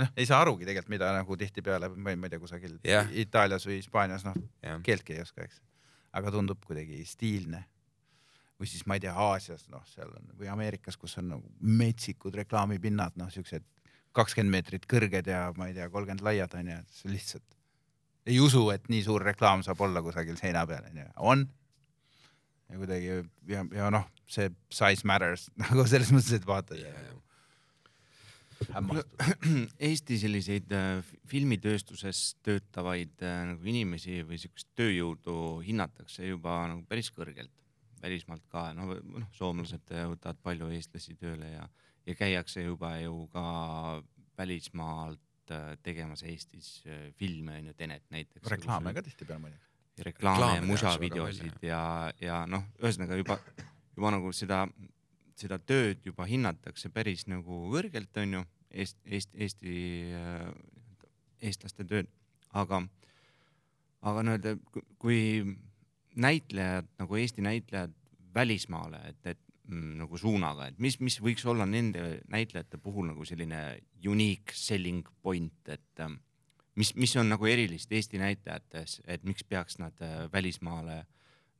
noh, 0.00 0.12
ei 0.16 0.28
saa 0.28 0.40
arugi 0.44 0.68
tegelikult, 0.68 0.94
mida 0.94 1.10
nagu 1.16 1.36
tihtipeale, 1.40 1.90
ma 1.96 2.14
ei 2.14 2.20
ma 2.20 2.28
ei 2.28 2.34
tea, 2.34 2.42
kusagil 2.42 2.78
Jah. 2.86 3.10
Itaalias 3.24 3.66
või 3.68 3.80
Hispaanias, 3.80 4.24
noh, 4.28 4.38
keeltki 4.86 5.16
ei 5.16 5.24
oska, 5.24 5.44
eks. 5.44 5.60
aga 6.16 6.32
tundub 6.34 6.62
kuidagi 6.66 7.02
stiilne. 7.08 7.64
Või 8.60 8.68
siis 8.68 8.84
ma 8.86 8.96
ei 8.98 9.04
tea, 9.04 9.14
Aasias, 9.16 9.64
noh, 9.72 9.84
seal 9.88 10.10
on 10.12 10.34
või 10.38 10.50
Ameerikas, 10.52 10.98
kus 11.00 11.16
on 11.20 11.30
nagu 11.32 11.54
metsikud 11.80 12.34
reklaamipinnad, 12.42 13.16
noh, 13.16 13.30
siuksed 13.32 13.64
kakskümmend 14.16 14.52
meetrit 14.52 14.84
kõrged 14.90 15.30
ja 15.30 15.46
ma 15.56 15.70
ei 15.70 15.76
tea, 15.76 15.88
kolmkümmend 15.92 16.24
laiad 16.26 16.54
onju, 16.58 16.76
et 16.82 16.98
see 17.00 17.12
lihtsalt 17.12 17.46
ei 18.28 18.36
usu, 18.42 18.66
et 18.74 18.84
nii 18.92 19.00
suur 19.06 19.24
reklaam 19.24 19.64
saab 19.64 19.80
olla 19.86 20.02
kusagil 20.04 20.36
seina 20.38 20.66
peal 20.68 20.84
onju, 20.90 21.06
on. 21.32 21.46
ja 22.68 22.82
kuidagi 22.82 23.14
ja, 23.48 23.64
ja 23.78 23.88
noh, 23.94 24.04
see 24.30 24.50
size 24.68 25.08
matters 25.08 25.48
nagu 25.64 25.86
selles 25.88 26.12
mõttes, 26.12 26.36
et 26.36 26.46
vaatad 26.46 26.82
ja 26.82 26.92
hämmastud. 28.74 29.08
Eesti 29.88 30.18
selliseid 30.20 30.74
äh, 30.76 31.14
filmitööstuses 31.32 32.34
töötavaid 32.44 33.24
äh, 33.24 33.38
nagu 33.54 33.72
inimesi 33.72 34.20
või 34.26 34.36
siukest 34.42 34.68
tööjõudu 34.76 35.62
hinnatakse 35.64 36.28
juba 36.28 36.60
nagu 36.68 36.84
päris 36.90 37.08
kõrgelt 37.16 37.54
välismaalt 38.02 38.44
ka, 38.48 38.70
no 38.74 38.86
noh, 38.94 39.26
soomlased 39.36 39.90
äh, 39.94 40.06
võtavad 40.10 40.38
palju 40.42 40.68
eestlasi 40.76 41.16
tööle 41.20 41.50
ja, 41.52 41.66
ja 42.06 42.14
käiakse 42.18 42.64
juba 42.64 42.94
ju 43.02 43.26
ka 43.32 43.44
välismaalt 44.40 45.52
äh, 45.52 45.74
tegemas 45.82 46.22
Eestis 46.22 46.82
äh, 46.86 47.10
filme 47.18 47.58
onju, 47.60 47.74
Tenet 47.76 48.06
näiteks. 48.10 48.46
reklaame 48.50 48.94
ka 48.96 49.02
tihtipeale 49.02 49.40
muidugi. 49.46 49.66
reklaame 49.98 50.38
Reklaame 50.40 50.62
ja 50.62 50.68
musavideosid 50.70 51.66
ja, 51.66 51.82
ja 52.20 52.44
noh, 52.48 52.64
ühesõnaga 52.80 53.18
juba, 53.20 53.36
juba 53.96 54.14
nagu 54.16 54.32
seda, 54.32 54.62
seda 55.36 55.58
tööd 55.58 56.06
juba 56.06 56.24
hinnatakse 56.28 56.88
päris 56.94 57.26
nagu 57.28 57.66
kõrgelt, 57.74 58.16
onju, 58.24 58.44
Eest-, 58.70 59.00
Eest-, 59.04 59.34
Eesti, 59.34 59.74
eestlaste 61.42 61.84
tööd, 61.88 62.08
aga, 62.56 62.82
aga 64.06 64.22
nii-öelda 64.26 64.52
ku- 64.70 64.84
kui 65.02 65.18
näitlejad 66.16 66.88
nagu 66.98 67.16
Eesti 67.16 67.42
näitlejad 67.44 67.94
välismaale, 68.34 69.00
et, 69.08 69.26
et 69.26 69.40
mm, 69.68 69.98
nagu 70.02 70.18
suunaga, 70.18 70.70
et 70.70 70.78
mis, 70.78 70.98
mis 71.00 71.20
võiks 71.22 71.46
olla 71.48 71.66
nende 71.66 72.20
näitlejate 72.30 72.78
puhul 72.82 73.10
nagu 73.10 73.24
selline 73.24 73.80
unique 74.06 74.54
selling 74.56 75.08
point, 75.22 75.68
et 75.68 76.04
ähm, 76.04 76.18
mis, 76.74 76.94
mis 76.94 77.16
on 77.20 77.30
nagu 77.30 77.46
erilist 77.46 77.92
Eesti 77.92 78.20
näitlejates, 78.22 79.00
et 79.06 79.24
miks 79.24 79.44
peaks 79.44 79.78
nad 79.82 79.96
äh, 80.02 80.26
välismaale 80.32 81.04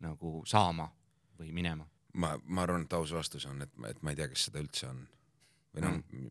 nagu 0.00 0.42
saama 0.46 0.90
või 1.38 1.52
minema? 1.56 1.86
ma, 2.14 2.34
ma 2.44 2.62
arvan, 2.66 2.84
et 2.86 2.92
aus 2.98 3.12
vastus 3.14 3.46
on, 3.46 3.62
et, 3.62 3.74
et 3.88 4.02
ma 4.02 4.12
ei 4.12 4.18
tea, 4.18 4.28
kas 4.30 4.48
seda 4.48 4.62
üldse 4.62 4.88
on. 4.90 5.04
või 5.74 5.86
noh 5.86 5.98
mm., 6.00 6.30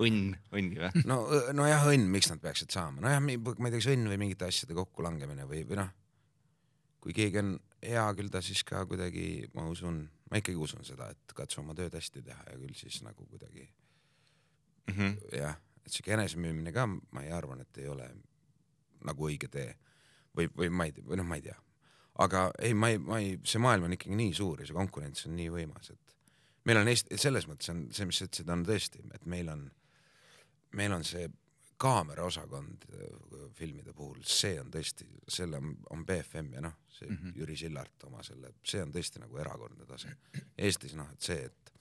õnn, 0.00 0.32
õnngi 0.56 0.78
või? 0.80 1.02
no, 1.10 1.18
nojah, 1.52 1.84
õnn, 1.92 2.06
miks 2.12 2.30
nad 2.32 2.40
peaksid 2.40 2.72
saama, 2.72 3.02
nojah, 3.04 3.20
ma 3.20 3.32
ei 3.34 3.38
tea, 3.74 3.80
kas 3.80 3.90
õnn 3.92 4.08
või 4.08 4.18
mingite 4.24 4.48
asjade 4.48 4.74
kokkulangemine 4.78 5.44
või, 5.50 5.64
või 5.68 5.80
noh, 5.82 5.90
kui 7.02 7.12
keegi 7.16 7.40
on 7.42 7.52
hea, 7.82 8.04
küll 8.16 8.30
ta 8.32 8.40
siis 8.44 8.62
ka 8.64 8.84
kuidagi, 8.88 9.48
ma 9.54 9.66
usun, 9.68 10.04
ma 10.30 10.38
ikkagi 10.40 10.56
usun 10.62 10.84
seda, 10.86 11.10
et 11.12 11.34
katsu 11.36 11.60
oma 11.60 11.74
tööd 11.74 11.94
hästi 11.98 12.22
teha 12.24 12.44
ja 12.52 12.58
küll 12.60 12.74
siis 12.78 13.02
nagu 13.04 13.26
kuidagi 13.28 13.68
Mhm. 14.90 15.12
jah, 15.38 15.56
et 15.86 15.92
siuke 15.94 16.10
enesemüümine 16.16 16.72
ka, 16.74 16.86
ma 16.86 17.22
ei 17.22 17.30
arvan, 17.30 17.60
et 17.62 17.78
ei 17.78 17.86
ole 17.88 18.08
nagu 19.06 19.28
õige 19.28 19.46
tee 19.50 19.68
või, 20.36 20.48
või 20.58 20.70
ma 20.74 20.88
ei 20.88 20.92
tea, 20.96 21.04
või 21.06 21.20
noh, 21.20 21.26
ma 21.28 21.36
ei 21.38 21.44
tea, 21.44 21.54
aga 22.24 22.48
ei, 22.58 22.74
ma 22.74 22.90
ei, 22.90 22.98
ma 22.98 23.20
ei, 23.22 23.36
see 23.46 23.62
maailm 23.62 23.86
on 23.86 23.94
ikkagi 23.94 24.16
nii 24.18 24.32
suur 24.34 24.58
ja 24.60 24.66
see 24.66 24.74
konkurents 24.74 25.26
on 25.28 25.36
nii 25.38 25.52
võimas, 25.54 25.92
et 25.94 26.16
meil 26.66 26.80
on 26.82 26.90
Eesti, 26.90 27.18
selles 27.18 27.46
mõttes 27.46 27.70
on 27.70 27.84
see, 27.94 28.06
mis 28.10 28.18
sa 28.18 28.26
ütlesid, 28.26 28.50
on 28.50 28.66
tõesti, 28.66 29.04
et 29.14 29.24
meil 29.30 29.52
on, 29.54 29.68
meil 30.72 30.92
on 30.92 31.04
see 31.04 31.28
kaameraosakond 31.82 32.84
äh, 32.94 33.48
filmide 33.58 33.92
puhul, 33.92 34.20
see 34.22 34.60
on 34.60 34.70
tõesti, 34.70 35.06
selle 35.28 35.58
on, 35.58 35.72
on 35.90 36.04
BFM 36.06 36.52
ja 36.54 36.60
noh, 36.60 36.76
see 36.88 37.08
mm 37.08 37.16
-hmm. 37.16 37.38
Jüri 37.40 37.56
Sillart 37.56 38.04
oma 38.04 38.22
selle, 38.22 38.52
see 38.64 38.82
on 38.82 38.92
tõesti 38.92 39.20
nagu 39.20 39.38
erakordne 39.38 39.86
tase. 39.86 40.16
Eestis 40.58 40.94
noh, 40.94 41.10
et 41.12 41.20
see, 41.20 41.44
et 41.44 41.72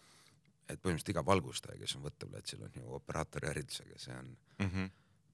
et 0.71 0.79
põhimõtteliselt 0.79 1.09
iga 1.09 1.25
valgustaja, 1.25 1.77
kes 1.79 1.95
on 1.97 2.03
võtteplatsil, 2.05 2.61
on 2.63 2.71
ju 2.75 2.93
operaatori 2.95 3.47
haridusega, 3.47 3.97
see 3.99 4.13
on, 4.15 4.37
Mhm. 4.59 4.85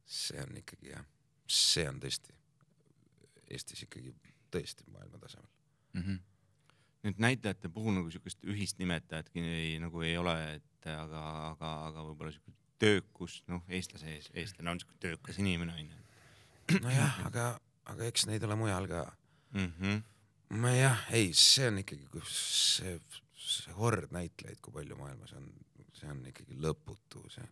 see 0.06 0.42
on 0.42 0.58
ikkagi 0.58 0.90
jah, 0.90 1.06
see 1.48 1.90
on 1.90 2.00
tõesti 2.00 2.34
Eestis 3.50 3.84
ikkagi 3.84 4.16
tõesti 4.52 4.84
maailma 4.92 5.18
tasemel. 5.20 5.50
nüüd 7.04 7.20
näitlejate 7.22 7.70
puhul 7.70 7.94
nagu 7.94 8.12
siukest 8.12 8.44
ühist 8.44 8.80
nimetajatki 8.80 9.40
ei, 9.40 9.80
nagu 9.80 10.02
ei 10.02 10.18
ole, 10.18 10.34
et 10.56 10.88
aga, 10.92 11.22
aga, 11.52 11.70
aga 11.88 12.04
võib-olla 12.04 12.32
siuke 12.32 12.52
töökus, 12.80 13.42
noh, 13.48 13.64
eestlase 13.68 14.12
ees, 14.16 14.30
eestlane 14.34 14.72
on 14.72 14.80
siuke 14.80 14.98
töökas 15.02 15.40
inimene 15.42 15.74
onju 15.74 16.08
nojah, 16.76 17.20
aga, 17.28 17.46
aga 17.92 18.08
eks 18.10 18.28
neid 18.30 18.44
ole 18.48 18.58
mujal 18.60 18.88
ka. 18.90 19.06
mm. 19.54 19.72
-hmm. 19.80 20.02
ma 20.62 20.72
jah, 20.76 21.06
ei, 21.12 21.32
see 21.34 21.68
on 21.68 21.80
ikkagi, 21.84 22.08
see, 22.32 22.98
see 23.36 23.74
hord 23.78 24.12
näitlejaid, 24.16 24.60
kui 24.62 24.74
palju 24.74 24.98
maailmas 25.00 25.34
on, 25.38 25.48
see 25.96 26.10
on 26.12 26.24
ikkagi 26.28 26.58
lõputu, 26.64 27.24
see. 27.34 27.48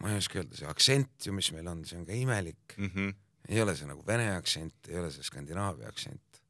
ma 0.00 0.12
ei 0.12 0.20
oska 0.20 0.40
öelda, 0.40 0.56
see 0.56 0.70
aktsent 0.70 1.26
ju, 1.26 1.34
mis 1.36 1.50
meil 1.52 1.68
on, 1.68 1.84
see 1.84 1.98
on 1.98 2.06
ka 2.06 2.16
imelik. 2.16 2.76
Mm 2.76 2.90
-hmm. 2.94 3.14
ei 3.48 3.62
ole 3.62 3.76
see 3.76 3.86
nagu 3.86 4.04
vene 4.06 4.30
aktsent, 4.36 4.88
ei 4.88 4.98
ole 4.98 5.10
see 5.10 5.26
Skandinaavia 5.26 5.88
aktsent. 5.88 6.42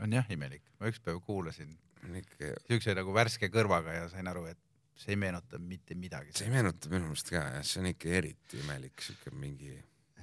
on 0.00 0.12
jah 0.12 0.30
imelik, 0.30 0.62
ma 0.80 0.88
ükspäev 0.92 1.20
kuulasin 1.24 1.78
ikka, 2.16 2.52
siukse 2.66 2.94
nagu 2.94 3.12
värske 3.14 3.48
kõrvaga 3.48 3.94
ja 3.94 4.08
sain 4.08 4.28
aru, 4.28 4.44
et 4.46 4.58
see 4.96 5.12
ei 5.12 5.16
meenuta 5.20 5.58
mitte 5.60 5.94
midagi. 5.94 6.32
see 6.36 6.48
meenutab 6.52 6.92
minu 6.96 7.10
meelest 7.10 7.28
ka 7.30 7.42
jah, 7.42 7.62
see 7.66 7.80
on 7.82 7.90
ikka 7.92 8.08
eriti 8.20 8.60
imelik, 8.62 9.00
siuke 9.04 9.30
mingi 9.36 9.74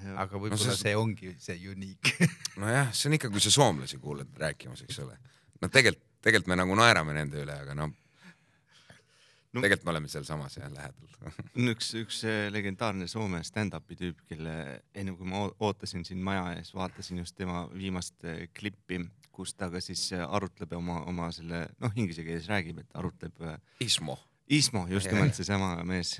aga 0.03 0.35
võib-olla 0.35 0.57
No 0.57 0.63
see- 0.65 0.75
see 0.81 0.95
ongi 0.99 1.35
see 1.39 1.55
unique. 1.71 2.27
nojah, 2.61 2.89
see 2.91 3.07
on 3.11 3.15
ikka, 3.19 3.29
kui 3.31 3.39
sa 3.43 3.51
soomlasi 3.53 3.99
kuulad 4.03 4.33
rääkimas, 4.41 4.81
eks 4.87 4.97
ole. 5.05 5.15
no 5.61 5.69
tegelikult, 5.69 6.03
tegelikult 6.25 6.49
me 6.51 6.57
nagu 6.59 6.75
naerame 6.75 7.13
nende 7.15 7.43
üle, 7.45 7.55
aga 7.65 7.75
no, 7.77 7.91
No- 9.53 9.61
tegelikult 9.61 9.85
me 9.85 9.91
oleme 9.93 10.09
sealsamas 10.09 10.55
jah 10.57 10.71
lähedal. 10.73 11.09
on 11.61 11.69
üks, 11.69 11.91
üks 11.99 12.23
äh, 12.25 12.47
legendaarne 12.51 13.05
Soome 13.07 13.43
stand-up'i 13.45 13.93
tüüp, 13.99 14.23
kelle 14.27 14.53
enne 14.97 15.13
kui 15.13 15.27
ma 15.29 15.43
oo- 15.45 15.53
ootasin 15.67 16.01
siin 16.07 16.23
maja 16.25 16.47
ees, 16.57 16.71
vaatasin 16.73 17.19
just 17.21 17.35
tema 17.37 17.67
viimast 17.69 18.25
äh, 18.25 18.47
klippi, 18.57 18.97
kus 19.33 19.53
ta 19.53 19.69
ka 19.69 19.77
siis 19.81 20.07
äh, 20.17 20.25
arutleb 20.25 20.73
oma, 20.73 21.03
oma 21.09 21.29
selle, 21.31 21.67
noh, 21.85 21.93
inglise 21.95 22.25
keeles 22.25 22.49
räägib, 22.49 22.81
et 22.81 22.97
arutleb 22.97 23.37
Ismo. 23.85 24.17
Ismo, 24.49 24.87
just 24.91 25.11
nimelt 25.11 25.35
seesama 25.35 25.75
mees. 25.87 26.17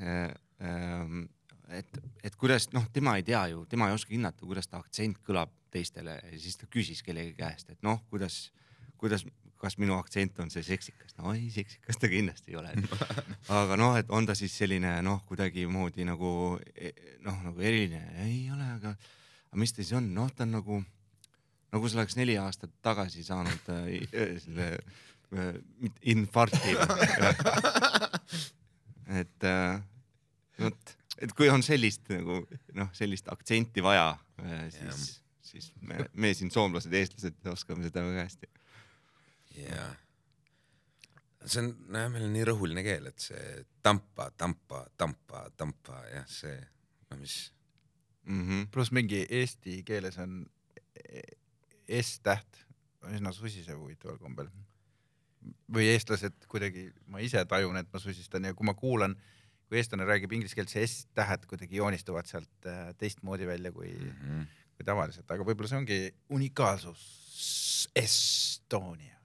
et, 1.74 1.98
et 2.24 2.36
kuidas, 2.40 2.70
noh, 2.74 2.86
tema 2.94 3.18
ei 3.20 3.24
tea 3.28 3.48
ju, 3.52 3.66
tema 3.70 3.90
ei 3.90 3.98
oska 3.98 4.14
hinnata, 4.14 4.46
kuidas 4.46 4.70
ta 4.70 4.80
aktsent 4.80 5.20
kõlab 5.26 5.52
teistele 5.74 6.20
ja 6.22 6.40
siis 6.40 6.58
ta 6.60 6.70
küsis 6.72 7.02
kellegi 7.04 7.34
käest, 7.38 7.74
et 7.74 7.82
noh, 7.86 8.02
kuidas, 8.12 8.52
kuidas, 9.02 9.26
kas 9.64 9.78
minu 9.80 9.96
aktsent 9.96 10.40
on 10.44 10.52
see 10.52 10.64
seksikas, 10.66 11.16
no 11.20 11.34
ei, 11.36 11.48
seksikas 11.54 12.00
ta 12.00 12.10
kindlasti 12.12 12.52
ei 12.52 12.60
ole. 12.60 12.74
aga 13.62 13.78
noh, 13.80 13.96
et 14.00 14.12
on 14.12 14.28
ta 14.28 14.36
siis 14.38 14.56
selline 14.60 14.98
noh, 15.06 15.24
kuidagimoodi 15.30 16.08
nagu 16.08 16.34
e- 16.76 16.94
noh, 17.24 17.40
nagu 17.48 17.64
eriline, 17.64 18.04
ei 18.26 18.42
ole, 18.54 18.68
aga, 18.78 18.96
aga 19.50 19.62
mis 19.64 19.72
ta 19.74 19.82
siis 19.82 19.96
on, 20.00 20.12
noh, 20.16 20.32
ta 20.36 20.44
on 20.48 20.58
nagu, 20.58 20.82
nagu 21.74 21.92
sa 21.92 22.02
oleks 22.02 22.20
neli 22.20 22.36
aastat 22.42 22.76
tagasi 22.84 23.24
saanud 23.24 23.72
äh, 23.74 23.88
selle 24.46 24.70
äh, 24.76 25.56
infarkti. 26.14 26.76
et 29.08 29.44
äh, 29.50 29.82
vot, 30.60 30.94
et 31.22 31.34
kui 31.38 31.50
on 31.52 31.64
sellist 31.66 32.08
nagu 32.14 32.42
noh, 32.78 32.90
sellist 32.96 33.28
aktsenti 33.34 33.84
vaja, 33.84 34.14
siis, 34.74 35.22
siis 35.44 35.72
me, 35.82 36.06
me 36.14 36.34
siin 36.34 36.52
soomlased, 36.54 36.94
eestlased 36.94 37.50
oskame 37.52 37.86
seda 37.88 38.04
väga 38.06 38.24
hästi. 38.28 38.50
jah, 39.64 39.96
see 41.46 41.60
on, 41.62 41.74
nojah, 41.94 42.10
meil 42.14 42.28
on 42.30 42.34
nii 42.34 42.46
rõhuline 42.50 42.84
keel, 42.86 43.10
et 43.12 43.20
see 43.20 43.66
tampa, 43.84 44.30
tampa, 44.38 44.86
tampa, 44.98 45.46
tampa 45.60 46.00
jah, 46.14 46.28
see, 46.30 46.56
no 47.12 47.20
mis, 47.22 47.42
Mhm. 48.24 48.70
pluss 48.72 48.94
mingi 48.96 49.26
eesti 49.28 49.82
keeles 49.84 50.16
on 50.24 50.46
S-täht 51.92 52.62
üsna 53.12 53.34
susisev 53.36 53.82
huvitaval 53.82 54.16
kombel. 54.22 54.48
Või 55.74 55.90
eestlased 55.94 56.48
kuidagi, 56.52 56.88
ma 57.12 57.22
ise 57.24 57.44
tajun, 57.50 57.78
et 57.80 57.90
ma 57.94 58.02
susistan 58.02 58.46
ja 58.48 58.54
kui 58.58 58.68
ma 58.68 58.76
kuulan, 58.78 59.16
kui 59.68 59.80
eestlane 59.80 60.06
räägib 60.08 60.34
inglise 60.36 60.58
keelt, 60.58 60.72
see 60.72 60.86
S-tähed 60.88 61.48
kuidagi 61.50 61.80
joonistuvad 61.80 62.30
sealt 62.30 62.70
äh, 62.70 62.92
teistmoodi 63.00 63.48
välja 63.50 63.72
kui 63.74 63.90
mm, 63.90 64.16
-hmm. 64.22 64.48
kui 64.78 64.86
tavaliselt, 64.86 65.30
aga 65.32 65.46
võib-olla 65.48 65.72
see 65.72 65.82
ongi 65.82 66.00
unikaalsus 66.30 67.90
Estonia. 67.96 69.18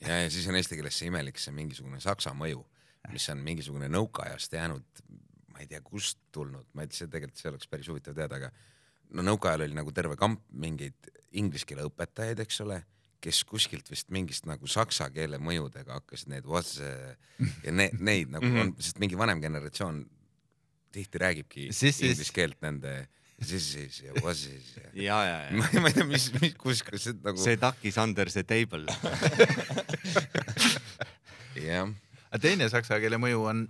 ja, 0.00 0.22
ja 0.22 0.30
siis 0.30 0.46
on 0.48 0.56
eesti 0.56 0.76
keeles 0.76 0.98
see 0.98 1.08
imelik, 1.08 1.38
see 1.38 1.52
mingisugune 1.52 2.00
saksa 2.00 2.34
mõju, 2.36 2.64
mis 3.12 3.28
on 3.32 3.38
mingisugune 3.44 3.88
nõukaajast 3.88 4.52
jäänud, 4.52 5.02
ma 5.52 5.64
ei 5.64 5.66
tea, 5.66 5.80
kust 5.80 6.18
tulnud, 6.32 6.66
ma 6.74 6.84
ei 6.84 6.88
tea, 6.88 6.98
see 7.02 7.12
tegelikult, 7.12 7.40
see 7.40 7.50
oleks 7.50 7.68
päris 7.68 7.88
huvitav 7.88 8.14
teada, 8.14 8.36
aga 8.36 8.50
no 9.16 9.22
nõukaajal 9.22 9.64
oli 9.66 9.78
nagu 9.78 9.92
terve 9.92 10.16
kamp 10.16 10.42
mingeid 10.52 11.10
inglise 11.32 11.66
keele 11.68 11.86
õpetajaid, 11.88 12.40
eks 12.44 12.60
ole, 12.64 12.82
kes 13.24 13.42
kuskilt 13.48 13.90
vist 13.90 14.10
mingist 14.14 14.46
nagu 14.48 14.68
saksa 14.70 15.08
keele 15.14 15.38
mõjudega 15.42 16.00
hakkasid 16.00 16.32
neid 16.32 16.46
what's 16.48 16.78
ja 17.66 17.72
ne, 17.74 17.90
neid 17.98 18.32
nagu 18.34 18.50
on, 18.62 18.74
sest 18.80 19.00
mingi 19.02 19.18
vanem 19.18 19.42
generatsioon 19.42 20.04
tihti 20.96 21.22
räägibki 21.22 21.68
Siis- 21.74 22.00
inglise 22.02 22.32
keelt 22.36 22.60
nende 22.64 22.94
siis, 23.42 23.66
siis 23.72 24.02
ja 24.06 24.14
what's 24.22 24.44
siis 24.46 24.72
ja 24.76 24.90
ja, 24.94 25.18
ja, 25.28 25.38
ja 25.48 25.56
ma 25.60 25.68
ma 25.84 25.92
ei 25.92 25.98
tea, 25.98 26.08
mis, 26.08 26.28
mis, 26.40 26.54
kus, 26.60 26.82
kus 26.86 27.08
see 27.08 27.18
nagu 27.24 27.42
see 27.42 27.56
duck 27.60 27.84
is 27.84 27.98
under 28.00 28.30
the 28.32 28.44
table. 28.44 28.84
jah, 31.68 31.90
aga 32.30 32.40
teine 32.42 32.68
saksa 32.72 33.00
keele 33.02 33.20
mõju 33.20 33.44
on 33.50 33.66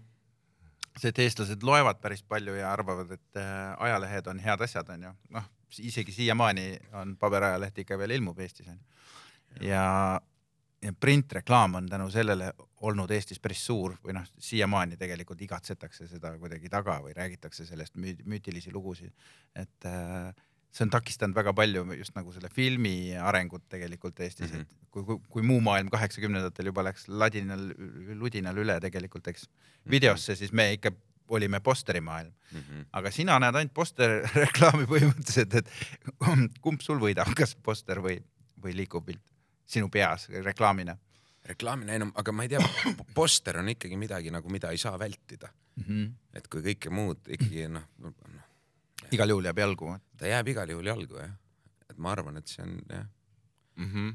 see, 1.01 1.11
et 1.11 1.21
eestlased 1.27 1.65
loevad 1.67 2.01
päris 2.03 2.23
palju 2.27 2.57
ja 2.57 2.71
arvavad, 2.73 3.11
et 3.17 3.41
äh, 3.41 3.75
ajalehed 3.89 4.31
on 4.33 4.41
head 4.43 4.63
asjad, 4.65 4.89
onju. 4.97 5.13
noh, 5.37 5.49
isegi 5.83 6.15
siiamaani 6.15 6.69
on 7.03 7.17
paberajaleht 7.21 7.83
ikka 7.85 7.99
veel 8.01 8.17
ilmub 8.19 8.39
Eestis 8.41 8.71
onju. 8.71 8.83
ja, 9.61 10.21
ja 10.83 10.93
printreklaam 11.01 11.75
on 11.75 11.89
tänu 11.89 12.11
sellele 12.11 12.53
olnud 12.87 13.11
Eestis 13.11 13.41
päris 13.41 13.63
suur 13.67 13.97
või 14.05 14.17
noh, 14.19 14.27
siiamaani 14.39 14.97
tegelikult 15.01 15.41
igatsetakse 15.43 16.09
seda 16.11 16.35
kuidagi 16.39 16.69
taga 16.73 16.99
või 17.05 17.15
räägitakse 17.17 17.67
sellest 17.67 17.97
müü- 17.97 18.23
müütilisi 18.29 18.73
lugusid, 18.73 19.13
et 19.57 19.89
äh, 19.89 20.35
see 20.77 20.85
on 20.85 20.93
takistanud 20.93 21.37
väga 21.37 21.55
palju 21.57 21.85
just 21.97 22.15
nagu 22.17 22.33
selle 22.35 22.51
filmi 22.53 23.17
arengut 23.17 23.65
tegelikult 23.73 24.21
Eestis 24.21 24.51
mm, 24.51 24.57
Mhm. 24.57 24.63
-hmm. 24.63 24.83
et 24.87 24.91
kui, 24.91 25.05
kui, 25.05 25.19
kui 25.29 25.43
muu 25.43 25.61
maailm 25.61 25.89
kaheksakümnendatel 25.93 26.67
juba 26.73 26.85
läks 26.85 27.09
ladinal, 27.09 27.73
ludinal 28.15 28.57
üle 28.57 28.81
tegelikult, 28.81 29.29
eks 29.29 29.49
videosse, 29.91 30.37
siis 30.37 30.53
me 30.53 30.73
ikka 30.73 30.93
olime 31.29 31.61
posterimaailm, 31.61 32.33
mm. 32.53 32.59
-hmm. 32.61 32.85
aga 32.93 33.11
sina 33.11 33.39
näed 33.39 33.55
ainult 33.55 33.75
posterreklaami 33.75 34.85
põhimõtteliselt, 34.93 35.55
et 35.55 35.71
kumb 36.61 36.81
sul 36.81 37.01
võidab, 37.03 37.33
kas 37.35 37.57
poster 37.57 37.99
või, 37.99 38.21
või 38.63 38.77
liikuv 38.77 39.05
pilt 39.05 39.36
sinu 39.67 39.91
peas 39.93 40.29
reklaamina 40.31 40.97
reklaamina 41.47 41.95
enam, 41.95 42.13
aga 42.19 42.33
ma 42.35 42.43
ei 42.47 42.51
tea, 42.51 42.61
poster 43.15 43.61
on 43.61 43.69
ikkagi 43.71 43.97
midagi 43.99 44.33
nagu, 44.35 44.51
mida 44.51 44.73
ei 44.75 44.79
saa 44.83 44.99
vältida, 44.99 45.49
mm. 45.77 45.85
-hmm. 45.85 46.13
et 46.35 46.49
kui 46.49 46.63
kõike 46.63 46.91
muud 46.91 47.29
ikkagi 47.39 47.69
noh 47.71 47.85
no,, 48.03 48.13
igal 49.15 49.31
juhul 49.31 49.47
jääb 49.47 49.59
jalgu. 49.59 49.93
ta 50.19 50.27
jääb 50.27 50.49
igal 50.49 50.71
juhul 50.71 50.87
jalgu 50.87 51.21
jah, 51.21 51.37
et 51.91 51.99
ma 51.99 52.13
arvan, 52.13 52.37
et 52.37 52.49
see 52.49 52.63
on 52.63 52.81
jah, 52.91 53.07
Mhm. 53.77 54.09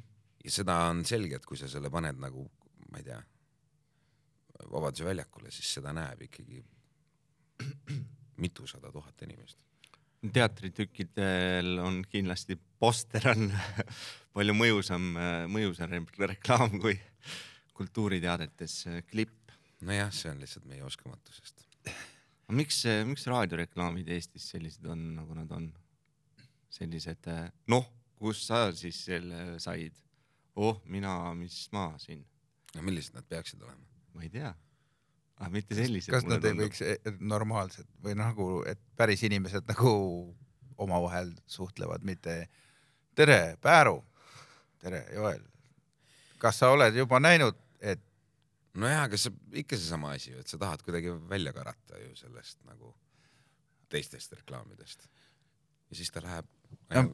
ja 0.44 0.52
seda 0.52 0.76
on 0.90 1.06
selge, 1.06 1.36
et 1.36 1.46
kui 1.46 1.58
sa 1.58 1.68
selle 1.70 1.90
paned 1.90 2.18
nagu, 2.18 2.48
ma 2.92 2.98
ei 2.98 3.04
tea, 3.04 3.22
Vabaduse 4.72 5.06
väljakule, 5.06 5.50
siis 5.52 5.74
seda 5.74 5.90
näeb 5.94 6.20
ikkagi 6.22 6.60
mitusada 8.44 8.92
tuhat 8.92 9.22
inimest. 9.26 9.58
Teatritükkidel 10.22 11.80
on 11.82 12.02
kindlasti 12.10 12.58
poster 12.80 13.26
on 13.32 13.50
palju 14.36 14.56
mõjusam, 14.56 15.08
mõjusam 15.52 15.90
re- 15.92 16.28
reklaam 16.36 16.78
kui 16.82 16.96
kultuuriteadetes 17.78 18.84
klipp. 19.10 19.54
nojah, 19.82 20.12
see 20.14 20.30
on 20.30 20.42
lihtsalt 20.44 20.68
meie 20.70 20.84
oskamatusest. 20.86 21.66
miks, 22.54 22.84
miks 23.06 23.26
raadioreklaamid 23.28 24.10
Eestis 24.14 24.50
sellised 24.54 24.86
on, 24.86 25.16
nagu 25.18 25.38
nad 25.38 25.52
on? 25.58 25.72
sellised, 26.72 27.28
noh, 27.68 27.88
kus 28.16 28.46
sa 28.48 28.70
siis 28.76 29.00
selle 29.06 29.60
said? 29.60 29.98
oh, 30.56 30.82
mina, 30.86 31.34
mis 31.36 31.66
ma 31.74 31.92
siin, 32.00 32.22
no 32.76 32.84
millised 32.86 33.18
nad 33.18 33.28
peaksid 33.28 33.64
olema? 33.64 33.88
ma 34.14 34.26
ei 34.26 34.30
tea. 34.30 34.54
Aga 35.42 35.50
mitte 35.54 35.76
sellised. 35.78 36.12
kas 36.14 36.26
nad 36.30 36.44
ei 36.46 36.54
võiks 36.58 36.84
eh, 36.86 37.00
normaalsed 37.20 37.88
või 38.06 38.14
nagu, 38.20 38.48
et 38.70 38.80
päris 38.98 39.24
inimesed 39.26 39.66
nagu 39.72 39.92
omavahel 40.82 41.34
suhtlevad, 41.50 42.06
mitte 42.06 42.36
tere, 43.18 43.58
Pääru, 43.62 44.00
tere, 44.82 45.04
Joel. 45.14 45.42
kas 46.42 46.62
sa 46.62 46.72
oled 46.74 46.96
juba 46.98 47.20
näinud, 47.22 47.58
et 47.82 48.02
nojah, 48.78 49.04
aga 49.10 49.18
see 49.20 49.34
ikka 49.64 49.78
seesama 49.78 50.14
asi 50.16 50.32
ju, 50.32 50.40
et 50.42 50.50
sa 50.50 50.58
tahad 50.62 50.82
kuidagi 50.86 51.14
välja 51.30 51.54
karata 51.54 52.00
ju 52.02 52.14
sellest 52.18 52.62
nagu 52.70 52.94
teistest 53.92 54.34
reklaamidest. 54.40 55.06
ja 55.90 55.96
siis 56.00 56.12
ta 56.12 56.22
läheb 56.24 56.48
Ja- 56.92 57.08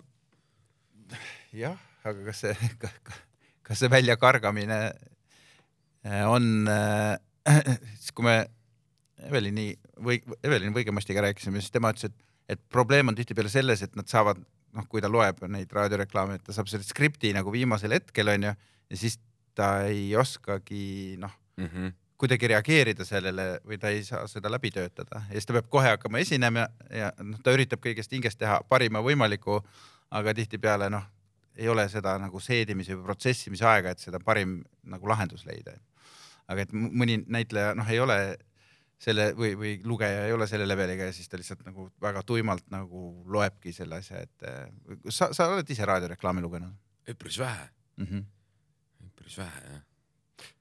jah, 1.56 1.78
aga 2.04 2.26
kas 2.28 2.44
see, 2.44 2.56
kas 3.64 3.80
see 3.80 3.90
väljakargamine 3.92 4.80
äh, 6.06 6.24
on, 6.30 6.68
siis 7.48 8.14
kui 8.16 8.26
me 8.28 8.38
Evelini 9.28 9.72
või 10.04 10.20
Evelin 10.45 10.76
Võigemastiga 10.76 11.24
rääkisime, 11.26 11.62
siis 11.62 11.74
tema 11.74 11.91
ütles, 11.93 12.12
et, 12.12 12.18
et 12.56 12.62
probleem 12.72 13.10
on 13.10 13.18
tihtipeale 13.18 13.50
selles, 13.50 13.82
et 13.84 13.95
nad 13.98 14.10
saavad, 14.10 14.39
noh, 14.78 14.88
kui 14.89 15.02
ta 15.02 15.10
loeb 15.12 15.41
neid 15.50 15.72
raadioreklaame, 15.74 16.38
et 16.38 16.45
ta 16.45 16.56
saab 16.56 16.70
selle 16.72 16.86
skripti 16.86 17.34
nagu 17.36 17.52
viimasel 17.54 17.95
hetkel 17.98 18.34
onju 18.36 18.54
ja 18.54 19.00
siis 19.00 19.18
ta 19.58 19.88
ei 19.89 20.12
oskagi 20.16 21.18
noh, 21.20 21.34
mm. 21.58 21.66
-hmm. 21.66 21.93
kuidagi 22.18 22.48
reageerida 22.54 23.06
sellele 23.06 23.60
või 23.66 23.80
ta 23.82 23.89
ei 23.89 24.04
saa 24.04 24.28
seda 24.28 24.52
läbi 24.52 24.72
töötada 24.72 25.24
ja 25.28 25.34
siis 25.34 25.45
ta 25.45 25.58
peab 25.58 25.70
kohe 25.70 25.89
hakkama 25.95 26.22
esinema 26.22 26.68
ja 26.93 27.12
noh, 27.24 27.39
ta 27.43 27.54
üritab 27.58 27.82
kõigest 27.82 28.14
hingest 28.14 28.39
teha 28.39 28.62
parima 28.70 29.02
võimaliku, 29.02 29.64
aga 30.12 30.34
tihtipeale 30.34 30.89
noh, 30.89 31.04
ei 31.58 31.70
ole 31.70 31.89
seda 31.89 32.18
nagu 32.22 32.39
seedimise 32.39 32.95
või 32.95 33.04
protsessimise 33.10 33.66
aega, 33.66 33.91
et 33.91 34.00
seda 34.00 34.20
parim 34.20 34.62
nagu 34.84 35.10
lahendus 35.10 35.45
leida. 35.45 35.74
Aga 36.48 36.64
et 36.64 36.74
mõni 36.74 37.22
näitleja 37.28 37.74
noh, 37.78 37.88
ei 37.91 38.00
ole 38.00 38.20
selle 39.02 39.30
või, 39.38 39.54
või 39.58 39.74
lugeja 39.86 40.26
ei 40.26 40.34
ole 40.34 40.48
selle 40.50 40.66
leveliga 40.68 41.10
ja 41.10 41.14
siis 41.14 41.30
ta 41.30 41.38
lihtsalt 41.38 41.62
nagu 41.68 41.89
väga 42.02 42.24
tuimalt 42.26 42.66
nagu 42.74 43.10
loebki 43.30 43.74
selle 43.76 44.00
asja, 44.02 44.24
et 44.26 44.48
eh, 44.48 44.64
sa, 45.14 45.30
sa 45.38 45.50
oled 45.54 45.70
ise 45.70 45.86
raadioreklaami 45.86 46.41
lugenud 46.41 47.14
üpris 47.14 47.38
vähe, 47.39 47.70
mm? 47.98 48.06
-hmm. 48.06 48.24
üpris 49.12 49.38
vähe 49.38 49.62
jah. 49.68 49.84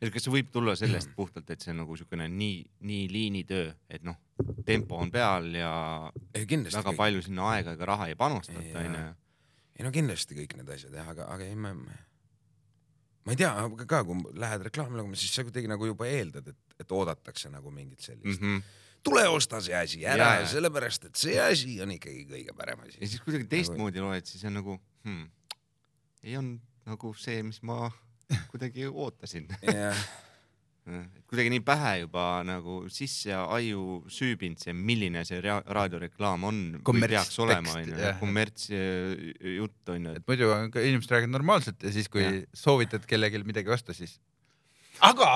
et 0.00 0.12
kas 0.12 0.26
see 0.26 0.34
võib 0.34 0.50
tulla 0.52 0.76
sellest 0.76 1.14
puhtalt, 1.16 1.50
et 1.50 1.64
see 1.64 1.72
on 1.72 1.80
nagu 1.82 1.96
niisugune 1.96 2.28
nii, 2.28 2.64
nii 2.90 3.06
liinitöö, 3.12 3.72
et 3.88 4.04
noh, 4.04 4.18
tempo 4.68 5.00
on 5.00 5.10
peal 5.10 5.54
ja 5.54 5.72
ei 6.34 6.46
kindlasti 6.46 6.78
väga 6.78 6.92
kõik, 6.92 7.02
palju 7.04 7.22
sinna 7.22 7.50
aega 7.54 7.76
ega 7.76 7.88
raha 7.94 8.10
ei 8.12 8.18
panustata, 8.20 8.82
onju. 8.82 9.06
ei 9.78 9.86
no 9.86 9.92
kindlasti 9.92 10.36
kõik 10.42 10.58
need 10.60 10.76
asjad 10.76 11.00
jah, 11.00 11.08
aga, 11.08 11.30
aga 11.32 11.48
ei 11.48 11.56
ma, 11.56 11.72
ma 11.74 12.04
ei 13.34 13.40
tea, 13.40 13.50
aga 13.64 13.86
ka 13.88 14.02
kui 14.06 14.34
lähed 14.38 14.66
reklaami 14.68 14.98
lugema, 14.98 15.18
siis 15.18 15.34
sa 15.34 15.44
kuidagi 15.46 15.70
nagu 15.70 15.88
juba 15.88 16.08
eeldad, 16.10 16.52
et, 16.52 16.76
et 16.82 16.92
oodatakse 16.92 17.50
nagu 17.52 17.72
mingit 17.74 18.04
sellist 18.04 18.40
mm. 18.40 18.56
-hmm. 18.56 18.82
tule 19.06 19.26
osta 19.28 19.60
see 19.60 19.74
asi 19.74 20.04
ära 20.06 20.32
jaa. 20.40 20.46
sellepärast, 20.54 21.08
et 21.10 21.16
see 21.16 21.38
asi 21.40 21.80
on 21.82 21.94
ikkagi 21.96 22.26
kõige 22.30 22.56
parem 22.56 22.84
asi 22.86 22.98
ja. 23.00 23.08
siis 23.08 23.24
kuidagi 23.24 23.48
teistmoodi 23.50 24.04
loed, 24.04 24.26
siis 24.26 24.44
on 24.44 24.58
nagu 24.60 24.78
hmm,, 25.04 25.26
ei 26.22 26.36
on 26.36 26.56
nagu 26.86 27.14
see, 27.18 27.42
mis 27.42 27.62
ma 27.62 27.90
kuidagi 28.52 28.86
ootasin. 28.86 29.48
jah, 29.62 30.06
kuidagi 31.26 31.50
nii 31.50 31.62
pähe 31.66 31.92
juba 32.04 32.24
nagu 32.46 32.84
sisse 32.94 33.34
aju 33.34 34.04
süübinud 34.12 34.62
see, 34.62 34.74
milline 34.76 35.24
see 35.26 35.40
raadioreklaam 35.42 36.46
on 36.46 36.60
või 36.76 36.84
Kommertstekst, 36.92 37.32
peaks 37.32 37.40
olema, 37.42 37.74
onju 37.80 38.12
kommertsjutt 38.20 39.92
onju, 39.96 40.14
et 40.14 40.22
et 40.22 40.30
muidu 40.30 40.52
on 40.54 40.70
ka 40.74 40.84
inimesed 40.86 41.16
räägivad 41.16 41.34
normaalselt 41.34 41.82
ja 41.82 41.92
siis, 41.96 42.10
kui 42.12 42.22
ja. 42.22 42.32
soovitad 42.54 43.06
kellelgi 43.10 43.42
midagi 43.48 43.74
osta, 43.74 43.96
siis 43.96 44.20
aga 45.04 45.32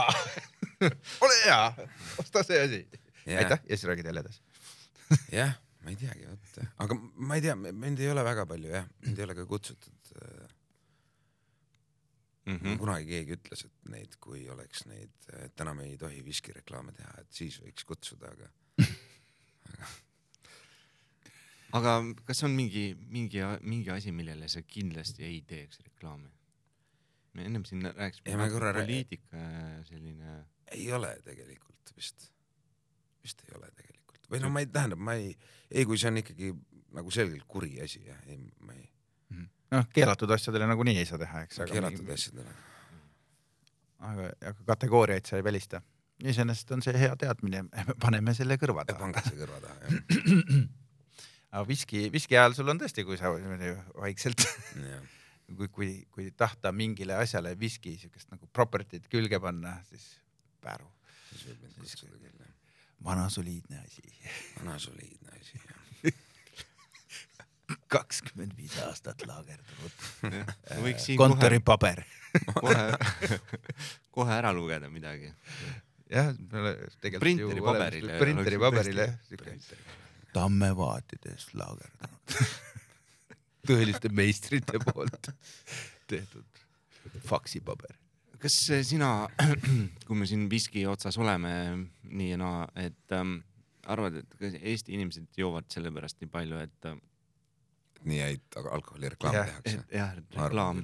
ole 1.24 1.34
hea, 1.44 1.88
osta 2.22 2.44
see 2.46 2.62
asi. 2.62 2.80
Aitäh 3.26 3.58
ja 3.58 3.76
siis 3.76 3.84
räägid 3.84 4.06
jälle 4.06 4.20
edasi. 4.20 4.40
jah, 5.40 5.52
ma 5.84 5.90
ei 5.92 5.98
teagi, 6.00 6.26
vot, 6.30 6.62
aga 6.78 6.96
ma 7.16 7.36
ei 7.36 7.44
tea, 7.44 7.56
mind 7.56 8.00
ei 8.00 8.10
ole 8.10 8.24
väga 8.24 8.46
palju 8.48 8.72
jah, 8.72 8.86
mind 9.04 9.18
ei 9.18 9.26
ole 9.26 9.36
ka 9.38 9.46
kutsutud. 9.50 10.14
Mm 12.50 12.58
Mm. 12.58 12.66
-hmm. 12.66 12.78
kunagi 12.78 13.06
keegi 13.06 13.36
ütles, 13.38 13.64
et 13.66 13.90
neid, 13.92 14.16
kui 14.20 14.48
oleks 14.50 14.86
neid, 14.90 15.12
et 15.44 15.60
enam 15.60 15.80
ei 15.84 15.96
tohi 15.98 16.24
viskireklaame 16.24 16.92
teha, 16.92 17.12
et 17.20 17.32
siis 17.32 17.60
võiks 17.62 17.86
kutsuda, 17.86 18.32
aga 18.32 18.50
aga 21.78 21.94
kas 22.26 22.42
on 22.42 22.50
mingi, 22.56 22.96
mingi, 23.08 23.44
mingi 23.62 23.90
asi, 23.94 24.12
millele 24.12 24.48
sa 24.48 24.62
kindlasti 24.62 25.24
ei 25.24 25.40
teeks 25.46 25.80
reklaami? 25.86 26.30
me 27.34 27.44
ennem 27.46 27.64
siin 27.64 27.86
rääkisime 27.94 28.50
korra 28.50 28.72
poliitika 28.74 29.38
selline, 29.86 30.44
ei 30.74 30.92
ole 30.92 31.12
tegelikult 31.24 31.92
vist, 31.96 32.32
vist 33.22 33.44
ei 33.46 33.54
ole 33.54 33.70
tegelikult 33.70 34.26
või 34.30 34.42
no 34.42 34.50
ma 34.50 34.64
ei, 34.64 34.66
tähendab, 34.66 34.98
ma 34.98 35.14
ei, 35.14 35.36
ei, 35.70 35.84
kui 35.86 35.98
see 35.98 36.10
on 36.10 36.18
ikkagi 36.24 36.50
nagu 36.98 37.10
selgelt 37.14 37.46
kuri 37.46 37.76
asi 37.84 38.02
jah, 38.08 38.18
ei, 38.26 38.40
ma 38.66 38.74
ei, 38.74 38.89
noh, 39.76 39.86
keelatud 39.94 40.34
asjadele 40.36 40.68
nagunii 40.70 40.98
ei 40.98 41.08
saa 41.08 41.20
teha, 41.20 41.44
eks. 41.46 41.62
keelatud 41.70 42.12
asjadele. 42.16 42.58
aga, 44.10 44.28
aga 44.52 44.68
kategooriaid 44.74 45.30
sa 45.30 45.40
ei 45.40 45.44
välista. 45.44 45.82
iseenesest 46.24 46.70
on 46.76 46.82
see 46.84 46.98
hea 46.98 47.16
teadmine, 47.16 47.64
paneme 48.02 48.34
selle 48.36 48.58
kõrva 48.60 48.84
taha. 48.88 49.00
pange 49.06 49.24
see 49.28 49.40
kõrva 49.40 49.62
taha 49.64 49.80
jah 49.86 50.62
aga 51.50 51.66
viski, 51.66 52.06
viski 52.12 52.38
ajal 52.38 52.54
sul 52.58 52.70
on 52.70 52.80
tõesti, 52.80 53.04
kui 53.06 53.18
sa 53.18 53.32
vaikselt, 53.32 54.44
kui, 55.58 55.68
kui, 55.68 55.90
kui 56.14 56.30
tahta 56.36 56.72
mingile 56.72 57.16
asjale 57.18 57.56
viski 57.58 57.96
siukest 57.98 58.30
nagu 58.32 58.48
property't 58.54 59.10
külge 59.10 59.42
panna, 59.42 59.78
siis 59.90 60.16
Pääru, 60.60 60.90
siis 61.30 61.46
võib 61.48 61.62
mind 61.64 61.76
kutsuda 61.80 62.18
küll 62.20 62.42
jah. 62.44 62.48
vana 63.04 63.28
soliidne 63.32 63.78
asi, 63.80 64.02
vana 64.58 64.74
soliidne 64.78 65.38
asi 65.38 65.56
jah. 65.56 65.79
Kakskümmend 67.90 68.54
viis 68.56 68.76
aastat 68.86 69.24
laagerdunud, 69.26 69.94
kohe, 70.22 71.16
kontoripaber. 71.18 72.04
kohe, 72.54 72.84
kohe 74.14 74.36
ära 74.36 74.52
lugeda 74.54 74.90
midagi. 74.92 75.32
jah, 76.10 76.30
tegelikult 77.00 77.20
Printeri 77.24 77.58
ju 77.62 77.66
paberile 77.66 78.12
olemas- 78.12 78.22
printeri 78.24 78.56
oleks 78.56 78.68
paberile 78.68 79.06
jah, 79.06 79.86
tammevaatides 80.34 81.48
laagerdunud. 81.58 82.36
tõeliste 83.68 84.10
meistrite 84.12 84.80
poolt 84.86 85.32
tehtud 86.10 86.62
faksipaber. 87.26 87.96
kas 88.40 88.56
sina, 88.88 89.28
kui 90.06 90.16
me 90.16 90.26
siin 90.28 90.46
viski 90.50 90.86
otsas 90.88 91.18
oleme 91.20 91.52
nii 92.08 92.30
ja 92.32 92.38
naa, 92.40 92.64
et 92.80 93.16
ähm, 93.16 93.40
arvad, 93.90 94.22
et 94.22 94.60
Eesti 94.62 94.94
inimesed 94.96 95.28
joovad 95.36 95.68
sellepärast 95.72 96.20
nii 96.22 96.30
palju, 96.32 96.62
et 96.64 96.88
äh, 96.88 96.96
nii 98.08 98.20
häid 98.24 98.60
alkoholireklaame 98.60 99.38
Jah, 99.38 99.50
tehakse 99.50 99.98
jah, 99.98 100.14
reklaam, 100.36 100.82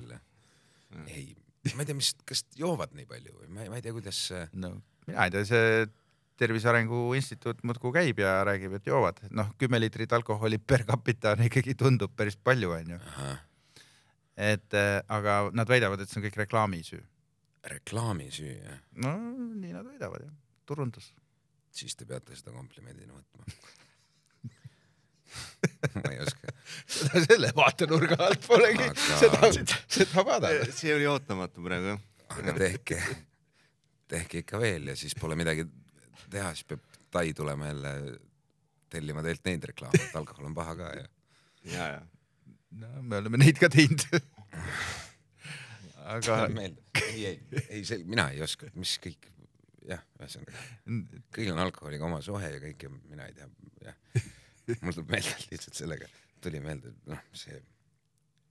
ei, 1.06 1.28
ma 1.74 1.84
ei 1.84 1.88
tea, 1.88 1.96
mis, 1.98 2.12
kas 2.28 2.44
joovad 2.58 2.92
nii 2.96 3.08
palju 3.08 3.36
või 3.38 3.52
ma 3.52 3.64
ei, 3.64 3.72
ma 3.72 3.80
ei 3.80 3.84
tea, 3.86 3.94
kuidas 3.96 4.20
no 4.52 4.76
mina 5.06 5.26
ei 5.26 5.34
tea, 5.34 5.46
see 5.48 5.86
Tervise 6.36 6.68
Arengu 6.68 7.14
Instituut 7.16 7.62
muudkui 7.64 7.94
käib 7.94 8.18
ja 8.20 8.42
räägib, 8.44 8.74
et 8.76 8.88
joovad, 8.90 9.22
noh, 9.32 9.54
kümme 9.60 9.80
liitrit 9.80 10.12
alkoholi 10.12 10.58
per 10.60 10.84
capita 10.84 11.32
on 11.32 11.46
ikkagi 11.46 11.74
tundub 11.80 12.12
päris 12.16 12.36
palju, 12.36 12.74
onju. 12.76 12.98
et 14.36 14.76
äh, 14.76 14.98
aga 15.08 15.38
nad 15.56 15.68
väidavad, 15.68 16.02
et 16.02 16.12
see 16.12 16.20
on 16.20 16.26
kõik 16.26 16.36
reklaami 16.42 16.82
süü. 16.84 17.00
reklaami 17.72 18.28
süü 18.30 18.52
jah, 18.52 18.82
no 19.00 19.14
nii 19.62 19.72
nad 19.72 19.88
väidavad 19.88 20.26
jah, 20.26 20.36
turundus. 20.68 21.14
siis 21.72 21.96
te 21.96 22.04
peate 22.04 22.36
seda 22.36 22.52
komplimendina 22.52 23.16
võtma. 23.16 23.48
ma 26.02 26.12
ei 26.12 26.20
oska, 26.24 26.52
seda 26.96 27.22
selle 27.26 27.52
vaatenurga 27.56 28.18
alt 28.28 28.46
polegi 28.46 28.90
Aga- 28.90 29.52
seda, 29.52 29.80
seda 29.98 30.26
vaadata. 30.26 30.68
see 30.74 30.94
oli 30.96 31.08
ootamatu 31.10 31.64
praegu 31.64 31.94
jah. 31.94 32.04
aga 32.36 32.56
tehke, 32.60 33.00
tehke 34.10 34.44
ikka 34.44 34.60
veel 34.62 34.92
ja 34.92 34.98
siis 34.98 35.16
pole 35.18 35.38
midagi 35.38 35.66
teha, 36.30 36.52
siis 36.54 36.68
peab 36.68 36.84
Tai 37.16 37.30
tulema 37.32 37.68
jälle 37.70 37.90
tellima 38.92 39.22
teilt 39.24 39.44
neid 39.46 39.62
reklaame, 39.70 40.00
et 40.02 40.16
alkohol 40.18 40.48
on 40.50 40.54
paha 40.54 40.74
ka 40.76 40.88
ja 40.98 41.04
ja, 41.70 41.86
ja 41.94 42.00
no 42.82 43.02
me 43.02 43.20
oleme 43.22 43.40
neid 43.40 43.58
ka 43.60 43.70
teinud. 43.72 44.04
aga 46.16 46.38
ei, 46.60 47.24
ei, 47.26 47.62
ei 47.68 47.84
see, 47.88 48.02
mina 48.06 48.28
ei 48.34 48.42
oska, 48.44 48.68
mis 48.78 48.96
kõik, 49.02 49.28
jah, 49.88 50.02
ühesõnaga 50.20 50.64
kõigil 51.34 51.54
on 51.54 51.62
alkoholiga 51.64 52.06
oma 52.08 52.20
suhe 52.24 52.50
ja 52.52 52.60
kõike, 52.62 52.90
mina 53.10 53.26
ei 53.30 53.36
tea, 53.38 53.48
jah. 53.88 54.28
mul 54.82 54.92
tuleb 54.92 55.16
meelde 55.16 55.34
lihtsalt 55.50 55.78
sellega, 55.78 56.08
tuli 56.42 56.60
meelde, 56.60 56.92
noh, 57.06 57.24
see 57.36 57.62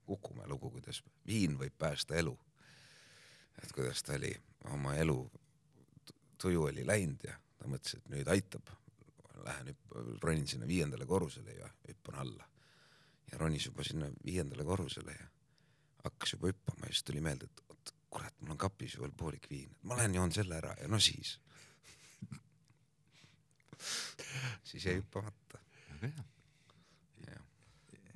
Kukumäe 0.06 0.46
lugu, 0.46 0.70
kuidas 0.70 1.02
viin 1.26 1.56
võib 1.58 1.74
päästa 1.78 2.14
elu. 2.14 2.38
et 3.62 3.72
kuidas 3.72 4.02
ta 4.02 4.14
oli 4.14 4.30
oma 4.70 4.94
elu, 4.94 5.16
tuju 6.38 6.62
oli 6.68 6.84
läinud 6.86 7.24
ja 7.26 7.34
ta 7.58 7.70
mõtles, 7.70 7.96
et 7.98 8.10
nüüd 8.12 8.28
aitab. 8.28 8.70
Lähen 9.46 9.72
hüpp-, 9.72 9.96
ronin 10.22 10.46
sinna 10.46 10.66
viiendale 10.66 11.06
korrusele 11.06 11.58
ja 11.58 11.70
hüppan 11.88 12.20
alla. 12.22 12.48
ja 13.32 13.38
ronis 13.38 13.66
juba 13.66 13.84
sinna 13.84 14.06
viiendale 14.24 14.64
korrusele 14.64 15.12
ja 15.12 15.26
hakkas 16.04 16.36
juba 16.36 16.52
hüppama 16.52 16.86
ja 16.86 16.94
siis 16.94 17.02
tuli 17.02 17.20
meelde, 17.20 17.50
et 17.50 17.62
oot, 17.68 17.94
kurat, 18.10 18.40
mul 18.40 18.54
on 18.54 18.58
kapis 18.58 18.94
ju 18.94 19.02
veel 19.02 19.14
poolik 19.18 19.50
viin, 19.50 19.74
ma 19.82 19.98
lähen 19.98 20.14
joon 20.14 20.32
selle 20.32 20.60
ära 20.60 20.76
ja 20.80 20.88
no 20.88 21.00
siis. 21.02 21.40
siis 24.70 24.86
jäi 24.86 25.00
hüppamata. 25.00 25.65
jah, 27.26 27.44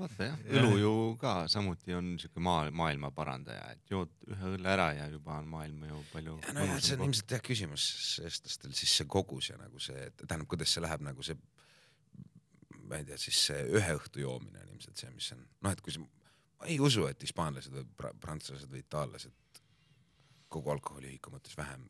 vaata 0.00 0.28
jah, 0.30 0.38
õlu 0.60 0.76
ju 0.80 0.92
ka 1.20 1.32
samuti 1.52 1.94
on 1.96 2.12
siuke 2.22 2.40
maa, 2.44 2.70
maailma 2.72 3.10
parandaja, 3.16 3.66
et 3.74 3.90
jood 3.92 4.12
ühe 4.30 4.52
õlle 4.56 4.72
ära 4.72 4.90
ja 4.96 5.08
juba 5.12 5.38
on 5.40 5.48
maailm 5.52 5.84
ju 5.88 6.02
palju. 6.12 6.36
ja 6.46 6.54
nojah, 6.56 6.78
see 6.80 6.96
on 6.98 7.06
ilmselt 7.08 7.36
jah 7.36 7.42
küsimus 7.44 7.88
eestlastel 8.24 8.72
siis 8.76 8.94
see 9.00 9.08
kogus 9.10 9.50
ja 9.52 9.58
nagu 9.60 9.82
see, 9.82 10.08
tähendab, 10.22 10.48
kuidas 10.50 10.72
see 10.74 10.84
läheb 10.84 11.04
nagu 11.04 11.26
see, 11.26 11.36
ma 12.88 13.00
ei 13.00 13.04
tea, 13.08 13.18
siis 13.20 13.44
see 13.50 13.60
ühe 13.76 13.98
õhtu 13.98 14.24
joomine 14.24 14.62
on 14.64 14.72
ilmselt 14.76 14.96
see, 15.04 15.12
mis 15.14 15.30
on 15.36 15.44
noh, 15.44 15.74
et 15.74 15.84
kui 15.84 15.94
see, 15.94 16.02
ma 16.60 16.68
ei 16.72 16.80
usu, 16.82 17.06
et 17.08 17.22
hispaanlased 17.28 17.72
või 17.74 17.86
pra- 17.96 18.14
prantslased 18.24 18.72
või 18.72 18.82
itaallased 18.84 19.62
kogu 20.50 20.72
alkoholiühiku 20.72 21.30
mõttes 21.30 21.54
vähem, 21.58 21.84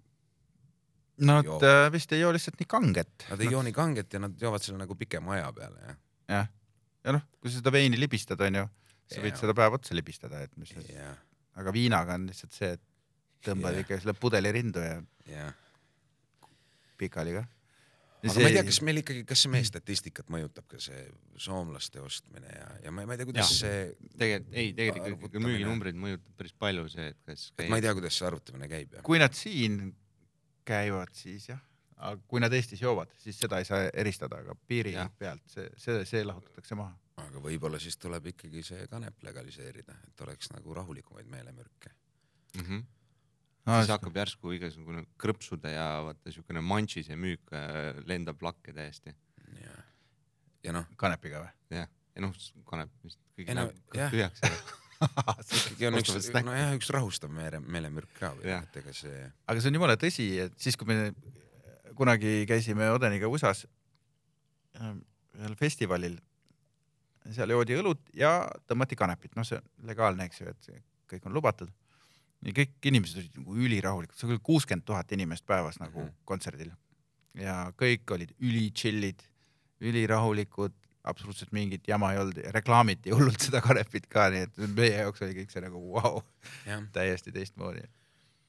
Nad 1.20 1.44
Joo. 1.44 1.58
äh, 1.60 1.86
vist 1.92 2.12
ei 2.16 2.22
joo 2.22 2.32
lihtsalt 2.32 2.60
nii 2.60 2.68
kanget. 2.70 3.26
nad 3.28 3.40
ei 3.44 3.50
joo 3.52 3.62
nii 3.66 3.74
kanget 3.76 4.14
ja 4.16 4.22
nad 4.22 4.36
joovad 4.40 4.64
selle 4.64 4.80
nagu 4.80 4.94
pikema 4.96 5.34
aja 5.36 5.50
peale 5.52 5.82
jah. 5.84 5.98
jah, 6.32 6.46
ja 7.04 7.16
noh, 7.16 7.24
kui 7.40 7.50
sa 7.50 7.60
seda 7.60 7.72
veini 7.74 7.98
libistad, 8.00 8.40
onju, 8.46 8.64
sa 9.10 9.20
võid 9.20 9.34
Jaa. 9.34 9.42
seda 9.42 9.56
päev 9.58 9.76
otsa 9.76 9.96
libistada, 9.98 10.40
et 10.46 10.56
mis, 10.60 10.72
jah, 10.88 11.18
aga 11.60 11.74
viinaga 11.76 12.16
on 12.16 12.28
lihtsalt 12.30 12.56
see, 12.56 12.74
et 12.78 12.84
tõmbad 13.46 13.76
Jah. 13.76 13.84
ikka 13.84 14.02
selle 14.02 14.16
pudeli 14.18 14.52
rindu 14.54 14.82
ja 14.84 14.98
jah. 15.28 15.54
pikali 17.00 17.36
ka. 17.38 17.46
aga 18.20 18.34
ma 18.36 18.48
ei 18.48 18.56
tea, 18.58 18.66
kas 18.68 18.80
meil 18.84 19.00
ikkagi, 19.00 19.24
kas 19.28 19.44
see 19.44 19.52
meie 19.52 19.66
statistikat 19.68 20.28
mõjutab 20.32 20.66
ka 20.70 20.80
see 20.82 21.06
soomlaste 21.40 22.02
ostmine 22.04 22.52
ja, 22.52 22.68
ja 22.84 22.92
ma 22.92 23.04
ei, 23.04 23.08
ma 23.08 23.16
ei 23.16 23.22
tea, 23.22 23.30
kuidas 23.30 23.54
Jah. 23.54 23.62
see, 23.64 24.12
tegelikult 24.20 24.60
ei, 24.60 24.74
tegelikult 24.76 25.16
Arvutamine. 25.16 25.48
müüginumbreid 25.48 26.04
mõjutab 26.04 26.36
päris 26.42 26.56
palju 26.66 26.86
see, 26.92 27.08
et 27.14 27.24
kas 27.28 27.48
et 27.56 27.72
ma 27.72 27.80
ei 27.80 27.86
tea, 27.86 27.96
kuidas 27.96 28.20
see 28.20 28.28
arvutamine 28.28 28.70
käib 28.72 28.98
ja. 28.98 29.04
kui 29.06 29.20
nad 29.22 29.36
siin 29.36 29.82
käivad, 30.66 31.12
siis 31.16 31.48
jah, 31.48 31.61
aga 32.00 32.20
kui 32.28 32.40
nad 32.42 32.54
Eestis 32.56 32.82
joovad, 32.82 33.12
siis 33.20 33.38
seda 33.40 33.61
ei 33.61 33.68
saa 33.68 33.88
eristada, 34.02 34.40
aga 34.44 34.56
piiri 34.68 34.94
Jah. 34.96 35.11
pealt 35.18 35.44
see, 35.50 35.66
see, 35.80 36.04
see 36.08 36.22
lahutatakse 36.26 36.78
maha. 36.78 36.94
aga 37.20 37.42
võib-olla 37.44 37.80
siis 37.82 37.98
tuleb 38.00 38.30
ikkagi 38.32 38.62
see 38.64 38.86
kanep 38.90 39.22
legaliseerida, 39.26 39.98
et 40.08 40.24
oleks 40.24 40.52
nagu 40.54 40.74
rahulikumaid 40.80 41.28
meelemürke. 41.28 41.92
mm. 42.56 42.64
-hmm. 42.64 42.82
siis 43.76 43.94
hakkab 43.94 44.16
järsku 44.16 44.52
igasugune 44.56 45.04
krõpsude 45.18 45.74
ja 45.74 45.86
vaata 46.08 46.32
siukene 46.32 46.61
manšise 46.61 47.16
müük 47.16 47.52
äh, 47.52 48.02
lendab 48.06 48.42
lakke 48.42 48.72
täiesti. 48.72 49.14
ja, 49.61 49.76
ja 50.64 50.72
noh, 50.72 50.86
kanepiga 50.96 51.44
või? 51.44 51.78
jah, 51.78 51.88
ja 52.14 52.26
noh, 52.26 52.36
kanep 52.64 52.90
vist 53.04 53.20
kõik 53.36 53.54
no, 53.54 53.68
läheb 53.68 54.12
tühjaks 54.12 54.46
ära. 54.48 54.62
ikkagi 55.57 55.86
on 55.88 55.98
üks 56.01 56.30
nojah, 56.44 56.72
üks 56.76 56.90
rahustav 56.92 57.30
meele, 57.32 57.61
meelemürk 57.64 58.11
ka 58.18 58.32
või 58.36 58.51
et 58.59 58.76
ega 58.82 58.92
see, 58.96 59.20
aga 59.48 59.61
see 59.62 59.70
on 59.72 59.78
jumala 59.78 59.96
tõsi, 60.01 60.26
et 60.44 60.57
siis, 60.61 60.76
kui 60.76 60.88
me 60.90 61.12
kunagi 61.96 62.44
käisime 62.48 62.90
Odeniga 62.92 63.28
USA-s 63.32 63.66
ähm, 64.80 65.01
ühel 65.40 65.57
festivalil, 65.59 66.18
seal 67.32 67.53
joodi 67.53 67.76
õlut 67.80 68.12
ja 68.16 68.34
tõmmati 68.68 68.96
kanepit, 68.98 69.34
noh, 69.36 69.46
see 69.46 69.59
on 69.61 69.88
legaalne, 69.88 70.26
eks 70.28 70.40
ju, 70.42 70.53
et 70.53 70.70
kõik 71.11 71.26
on 71.28 71.34
lubatud. 71.36 71.70
ja 72.46 72.53
kõik 72.57 72.88
inimesed 72.88 73.18
olid 73.20 73.34
nagu 73.36 73.57
ülirahulikud, 73.66 74.16
see 74.16 74.28
oli 74.30 74.38
kuuskümmend 74.42 74.84
tuhat 74.88 75.11
inimest 75.12 75.44
päevas 75.46 75.76
nagu 75.80 76.01
Mhm. 76.07 76.14
kontserdil. 76.24 76.70
Ja 77.36 77.72
kõik 77.76 78.09
olid 78.11 78.32
üli 78.40 78.70
chill'id, 78.72 79.20
ülirahulikud, 79.80 80.72
absoluutselt 81.05 81.53
mingit 81.53 81.88
jama 81.88 82.12
ei 82.12 82.18
olnud, 82.18 82.38
reklaamiti 82.57 83.11
hullult 83.16 83.40
seda 83.40 83.61
kanepit 83.64 84.07
ka, 84.12 84.28
nii 84.30 84.42
et 84.48 84.61
meie 84.76 84.98
jaoks 85.01 85.22
oli 85.22 85.34
kõik 85.38 85.51
see 85.55 85.62
nagu 85.64 85.80
vau 85.94 86.20
wow,, 86.20 86.84
täiesti 86.92 87.32
teistmoodi. 87.32 87.82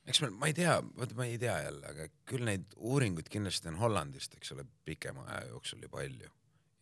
eks 0.06 0.22
me, 0.22 0.30
ma 0.30 0.48
ei 0.50 0.54
tea, 0.58 0.76
vot 0.98 1.14
ma 1.16 1.26
ei 1.26 1.38
tea 1.40 1.56
jälle, 1.64 1.88
aga 1.88 2.08
küll 2.28 2.44
neid 2.48 2.66
uuringuid 2.78 3.30
kindlasti 3.32 3.68
on 3.72 3.78
Hollandist, 3.80 4.34
eks 4.36 4.52
ole, 4.52 4.66
pikema 4.86 5.24
aja 5.28 5.48
jooksul 5.54 5.82
ju 5.86 5.90
palju. 5.90 6.30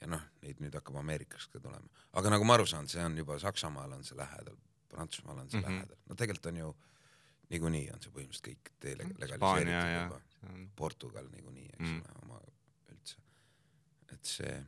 ja 0.02 0.08
noh, 0.08 0.22
neid 0.42 0.62
nüüd 0.64 0.74
hakkab 0.80 0.96
Ameerikast 1.02 1.52
ka 1.52 1.60
tulema, 1.60 1.88
aga 2.14 2.30
nagu 2.34 2.46
ma 2.48 2.54
aru 2.58 2.66
saan, 2.66 2.88
see 2.88 3.04
on 3.04 3.18
juba 3.18 3.36
Saksamaal 3.40 3.92
on 3.98 4.04
see 4.08 4.18
lähedal, 4.18 4.56
Prantsusmaal 4.90 5.38
on 5.44 5.50
see 5.50 5.60
mm 5.60 5.66
Mhm. 5.66 5.74
-hmm. 5.74 5.80
lähedal, 5.84 5.98
no 6.10 6.16
tegelikult 6.16 6.46
on 6.46 6.58
ju 6.58 6.76
niikuinii 7.50 7.90
on 7.94 8.02
see 8.02 8.12
põhimõtteliselt 8.16 8.48
kõik 8.48 8.72
teile 8.80 9.04
Hispaania 9.06 9.28
legaliseeritud 9.28 10.04
juba, 10.04 10.22
Portugal 10.76 11.28
niikuinii, 11.32 11.66
eks 11.74 11.80
Mm. 11.80 11.94
mm. 11.94 12.02
ole, 12.02 12.20
oma 12.24 12.40
üldse, 12.94 13.16
et 14.14 14.26
see, 14.26 14.66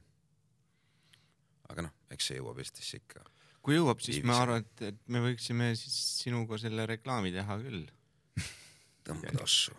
aga 1.72 1.88
noh, 1.88 1.94
eks 2.14 2.32
see 2.32 2.40
jõuab 2.40 2.60
Eestisse 2.64 3.00
ikka. 3.02 3.24
kui 3.62 3.78
jõuab, 3.78 4.02
siis 4.04 4.22
ma 4.22 4.36
Viivised. 4.36 4.44
arvan, 4.44 4.66
et, 4.66 4.84
et 4.92 5.00
me 5.14 5.24
võiksime 5.26 5.72
siis 5.80 5.98
sinuga 6.24 6.60
selle 6.62 6.86
reklaami 6.90 7.34
teha 7.36 7.58
küll. 7.62 7.86
tõmba 9.08 9.34
tossu. 9.40 9.76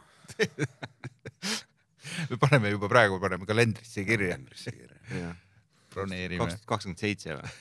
paneme 2.43 2.73
juba 2.73 2.91
praegu 2.91 3.21
paneme 3.23 3.49
kalendrisse 3.49 4.05
kirja, 4.09 4.35
kalendrisse 4.35 4.75
kirja. 4.75 5.33
broneerime. 5.93 6.41
kaks, 6.43 6.67
kakskümmend 6.69 7.03
seitse 7.03 7.37
või? 7.39 7.55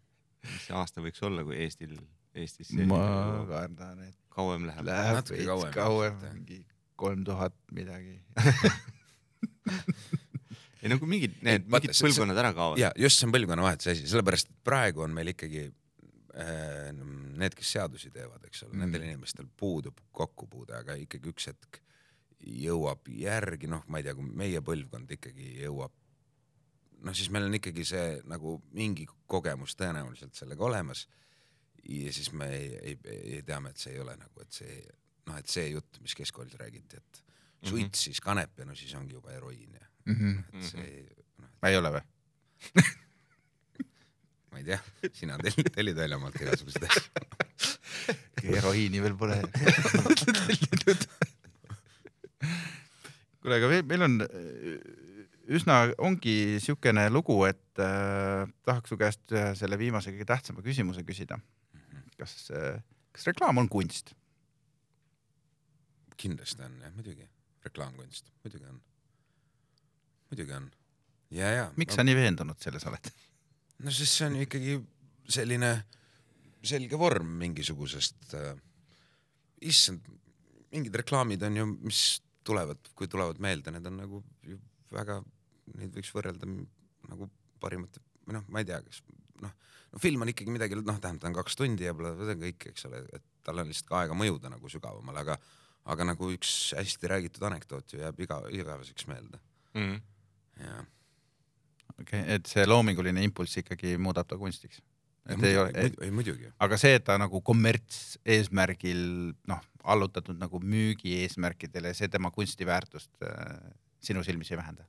mis 0.52 0.64
see 0.68 0.76
aasta 0.76 1.04
võiks 1.04 1.24
olla, 1.26 1.44
kui 1.46 1.58
Eestil, 1.64 1.94
Eestis 2.38 2.72
ma 2.88 3.02
kardan, 3.48 4.02
et 4.08 4.18
kauem 4.34 4.68
läheb? 4.68 4.86
läheb 4.88 5.22
veits 5.32 5.48
kauem 5.48 5.72
kauem 5.74 6.20
mingi 6.28 6.62
kolm 6.98 7.24
tuhat 7.24 7.54
midagi. 7.72 8.18
ei 10.82 10.92
no 10.92 10.98
kui 11.00 11.10
mingid, 11.10 11.36
need 11.46 11.66
mingid 11.70 11.96
põlvkonnad 11.96 12.38
ära 12.44 12.54
kaovad. 12.56 12.80
ja 12.80 12.92
just 12.98 13.18
see 13.18 13.28
on 13.28 13.34
põlvkonnavahetuse 13.34 13.94
asi, 13.96 14.08
sellepärast 14.10 14.52
et 14.52 14.62
praegu 14.66 15.04
on 15.04 15.14
meil 15.16 15.32
ikkagi 15.32 15.64
äh, 15.66 16.90
need, 16.94 17.56
kes 17.58 17.74
seadusi 17.76 18.12
teevad, 18.14 18.44
eks 18.46 18.64
ole 18.66 18.74
mm., 18.74 18.84
nendel 18.84 19.06
inimestel 19.08 19.48
puudub 19.58 20.00
kokkupuude, 20.14 20.76
aga 20.78 20.98
ikkagi 21.02 21.32
üks 21.32 21.50
hetk 21.50 21.80
jõuab 22.38 23.08
järgi, 23.10 23.70
noh, 23.70 23.82
ma 23.90 23.98
ei 23.98 24.06
tea, 24.06 24.14
kui 24.18 24.28
meie 24.42 24.62
põlvkond 24.64 25.10
ikkagi 25.18 25.56
jõuab, 25.64 25.94
noh, 27.02 27.16
siis 27.16 27.32
meil 27.34 27.48
on 27.48 27.58
ikkagi 27.58 27.86
see 27.86 28.06
nagu 28.30 28.58
mingi 28.76 29.08
kogemus 29.30 29.74
tõenäoliselt 29.78 30.38
sellega 30.38 30.64
olemas. 30.68 31.08
ja 31.88 32.12
siis 32.12 32.30
me 32.32 32.48
ei, 32.54 32.70
ei, 32.82 32.98
ei 33.38 33.42
teame, 33.42 33.70
et 33.70 33.82
see 33.82 33.94
ei 33.96 34.00
ole 34.02 34.14
nagu, 34.18 34.42
et 34.42 34.52
see 34.52 34.78
noh, 35.28 35.38
et 35.38 35.50
see 35.50 35.70
jutt, 35.72 36.00
mis 36.04 36.14
keskkoolis 36.16 36.56
räägiti, 36.60 36.96
et 36.96 37.22
suits 37.68 38.06
siis 38.06 38.20
kanep 38.22 38.58
ja 38.58 38.66
no 38.68 38.74
siis 38.78 38.94
ongi 38.94 39.16
juba 39.16 39.32
heroiin 39.34 39.74
ja 39.74 39.86
et 40.08 40.64
see 40.70 40.86
noh, 41.38 41.50
ei 41.68 41.76
ole 41.78 41.90
või? 41.96 42.02
ma 44.52 44.60
ei 44.60 44.64
tea, 44.66 44.80
sina 45.14 45.36
tellid, 45.42 45.68
tellid 45.74 45.96
väljamaalt 45.98 46.38
igasuguseid 46.42 46.84
asju. 46.88 47.02
heroiini 48.54 49.02
veel 49.04 49.16
pole 49.18 49.36
kuule, 53.42 53.58
aga 53.58 53.66
meil- 53.82 54.06
on 54.06 54.14
äh, 54.24 54.28
üsna, 55.58 55.74
ongi 56.04 56.58
siukene 56.62 57.08
lugu, 57.12 57.38
et 57.48 57.80
äh, 57.82 58.44
tahaks 58.68 58.92
su 58.92 58.98
käest 59.00 59.32
ühe 59.34 59.54
selle 59.58 59.78
viimase 59.80 60.12
kõige 60.12 60.28
tähtsama 60.28 60.64
küsimuse 60.64 61.04
küsida. 61.08 61.38
kas 62.18 62.50
äh,, 62.50 62.80
kas 63.14 63.26
reklaam 63.30 63.58
on 63.62 63.68
kunst? 63.70 64.14
kindlasti 66.18 66.64
on 66.66 66.80
jah, 66.82 66.90
muidugi, 66.96 67.28
reklaamkunst, 67.62 68.32
muidugi 68.42 68.66
on, 68.66 68.80
muidugi 70.30 70.54
on. 70.56 70.70
ja, 71.34 71.50
ja. 71.52 71.66
miks 71.80 71.96
sa 71.98 72.04
nii 72.06 72.16
veendunud 72.18 72.60
selles 72.62 72.86
oled? 72.88 73.10
no 73.84 73.94
sest 73.94 74.18
see 74.18 74.28
on 74.28 74.38
ju 74.38 74.46
ikkagi 74.46 74.78
selline 75.38 75.72
selge 76.68 76.98
vorm 77.00 77.36
mingisugusest 77.40 78.34
äh,, 78.36 78.54
issand, 79.68 80.06
mingid 80.72 80.96
reklaamid 81.00 81.42
on 81.46 81.56
ju, 81.56 81.66
mis 81.86 82.02
tulevad, 82.46 82.80
kui 82.96 83.08
tulevad 83.10 83.40
meelde, 83.42 83.72
need 83.74 83.86
on 83.88 83.98
nagu 84.00 84.22
ju 84.46 84.58
väga, 84.94 85.18
neid 85.76 85.94
võiks 85.94 86.10
võrrelda 86.16 86.48
nagu 86.48 87.28
parimate 87.60 88.02
või 88.26 88.38
noh, 88.38 88.46
ma 88.52 88.62
ei 88.62 88.68
tea, 88.68 88.80
kas 88.84 89.02
noh, 89.44 89.54
no 89.92 90.02
film 90.02 90.24
on 90.24 90.32
ikkagi 90.32 90.52
midagi, 90.52 90.78
noh, 90.80 90.98
tähendab, 91.00 91.22
ta 91.22 91.30
on 91.30 91.38
kaks 91.38 91.58
tundi 91.60 91.86
ja 91.88 91.94
pole 91.96 92.14
see 92.18 92.36
on 92.36 92.44
kõik, 92.44 92.68
eks 92.72 92.88
ole, 92.88 93.04
et 93.16 93.26
tal 93.46 93.62
on 93.62 93.70
lihtsalt 93.70 93.88
ka 93.90 94.02
aega 94.02 94.16
mõjuda 94.18 94.52
nagu 94.52 94.72
sügavamale, 94.72 95.24
aga 95.24 95.38
aga 95.88 96.04
nagu 96.04 96.28
üks 96.34 96.74
hästi 96.76 97.08
räägitud 97.08 97.44
anekdoot 97.48 97.94
ju 97.94 98.02
jääb 98.02 98.18
iga, 98.20 98.42
igaveseks 98.52 99.06
meelde 99.08 99.40
Mhm. 99.78 99.96
Ja 100.62 100.76
okei 101.98 102.20
okay,, 102.20 102.36
et 102.36 102.50
see 102.50 102.66
loominguline 102.66 103.22
impulss 103.26 103.60
ikkagi 103.62 103.96
muudab 104.00 104.28
ta 104.28 104.38
kunstiks. 104.40 104.82
et 105.28 105.34
ei 105.34 105.36
muidugi, 105.36 105.58
ole, 105.62 105.90
ei 106.06 106.14
muidugi, 106.14 106.52
aga 106.64 106.78
see, 106.80 106.94
et 106.98 107.04
ta 107.04 107.18
nagu 107.20 107.40
kommertseesmärgil 107.44 109.02
noh, 109.50 109.64
allutatud 109.84 110.38
nagu 110.40 110.60
müügi 110.60 111.18
eesmärkidele, 111.22 111.94
see 111.96 112.08
tema 112.12 112.30
kunstiväärtust 112.34 113.28
äh, 113.28 113.72
sinu 114.00 114.24
silmis 114.24 114.50
ei 114.52 114.60
vähenda. 114.60 114.88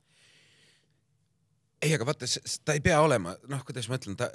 ei, 1.82 1.94
aga 1.94 2.06
vaata, 2.08 2.28
ta 2.64 2.76
ei 2.76 2.84
pea 2.84 3.00
olema, 3.00 3.36
noh, 3.48 3.64
kuidas 3.68 3.88
ma 3.88 4.00
ütlen, 4.00 4.16
ta 4.20 4.30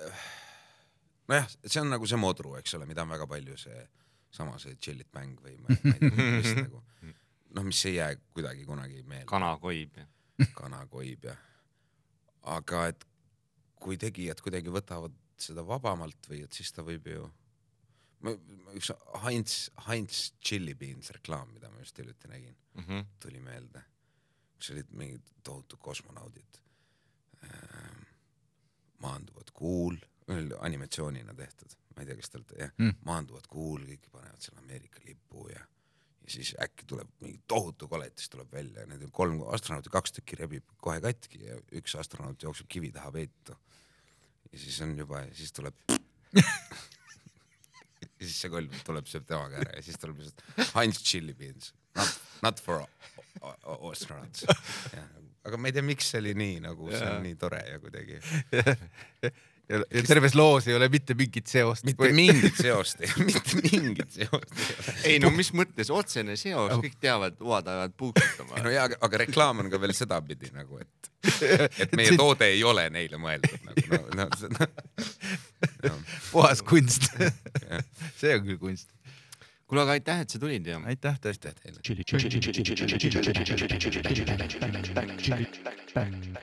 nojah, 1.30 1.50
see 1.66 1.82
on 1.82 1.94
nagu 1.94 2.08
see 2.10 2.20
modru, 2.22 2.56
eks 2.60 2.78
ole, 2.78 2.88
mida 2.90 3.06
on 3.06 3.14
väga 3.14 3.28
palju 3.30 3.58
see 3.62 3.86
sama 4.36 4.60
see 4.60 4.76
Chill 4.82 5.00
It 5.00 5.12
Bang 5.16 5.40
või 5.42 5.56
ma, 5.62 5.72
ma 5.72 5.96
ei 5.96 6.10
tea, 6.10 6.32
mis 6.40 6.52
nagu 6.66 6.84
noh, 7.56 7.64
mis 7.64 7.86
ei 7.88 7.96
jää 7.96 8.16
kuidagi 8.36 8.66
kunagi 8.68 9.04
meelde, 9.08 9.30
kanakoib. 9.30 9.98
kanakoib 10.60 11.24
ja 11.30 11.36
aga 12.56 12.88
et 12.92 13.06
kui 13.82 13.98
tegijad 13.98 14.42
kuidagi 14.42 14.70
võtavad 14.74 15.14
seda 15.38 15.64
vabamalt 15.68 16.28
või 16.30 16.44
et 16.46 16.54
siis 16.56 16.72
ta 16.72 16.82
võib 16.86 17.08
ju 17.12 17.26
üks 18.74 18.90
Heinz, 19.26 19.70
Heinz 19.88 20.32
Chili 20.42 20.74
Beans 20.74 21.12
reklaam, 21.14 21.52
mida 21.54 21.70
ma 21.70 21.80
just 21.84 21.98
hiljuti 22.02 22.28
nägin, 22.32 22.56
Mhm. 22.76 23.00
tuli 23.20 23.40
meelde, 23.40 23.84
kus 24.58 24.72
olid 24.74 24.90
mingid 24.92 25.22
tohutud 25.44 25.80
kosmonaudid 25.80 26.58
ähm,, 27.44 28.02
maanduvad 29.00 29.52
kuul, 29.54 29.98
animatsioonina 30.60 31.34
tehtud, 31.38 31.76
ma 31.96 32.02
ei 32.02 32.08
tea, 32.10 32.16
kas 32.16 32.30
te 32.30 32.38
olete 32.40 32.56
jah 32.64 32.72
Mm. 32.80 32.86
mm., 32.88 32.96
maanduvad 33.06 33.48
kuul, 33.48 33.82
kõik 33.86 34.10
panevad 34.12 34.42
selle 34.42 34.60
Ameerika 34.64 35.00
lipu 35.06 35.48
ja 35.52 35.62
ja 36.26 36.34
siis 36.34 36.56
äkki 36.62 36.88
tuleb 36.90 37.10
mingi 37.22 37.42
tohutu 37.48 37.88
koletis 37.88 38.30
tuleb 38.34 38.52
välja 38.54 38.82
ja 38.82 38.90
need 38.90 39.04
on 39.06 39.12
kolm 39.14 39.44
astronauti, 39.54 39.92
kaks 39.94 40.18
tükki 40.18 40.40
rebib 40.42 40.66
kohe 40.82 40.98
katki 41.04 41.44
ja 41.46 41.58
üks 41.78 41.96
astronaut 42.00 42.42
jookseb 42.42 42.70
kivi 42.72 42.92
taha 42.96 43.12
peitu. 43.14 43.58
ja 44.52 44.60
siis 44.60 44.82
on 44.82 44.98
juba, 44.98 45.22
siis 45.38 45.54
tuleb 45.54 45.76
ja 48.02 48.24
siis 48.24 48.40
see 48.42 48.52
kolm 48.54 48.74
tuleb, 48.88 49.06
sööb 49.12 49.28
temaga 49.30 49.62
ära 49.62 49.78
ja 49.78 49.86
siis 49.86 50.02
tuleb 50.02 50.24
lihtsalt 50.24 50.74
Heinz 50.76 51.02
Chili 51.04 51.34
Beans, 51.38 51.74
not, 51.96 52.20
not 52.44 52.64
for 52.64 52.86
astronauts. 53.92 54.48
aga 55.46 55.60
ma 55.62 55.70
ei 55.70 55.76
tea, 55.76 55.86
miks 55.86 56.10
see 56.10 56.24
oli 56.24 56.34
nii 56.38 56.62
nagu, 56.66 56.90
see 56.90 57.10
on 57.12 57.22
nii 57.26 57.38
tore 57.40 57.62
ja 57.70 57.78
kuidagi 57.84 58.18
terves 60.08 60.36
loos 60.36 60.68
ei 60.68 60.76
ole 60.76 60.90
mitte 60.90 61.14
mingit 61.18 61.48
seost. 61.50 61.86
mitte 61.86 62.12
mingit 62.14 62.58
seost, 62.60 63.00
mitte 63.28 63.62
mingit 63.64 64.12
seost 64.14 64.52
ei 64.60 64.68
ole. 64.78 64.96
ei 65.12 65.20
no 65.24 65.32
mis 65.34 65.52
mõttes 65.58 65.90
otsene 65.94 66.36
seos, 66.40 66.72
kõik 66.84 66.98
teavad, 67.02 67.40
oad 67.42 67.68
ajavad 67.74 67.94
puukutama 67.98 68.60
no 68.66 68.74
jaa, 68.74 68.86
aga, 69.00 69.22
reklaam 69.26 69.64
on 69.64 69.72
ka 69.74 69.78
veel 69.82 69.94
sedapidi 69.98 70.52
nagu, 70.54 70.80
et, 70.84 71.12
et 71.86 71.96
meie 71.98 72.18
toode 72.18 72.46
ei 72.54 72.62
ole 72.68 72.86
neile 72.94 73.18
mõeldud 73.22 73.62
nagu 73.66 73.86
no, 73.90 74.02
no, 74.22 74.26
no, 74.60 74.70
no, 75.90 75.96
puhas 76.32 76.62
kunst. 76.66 77.10
see 78.20 78.36
on 78.38 78.46
küll 78.46 78.62
kunst. 78.62 78.88
kuule, 79.66 79.82
aga 79.86 79.92
aitäh, 79.98 80.18
et 80.26 80.30
sa 80.30 80.42
tulid 80.42 80.64
ja 80.70 80.78
aitäh 80.86 81.16
tõesti. 81.26 81.50
teile. 81.64 81.80